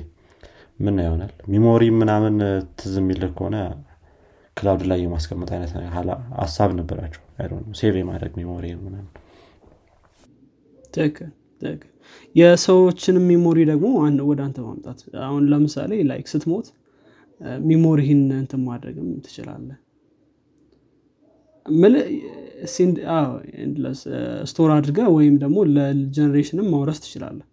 ምን 0.81 0.97
ይሆናል? 1.03 1.33
memory 1.53 1.83
ምናምን 1.99 2.37
ትዝ 2.79 2.95
የሚልህ 3.01 3.33
ከሆነ 3.37 3.57
cloud 4.57 4.83
ላይ 4.91 4.99
የማስቀመጥ 5.03 5.51
አይነት 5.55 5.73
ሀሳብ 6.41 6.71
ነበራቸው። 6.79 7.23
save 7.79 7.95
የማድረግ 8.01 8.33
memory 8.41 8.65
ምናምን። 8.81 9.11
ትክክል 11.61 11.92
ትክክል 12.13 12.39
የሰዎችንም 12.41 13.25
memory 13.31 13.59
ደግሞ 13.71 13.87
ወደ 14.29 14.41
አንተ 14.47 14.59
ማምጣት። 14.67 14.99
አሁን 15.23 15.43
ለምሳሌ 15.53 15.93
like 16.11 16.27
ስትሞት 16.33 16.69
memory 17.65 17.98
ህን 17.98 18.21
እንትን 18.37 18.61
ማድረግም 18.67 19.09
ትችላለህ። 19.25 19.79
store 24.47 24.71
አድርገ 24.77 25.01
ወይም 25.17 25.35
ደግሞ 25.43 25.59
ለ 25.75 25.88
generation 25.88 26.55
ም 26.55 26.69
ማውረስ 26.73 26.99
ትችላለህ 27.05 27.47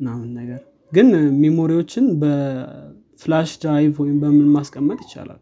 ምናምን 0.00 0.30
ነገር። 0.38 0.60
ግን 0.92 1.08
memory 1.42 1.74
ዎችን 1.74 2.06
በ 2.22 2.59
flash 2.59 3.50
drive 3.62 3.94
ወይም 4.02 4.18
በምን 4.22 4.48
ማስቀመጥ 4.56 4.98
ይቻላል 5.06 5.40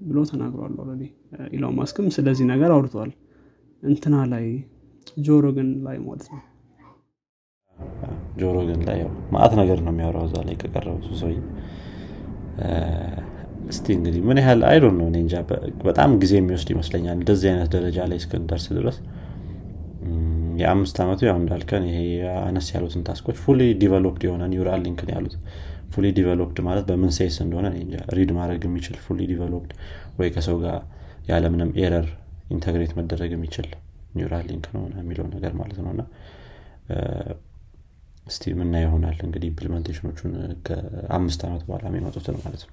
ብሎ 0.00 0.18
ተናግሯል 0.30 0.74
already 0.82 1.04
ኢሎን 1.50 1.74
ማስክም 1.78 2.08
ስለዚህ 2.16 2.46
ነገር 2.52 2.70
አውርተዋል 2.74 3.12
እንትና 3.82 4.16
ላይ 4.32 4.46
Joe 5.24 5.46
Rogan 5.56 5.68
ላይ 5.86 5.96
ማለት 6.06 6.28
ነው 6.32 6.40
Joe 8.40 8.56
Rogan 8.68 8.80
ላይ 8.88 8.96
ያው 9.02 9.10
ማአት 9.34 9.52
ነገር 9.60 9.78
ነው 9.84 9.92
የሚያወራው 9.92 10.24
እዛ 10.28 10.36
ላይ 10.46 10.54
ከቀረበ 10.62 10.96
እሱ 11.02 11.10
ሰውዬ። 11.20 11.36
እስቲ 13.72 13.86
እንግዲህ 13.96 14.20
ምን 14.26 14.38
ያህል 14.42 14.60
I 14.70 14.74
don't 14.74 14.94
know 15.00 15.06
እኔ 15.10 15.16
እንጃ 15.22 15.34
በጣም 15.86 16.10
ጊዜ 16.22 16.32
የሚወስድ 16.38 16.68
ይመስለኛል 16.74 17.16
እንደዚህ 17.18 17.48
አይነት 17.52 17.70
ደረጃ 17.76 17.98
ላይ 18.10 18.18
እስክንደርስ 18.22 18.66
ድረስ። 18.78 18.98
የአምስት 20.60 20.96
ዓመቱ 21.04 21.20
ያው 21.28 21.36
እንዳልከን 21.40 21.84
ይሄ 21.88 21.98
አነስ 22.42 22.68
ያሉትን 22.74 23.02
task 23.08 23.23
ኦች 23.23 23.38
fully 23.44 23.62
developed 23.82 24.22
የሆነ 24.26 24.44
neural 24.52 24.80
link 24.86 25.02
ን 25.02 25.10
ያሉት። 25.14 25.34
fully 25.94 26.06
developed 26.18 26.58
ማለት 26.68 26.84
በምን 26.88 27.10
sense 27.16 27.36
እንደሆነ 27.44 27.66
read 28.16 28.30
ማድረግ 28.38 28.62
የሚችል 28.68 28.96
fully 29.04 29.20
developed 29.32 29.72
ወይ 30.18 30.30
ከሰው 30.36 30.56
ጋር 30.64 30.78
ያለምንም 31.30 31.70
error 31.82 32.08
integrate 32.50 32.92
መደረግ 32.98 33.30
የሚችል 33.36 33.68
neural 34.16 34.44
link 34.50 34.66
ነው 34.76 34.82
የሚለው 34.98 35.26
ነገር 35.34 35.52
ማለት 35.60 35.78
ነው 35.80 35.92
እስቲ 38.26 38.52
ምና 38.58 38.74
ይሆናል 38.82 39.18
እንግዲህ 39.26 39.48
implementation 39.50 40.07
ኦቹን 40.07 40.32
ከአምስት 40.66 41.40
ዓመት 41.48 41.62
በኋላ 41.66 41.84
የሚመጡትን 41.90 42.36
ማለት 42.40 42.62
ነው። 42.66 42.72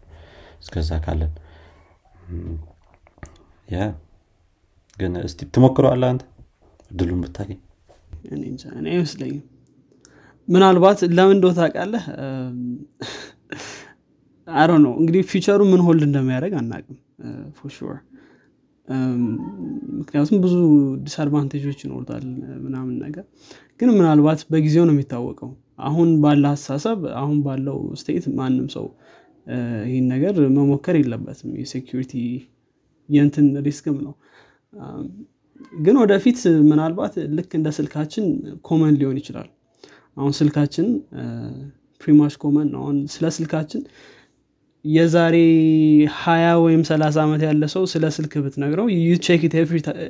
እስከዛ 0.64 1.00
ካለን 1.06 1.34
ያ 3.68 3.80
ግን 4.98 5.14
እስቲ 5.28 5.40
ትሞክረዋለህ 5.56 6.10
አንተ? 6.12 6.24
እድሉን 6.92 7.22
ብታገኝ 7.24 7.60
እኔ 8.32 8.42
አይመስለኝም። 8.88 9.44
ምናልባት 10.48 11.00
ለምን 11.18 11.36
እንደው 11.36 11.52
ታውቃለህ? 11.60 12.04
አሮ 14.48 14.72
ነው 14.86 14.94
እንግዲህ 15.02 15.22
future 15.32 15.54
ኡ 15.54 15.62
ምን 15.72 15.82
hold 15.86 16.04
እንደሚያደርግ 16.08 16.54
አናቅም 16.62 16.98
for 17.58 17.94
ምክንያቱም 19.98 20.38
ብዙ 20.44 20.56
disadvantage 21.06 21.61
ኦች 21.61 21.80
ይኖሩታል 21.84 22.24
እ፣ 22.44 22.58
ምናምን 22.64 22.96
ነገር። 23.04 23.26
ግን 23.80 23.90
ምናልባት 23.98 24.40
በጊዜው 24.52 24.86
ነው 24.88 24.96
የሚታወቀው። 24.96 25.52
አሁን 25.82 26.10
ባለ 26.24 26.44
አስተሳሰብ 26.52 27.00
አሁን 27.18 27.38
ባለው 27.46 27.78
state 28.02 28.26
ማንም 28.38 28.68
ሰው 28.76 28.86
ይህን 29.88 30.06
ነገር 30.12 30.36
መሞከር 30.58 30.96
የለበትም። 31.00 31.50
የ 31.62 31.72
security 31.72 32.14
የንትን 33.10 33.48
risk 33.66 33.87
ም 33.87 33.98
ነው። 34.06 34.14
ግን 35.80 35.96
ወደፊት 36.02 36.40
ምናልባት 36.70 37.14
ልክ 37.36 37.52
እንደ 37.58 37.70
ስልካችን 37.78 38.26
common 38.68 38.96
ሊሆን 39.00 39.18
ይችላል። 39.22 39.50
አሁን 40.18 40.34
ስልካችን 40.40 40.88
pretty 42.02 42.21
much 42.21 42.34
common 42.42 42.70
አሁን 42.80 42.98
ስለ 43.14 43.26
ስልካችን 43.36 43.82
የዛሬ 44.86 45.36
ሀያ 46.18 46.46
ወይም 46.64 46.82
ሰላሳ 46.88 47.18
ዓመት 47.26 47.42
ያለ 47.46 47.64
ሰው 47.74 47.84
ስለ 47.92 48.06
ስልክ 48.16 48.34
ብትነግረው 48.46 48.88
you 48.96 49.14
check 49.26 49.42
it 49.48 49.54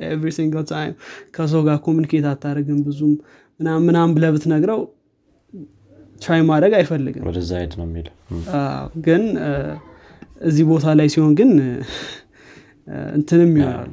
every 0.08 0.30
single 0.36 0.64
time 0.70 0.92
ከሰው 1.36 1.62
ጋር 1.66 1.76
communicate 1.84 2.26
አታደርግም 2.32 2.80
ብዙም 2.86 3.12
ምናም 3.60 3.82
ምናም 3.88 4.12
ብለህ 4.16 4.32
ብትነግረው 4.36 4.80
try 6.22 6.40
ማድረግ 6.48 6.72
አይፈልግም። 6.78 7.24
ወደዛ 7.28 7.50
ሄድ 7.60 7.72
ነው 7.80 7.86
አዎ፣ 8.58 8.84
ግን 9.06 9.22
እዚህ 10.42 10.64
ቦታ 10.70 10.94
ላይ 10.98 11.08
ሲሆን 11.14 11.32
ግን 11.38 11.50
እንትንም 13.14 13.52
ይሆናል። 13.58 13.92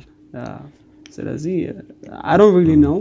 ስለዚህ 1.15 1.55
አሮ 2.31 2.41
ሪሊ 2.55 2.71
ነው 2.83 2.95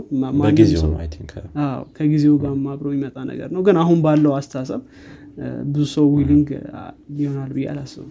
ከጊዜው 1.97 2.35
ጋር 2.41 2.53
አብሮ 2.73 2.87
የሚመጣ 2.91 3.17
ነገር 3.29 3.49
ነው። 3.55 3.61
ግን 3.67 3.77
አሁን 3.83 3.99
ባለው 4.05 4.33
አስተሳሰብ 4.37 4.81
ብዙ 5.69 5.83
ሰው 5.93 6.05
willing 6.15 6.47
ሊሆናል 7.15 7.51
ብዬ 7.55 7.65
አላስብም። 7.71 8.09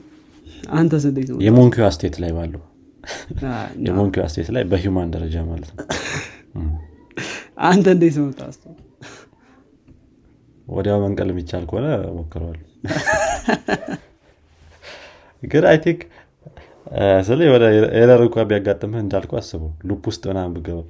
አንተስ 0.74 1.04
እንዴት 1.10 1.28
ነው 1.30 1.38
የ 1.44 1.52
monkey 1.52 1.76
ው 1.76 1.84
state 1.88 2.14
ላይ 2.22 2.30
ባለው 2.36 2.62
አ፣ 3.46 3.52
የ 3.86 3.95
monkey 3.95 4.22
ው 4.24 4.31
state 4.31 4.48
ላይ 4.54 4.62
በ 4.70 4.82
human 4.82 5.10
ደረጃ 5.14 5.36
ማለት 5.48 5.70
ነው። 5.72 5.84
አንተ 7.68 7.86
እንዴት 7.94 8.14
ነው 8.18 8.24
የምታስበው? 8.26 8.74
ወዲያው 10.66 10.98
መንቀል 11.04 11.28
የሚቻል 11.32 11.64
ከሆነ 11.70 11.86
ሞክረዋል 12.16 12.58
ግን 15.42 15.64
I 15.70 15.78
think 15.84 16.00
ስለ 17.26 17.40
ወደ 17.52 17.64
error 17.98 18.20
እንኳ 18.24 18.44
ቢያጋጥምህ 18.48 19.00
እንዳልኩ 19.04 19.32
አስበው። 19.40 19.70
loop 19.88 20.04
ውስጥ 20.10 20.22
ምናምን 20.30 20.52
ብገባ 20.56 20.80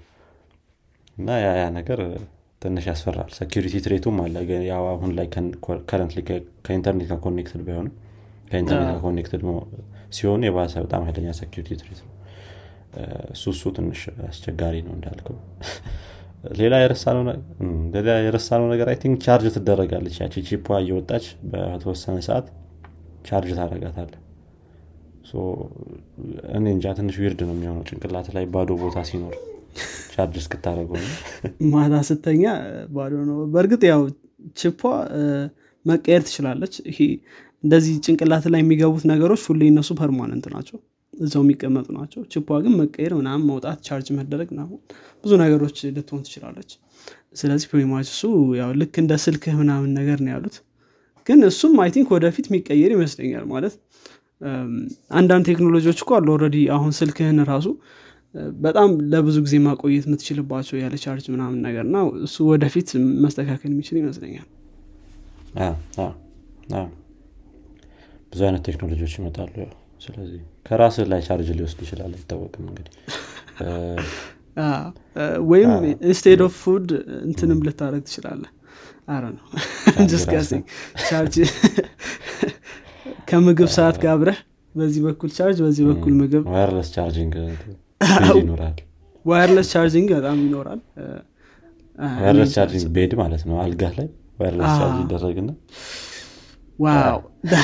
እና 1.17 1.31
ያ 1.43 1.49
ያ 1.59 1.65
ነገር 1.79 2.01
ትንሽ 2.63 2.85
ያስፈራል። 2.91 3.31
security 3.37 3.75
threat 3.85 4.04
ኡም 4.04 4.17
አለ። 4.23 4.35
ያው 4.67 4.85
አሁን 4.91 5.11
ላይ 5.19 5.27
current 5.89 6.13
ከኢንተርኔት 6.65 7.07
ጋር 7.11 7.19
connected 7.25 7.63
ባይሆንም 7.67 7.95
ከኢንተርኔት 8.51 8.89
ጋር 8.91 9.01
connected 9.07 9.43
ሲሆን 10.17 10.45
የባሰ 10.47 10.75
በጣም 10.85 11.03
ኃይለኛ 11.07 11.29
security 11.41 11.69
threat 11.81 12.01
ነው። 12.05 12.15
እሱ 13.35 13.45
እሱ 13.55 13.63
ትንሽ 13.77 14.01
አስቸጋሪ 14.29 14.77
ነው 14.87 14.95
እንዳልከው። 14.97 15.37
ሌላ 16.59 16.75
የረሳነው 18.21 18.67
ነገር 18.73 18.87
I 18.91 18.97
think 19.03 19.19
charge 19.25 19.47
ትደረጋለች። 19.57 20.17
ያቺ 20.23 20.35
chip 20.49 20.68
ኦ 20.68 20.77
እየወጣች 20.79 21.25
በተወሰነ 21.51 22.17
ሰዓት 22.29 22.47
ቻርጅ 23.29 23.53
ታረጋታለ 23.59 24.13
እኔ 26.57 26.65
እንጃ። 26.75 26.87
ትንሽ 26.99 27.17
weird 27.23 27.41
ነው 27.47 27.55
የሚሆነው። 27.57 27.85
ጭንቅላት 27.89 28.29
ላይ 28.37 28.45
ባዶ 28.55 28.71
ቦታ 28.83 28.99
ሲኖር 29.09 29.35
ቻርጅ 30.13 30.35
እስክታደረገው 30.41 30.97
ነው? 31.01 31.13
ማታ 31.73 31.95
ስተኛ 32.09 32.45
ባዶ 32.95 33.13
ነው። 33.31 33.39
በእርግጥ 33.53 33.83
ያው 33.91 34.03
chip 34.57 34.73
ኦ 34.73 34.81
መቀየር 35.87 36.23
ትችላለች። 36.27 36.75
ይሄ 36.91 36.99
እንደዚህ 37.65 37.95
ጭንቅላት 38.05 38.45
ላይ 38.53 38.61
የሚገቡት 38.63 39.05
ነገሮች 39.11 39.43
ሁሌ 39.49 39.63
እነሱ 39.73 39.91
permanent 40.01 40.47
ናቸው። 40.55 40.79
እዛው 41.15 41.43
የሚቀመጡ 41.45 41.87
ናቸው። 41.97 42.21
chip 42.33 42.50
ኦ 42.50 42.59
ግን 42.65 42.75
መቀየር 42.81 43.13
ምናምን 43.19 43.45
መውጣት 43.51 43.79
ቻርጅ 43.87 44.09
መደረግ 44.19 44.49
ብዙ 45.25 45.33
ነገሮች 45.43 45.79
ልትሆን 45.97 46.23
ትችላለች። 46.27 46.71
ስለዚህ 47.41 47.67
pretty 47.73 47.95
much 47.95 48.09
እሱ 48.13 48.23
ያው 48.61 48.71
ልክ 48.81 48.95
እንደ 49.03 49.13
ስልክህ 49.25 49.55
ምናምን 49.61 49.91
ነገር 49.99 50.19
ነው 50.25 50.31
ያሉት። 50.35 50.57
ግን 51.27 51.41
እሱም 51.49 51.75
I 51.83 51.91
think 51.95 52.09
ወደፊት 52.17 52.47
የሚቀየር 52.51 52.91
ይመስለኛል። 52.97 53.45
ማለት 53.53 53.75
አንዳንድ 55.19 55.45
ቴክኖሎጂዎች 55.51 55.99
እኮ 56.05 56.11
already 56.29 56.59
አሁን 56.77 56.93
ስልክህን 56.99 57.41
ራሱ 57.51 57.67
በጣም 58.61 58.91
ለብዙ 59.13 59.37
ጊዜ 59.45 59.57
ማቆየት 59.65 60.05
የምትችልባቸው 60.09 60.77
ያለ 60.81 60.95
ቻርጅ 61.03 61.27
ምናምን 61.35 61.59
ነገር 61.67 61.85
እና 61.89 61.97
እሱ 62.27 62.37
ወደፊት 62.51 62.89
መስተካከል 63.25 63.71
የሚችል 63.73 63.97
ይመስለኛል። 64.01 64.49
ብዙ 68.33 68.41
አይነት 68.47 68.63
ቴክኖሎጂዎች 68.69 69.15
ይመጣሉ። 69.19 69.55
ስለዚህ 70.01 70.41
ከራስህ 70.67 71.07
ላይ 71.11 71.21
ቻርጅ 71.27 71.49
ሊወስድ 71.57 71.81
ይችላል 71.85 72.13
አይታወቅም 72.17 72.67
እንግዲህ። 72.71 72.93
ወይም 75.51 75.73
instead 76.05 76.41
of 76.47 76.55
food 76.63 76.89
እንትንም 77.25 77.61
ልታደረግ 77.67 78.05
ትችላለህ። 78.09 78.51
አረ 79.09 79.25
ነው 79.35 79.45
ቻርጅ 81.09 81.37
ከምግብ 83.29 83.71
ሰዓት 83.77 83.97
ጋር 84.03 84.13
አብረህ 84.15 84.39
በዚህ 84.75 85.01
በኩል 85.07 85.31
ቻርጅ 85.37 85.59
በዚህ 85.65 85.85
በኩል 85.89 86.13
ምግብ። 86.21 86.45
wireless 86.53 86.89
charging 86.95 87.35
ይኖራል። 88.41 88.77
wireless 89.25 89.69
charging 89.75 90.09
በጣም 90.19 90.39
ይኖራል። 90.45 90.81
ዋየርለስ 92.19 92.53
ቻርጂንግ 92.57 92.87
ቤድ 92.97 93.13
ማለት 93.21 93.43
ነው 93.49 93.57
አልጋ 93.65 93.83
ላይ 93.99 94.09
wireless 94.41 94.73
charge 94.81 94.99
ይደረግና። 95.05 95.51
wow። 96.79 97.19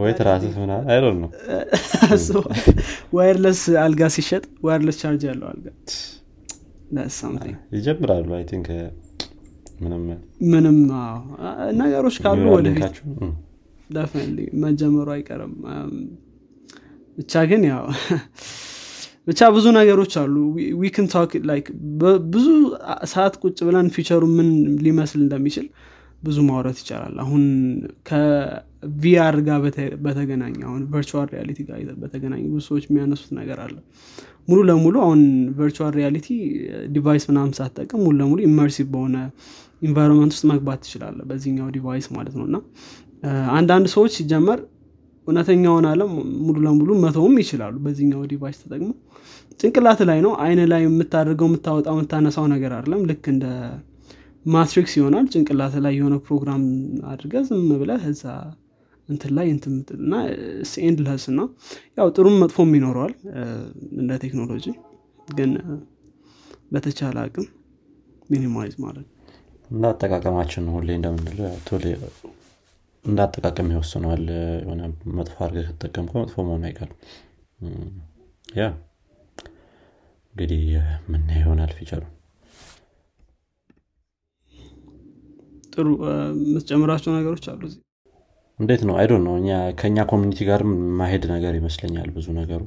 ወይ 0.00 0.12
ትራስህ 0.18 0.52
ምናምን 0.60 0.84
አይሮን 0.92 1.16
ነው 1.22 1.30
wireless 3.16 3.60
አልጋ 3.82 4.02
ሲሸጥ 4.16 4.44
wireless 4.66 4.96
charge 5.02 5.22
ያለው 5.30 5.46
አልጋ። 5.50 5.66
That's 6.90 7.16
something. 7.16 7.54
ይጀምራሉ 7.74 8.28
I 8.36 8.44
think። 8.50 8.68
ምንም 9.82 10.02
ምንም 10.52 10.78
ነገሮች 11.80 12.16
ካሉ 12.24 12.40
ወደፊት 12.54 12.96
definitely 13.90 14.38
መጀመሩ 14.64 15.08
አይቀርም። 15.14 15.54
ብቻ 17.18 17.32
ግን 17.50 17.62
ያው 17.70 17.84
ብቻ 19.28 19.40
ብዙ 19.54 19.66
ነገሮች 19.76 20.12
አሉ። 20.20 20.34
we 20.80 20.90
can 20.90 21.06
talk 21.12 21.32
like 21.48 21.66
ብዙ 22.34 22.46
ሰዓት 23.10 23.34
ቁጭ 23.42 23.58
ብለን 23.66 23.88
ፊቸሩ 23.96 24.22
ምን 24.36 24.48
ሊመስል 24.84 25.20
እንደሚችል 25.24 25.66
ብዙ 26.22 26.38
ማውረት 26.46 26.78
ይቻላል። 26.80 27.14
አሁን 27.24 27.42
ከ 28.08 28.72
VR 28.72 29.36
ጋር 29.46 29.58
በተ- 29.64 29.94
በተገናኘ 30.04 30.56
አሁን 30.68 30.82
virtual 30.92 31.28
reality 31.34 31.60
ጋር 31.68 31.78
በተገናኘ 32.02 32.42
ብዙ 32.48 32.62
ሰዎች 32.68 32.84
የሚያነሱት 32.88 33.30
ነገር 33.38 33.58
አለ። 33.64 33.76
ሙሉ 34.48 34.60
ለሙሉ 34.68 34.94
አሁን 35.06 35.20
virtual 35.58 35.92
reality 35.98 36.28
device 36.94 37.24
ምናምን 37.30 37.52
ሳትጠቅም 37.58 38.00
ሙሉ 38.04 38.14
ለሙሉ 38.20 38.38
immersive 38.48 38.88
በሆነ 38.94 39.16
environment 39.82 40.32
ውስጥ 40.34 40.46
መግባት 40.50 40.80
ትችላለ 40.84 41.18
በዚህኛው 41.28 41.68
device 41.76 42.08
ማለት 42.16 42.34
ነው። 42.38 42.46
እና 42.48 42.56
አንዳንድ 43.54 43.86
ሰዎች 43.94 44.12
ሲጀመር 44.18 44.60
እውነተኛውን 45.26 45.86
አለም 45.90 46.12
ሙሉ 46.44 46.56
ለሙሉ 46.64 46.90
መተውም 47.02 47.34
ይችላሉ። 47.42 47.74
በዚህኛው 47.84 48.22
device 48.30 48.58
ተጠቅሞ 48.62 48.88
ጭንቅላት 49.60 50.00
ላይ 50.08 50.18
ነው። 50.26 50.32
አይን 50.42 50.60
ላይ 50.72 50.82
የምታደርገው 50.86 51.48
የምታወጣው 51.50 51.96
የምታነሳው 51.96 52.46
ነገር 52.54 52.72
አይደለም። 52.76 53.02
ልክ 53.10 53.24
እንደ 53.34 53.46
ማትሪክስ 54.46 54.94
ይሆናል። 54.98 55.26
ጭንቅላት 55.32 55.74
ላይ 55.84 55.94
የሆነ 55.98 56.16
ፕሮግራም 56.26 56.62
አድርገ 57.12 57.42
ዝም 57.48 57.68
ብለህ 57.82 58.04
እዛ 58.12 58.24
እንትን 59.08 59.32
ላይ 59.36 59.46
እንትን 59.54 59.72
ምትል 59.76 60.00
እና 60.04 60.14
endless 60.82 61.24
እና 61.32 61.40
ያው 61.98 62.08
ጥሩም 62.16 62.36
መጥፎም 62.42 62.72
ይኖረዋል 62.78 63.14
እንደ 63.98 64.10
ቴክኖሎጂ 64.24 64.66
ግን 65.30 65.52
በተቻለ 66.72 67.16
አቅም 67.24 67.46
minimize 68.30 68.74
ማለት 68.84 69.06
እንደ 69.70 69.84
ሁሌ 70.74 70.88
እንደምንለው 70.98 71.48
እንደ 73.04 73.18
አጠቃቀም 73.24 73.68
ይወስነዋል። 73.72 74.24
የሆነ 74.60 74.80
መጥፎ 75.18 75.36
አድርገህ 75.44 75.66
ከተጠቀምከው 75.70 76.18
መጥፎ 76.22 76.36
መሆኑ 76.46 76.62
አይቀርም። 76.68 76.96
ያ 78.54 78.64
እንግዲህ 80.34 80.62
ምና 81.08 81.28
ይሆናል 81.38 81.72
ፊቸሩ። 81.76 82.02
ጥሩ 85.74 85.86
የምትጨምራቸው 86.42 87.10
ነገሮች 87.16 87.44
አሉ 87.50 87.62
እንዴት 88.58 88.82
ነው? 88.86 88.94
I 89.00 89.04
don't 89.04 89.22
know። 89.26 89.34
እኛ 89.40 89.50
ከእኛ 89.78 89.98
community 90.10 90.40
ጋር 90.48 90.62
ማሄድ 90.98 91.22
ነገር 91.32 91.52
ይመስለኛል 91.58 92.08
ብዙ 92.16 92.26
ነገሩ። 92.40 92.62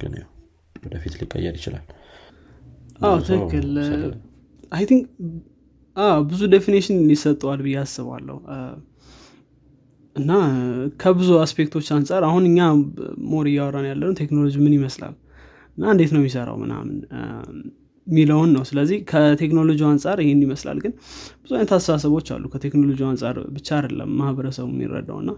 ግን 0.00 0.14
ወደፊት 0.84 1.14
ሊቀየር 1.20 1.54
ይችላል። 1.58 1.84
ትክክል። 3.28 3.68
ስለ- 3.86 4.16
I 4.72 4.84
think 4.88 5.04
ብዙ 6.28 6.40
definition 6.52 6.98
ይሰጠዋል 7.12 7.60
ብዬ 7.64 7.76
አስባለሁ 7.82 8.36
እና 10.16 10.30
ከብዙ 11.02 11.30
aspect 11.42 11.70
ኦች 11.70 11.88
አንጻር 11.96 12.22
አሁን 12.28 12.44
እኛ 12.48 12.60
more 13.30 13.46
እያወራን 13.50 13.86
ያለነው 13.90 14.14
ቴክኖሎጂ 14.20 14.54
ምን 14.64 14.74
ይመስላል? 14.78 15.14
እና 15.78 15.84
እንዴት 15.94 16.10
ነው 16.14 16.20
የሚሰራው 16.22 16.56
ምናምን 16.62 16.96
የሚለውን 18.06 18.50
ነው። 18.56 18.62
ስለዚህ 18.70 18.98
ከቴክኖሎጂ 19.10 19.80
አንጻር 19.90 20.18
ይህን 20.24 20.40
ይመስላል። 20.46 20.78
ግን 20.84 20.92
ብዙ 21.42 21.50
አይነት 21.56 21.72
አስተሳሰቦች 21.76 22.28
አሉ 22.34 22.44
ከቴክኖሎጂ 22.54 23.00
አንጻር 23.10 23.36
ብቻ 23.56 23.68
አይደለም 23.78 24.10
ማህበረሰቡ 24.20 24.68
የሚረዳው 24.74 25.18
እና 25.22 25.32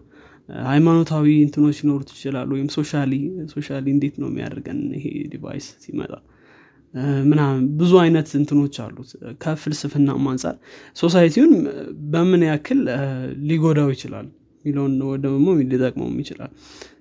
ሃይማኖታዊ 0.69 1.27
እንትኖች 1.45 1.79
ሊኖሩት 1.83 2.11
ይችላሉ 2.17 2.51
ወይም 2.57 2.69
socially 2.77 3.13
socially 3.53 3.87
እንዴት 3.95 4.17
ነው 4.23 4.29
የሚያደርገን 4.31 4.81
ይሄ 4.97 5.05
device 5.35 5.67
ሲመጣ 5.85 6.13
ምናምን 7.29 7.61
ብዙ 7.79 7.93
አይነት 8.03 8.29
እንትኖች 8.39 8.77
አሉት። 8.85 9.11
ከፍልስፍናም 9.45 10.27
አንጻር 10.33 10.57
society 10.97 11.32
ውን 11.32 11.53
በምን 12.13 12.43
ያክል 12.51 12.81
ሊጎዳው 13.51 13.91
ይችላል 13.95 14.27
የሚለውን 14.65 14.95
ደግሞ 15.25 15.47
ሊጠቅመውም 15.73 16.17
ይችላል። 16.23 16.51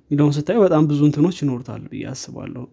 የሚለውን 0.04 0.34
ስታዩ 0.38 0.60
በጣም 0.66 0.84
ብዙ 0.88 1.02
እንትኖች 1.10 1.38
ይኖሩታል 1.44 1.82
ብዬ 1.92 2.06
አስባለሁ። 2.12 2.64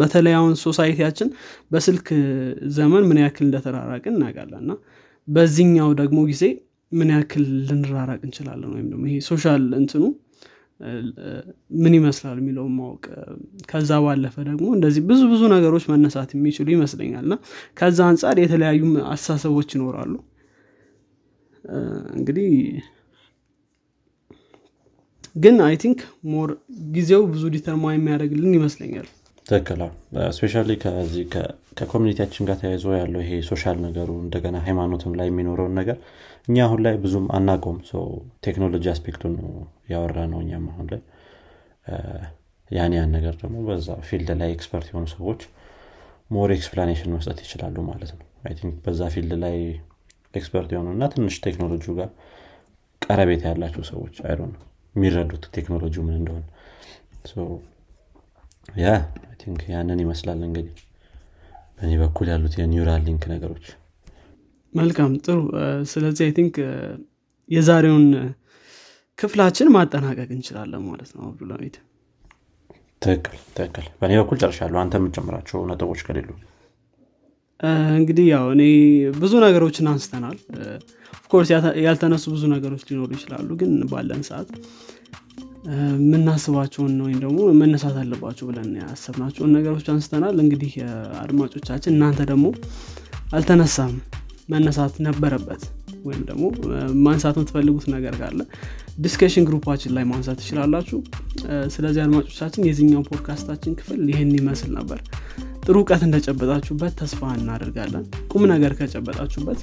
በተለይ 0.00 0.34
አሁን 0.38 0.54
society 0.62 0.95
ያችን 0.95 1.28
በስልክ 1.72 2.06
ዘመን 2.76 3.04
ምን 3.10 3.18
ያክል 3.22 3.44
እንደተራራቅን 3.46 4.14
እናውቃለን 4.16 4.62
እና 4.64 4.72
በዚህኛው 5.28 5.90
ደግሞ 6.00 6.18
ጊዜ 6.30 6.44
ምን 6.92 7.08
ያክል 7.14 7.44
ልንራራቅ 7.68 8.20
እንችላለን 8.26 8.70
ወይም 8.74 8.86
ደግሞ 8.92 9.04
ይሄ 9.10 9.16
social 9.28 9.64
እንትኑ 9.80 10.04
ምን 11.78 11.92
ይመስላል 11.96 12.36
የሚለውን 12.40 12.74
ማወቅ 12.78 13.04
ከዛ 13.70 13.92
ባለፈ 14.04 14.36
ደግሞ 14.48 14.66
እንደዚህ 14.76 15.02
ብዙ 15.08 15.22
ብዙ 15.32 15.42
ነገሮች 15.54 15.84
መነሳት 15.92 16.30
የሚችሉ 16.36 16.68
ይመስለኛል 16.76 17.24
እና 17.28 17.36
ከዛ 17.76 17.98
አንጻር 18.10 18.38
የተለያዩ 18.42 18.82
አስተሳሰቦች 19.12 19.70
ይኖራሉ። 19.76 20.14
እንግዲህ 22.18 22.50
ግን 25.38 25.56
I 25.64 25.74
think 25.82 26.00
more 26.30 26.50
ጊዜው 26.94 27.22
ብዙ 27.32 27.44
determine 27.54 27.92
የሚያደርግልን 27.92 28.52
ይመስለኛል። 28.58 29.06
ትክክል 29.46 29.80
especially 30.36 30.54
ከዚህ 30.82 31.24
ከ 31.78 31.86
community 31.86 32.20
ያችን 32.20 32.46
ጋር 32.48 32.56
ተያይዞ 32.60 32.86
ያለው 33.00 33.20
ይሄ 33.24 33.32
social 33.48 33.76
ነገሩ 33.84 34.10
እንደገና 34.24 34.56
ሃይማኖትም 34.66 35.12
ላይ 35.18 35.28
የሚኖረውን 35.30 35.74
ነገር 35.80 35.96
እኛ 36.48 36.56
አሁን 36.66 36.80
ላይ 36.86 36.94
ብዙም 37.04 37.26
አናቆም 37.36 37.78
ቴክኖሎጂ 38.46 38.84
aspect 38.92 39.17
ኡን 39.17 39.34
ነው 39.38 39.50
ያወራ 39.92 40.18
ነው 40.32 40.40
እኛም 40.44 40.64
አሁን 40.72 40.86
ላይ 40.92 41.00
ያን 42.70 42.94
ያን 42.96 43.12
ነገር 43.16 43.34
ደግሞ 43.42 43.58
በዛ 43.68 43.90
field 44.08 44.30
ላይ 44.40 44.50
expert 44.56 44.88
የሆኑ 44.90 45.06
ሰዎች 45.14 45.42
more 46.30 46.50
explanation 46.56 47.12
መስጠት 47.14 47.38
ይችላሉ 47.44 47.76
ማለት 47.88 48.10
ነው። 48.16 48.24
think 48.56 48.74
በዛ 48.84 49.02
field 49.14 49.32
ላይ 49.44 49.56
expert 50.34 50.70
የሆኑ 50.74 50.88
እና 50.94 51.04
ትንሽ 51.12 51.36
ቴክኖሎጂ 51.46 51.84
ጋር 51.98 52.10
ቀረቤት 53.02 53.42
ያላቸው 53.48 53.84
ሰዎች 53.90 54.16
I 54.26 54.28
don't 54.28 54.40
know 54.50 54.60
የሚረዱት 54.98 55.44
ቴክኖሎጂ 55.56 55.94
ምን 56.06 56.16
እንደሆነ። 56.20 56.44
yeah 58.78 58.88
think 59.40 59.60
ያንን 59.72 60.00
ይመስላል 60.04 60.40
እንግዲህ 60.46 60.74
በእኔ 61.76 61.92
በኩል 62.02 62.26
ያሉት 62.32 62.54
የ 62.58 63.02
Neuralink 63.06 63.24
ነገሮች። 63.32 63.66
መልካም 64.72 65.12
ጥሩ። 65.24 65.38
ስለዚህ 65.90 66.24
I 66.26 66.32
think 66.38 66.56
የዛሬውን 67.48 68.06
ክፍላችን 69.18 69.72
ማጠናቀቅ 69.74 70.28
እንችላለን 70.34 70.82
ማለት 70.88 71.10
ነው 71.16 71.22
አብዱላሚት 71.28 71.76
ትክክል 73.02 73.38
ትክክል። 73.56 73.86
በእኔ 73.98 74.12
በኩል 74.20 74.36
ጨርሻለሁ። 74.42 74.78
አንተ 74.82 75.00
የምጨምራቸው 75.00 75.58
ነጥቦች 75.70 76.00
ከሌሉ 76.06 76.30
እንግዲህ 77.94 78.26
ያው 78.32 78.44
እኔ 78.54 78.62
ብዙ 79.16 79.32
ነገሮችን 79.44 79.86
አንስተናል። 79.92 80.36
of 81.20 81.27
course 81.27 81.48
ያልተነሱ 81.84 82.24
ብዙ 82.34 82.42
ነገሮች 82.52 82.82
ሊኖሩ 82.88 83.10
ይችላሉ 83.16 83.48
ግን 83.60 83.72
ባለን 83.90 84.22
ሰዓት 84.28 84.50
የምናስባቸውን 86.02 86.94
ወይም 87.04 87.18
ደግሞ 87.24 87.38
መነሳት 87.60 87.96
አለባቸው 88.02 88.46
ብለን 88.50 88.68
ያሰብናቸውን 88.80 89.50
ነገሮች 89.56 89.86
አንስተናል። 89.94 90.36
እንግዲህ 90.44 90.72
አድማጮቻችን 91.22 91.94
እናንተ 91.94 92.20
ደግሞ 92.30 92.46
አልተነሳም 93.32 93.92
መነሳት 94.48 94.94
ነበረበት 95.06 95.62
ወይም 96.06 96.22
ደግሞ 96.28 96.44
ማንሳት 97.06 97.36
የምትፈልጉት 97.38 97.86
ነገር 97.94 98.14
ካለ 98.20 98.40
discussion 99.00 99.46
group 99.48 99.66
ኣችን 99.66 99.92
ላይ 99.96 100.04
ማንሳት 100.10 100.38
ትችላላችሁ። 100.42 100.98
ስለዚህ 101.74 102.00
አድማጮቻችን 102.04 102.66
የዚኛው 102.68 103.02
ፖድካስታችን 103.10 103.76
ክፍል 103.80 104.00
ይህን 104.12 104.32
ይመስል 104.40 104.70
ነበር 104.78 105.00
ጥሩ 105.68 105.76
እውቀት 105.78 106.02
እንደጨበጣችሁበት 106.04 106.92
ተስፋ 106.98 107.30
እናደርጋለን። 107.38 108.04
ቁም 108.30 108.42
ነገር 108.52 108.72
ከጨበጣችሁበት 108.76 109.60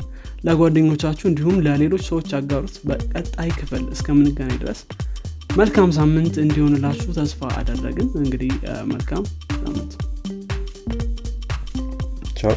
ለጓደኞቻችሁ 0.47 1.25
እንዲሁም 1.29 1.55
ለሌሎች 1.65 2.03
ሰዎች 2.09 2.29
አጋሩት። 2.39 2.75
በቀጣይ 2.89 3.49
ክፍል 3.55 3.83
እስከምንገናኝ 3.95 4.57
ድረስ 4.63 4.81
መልካም 5.57 5.89
ሳምንት 5.97 6.35
እንዲሆንላችሁ 6.43 7.09
ተስፋ 7.17 7.49
አደረግን። 7.57 8.09
እንግዲህ 8.21 8.51
መልካም 8.91 9.23
ሳምንት። 9.57 9.93
ቻው 12.39 12.55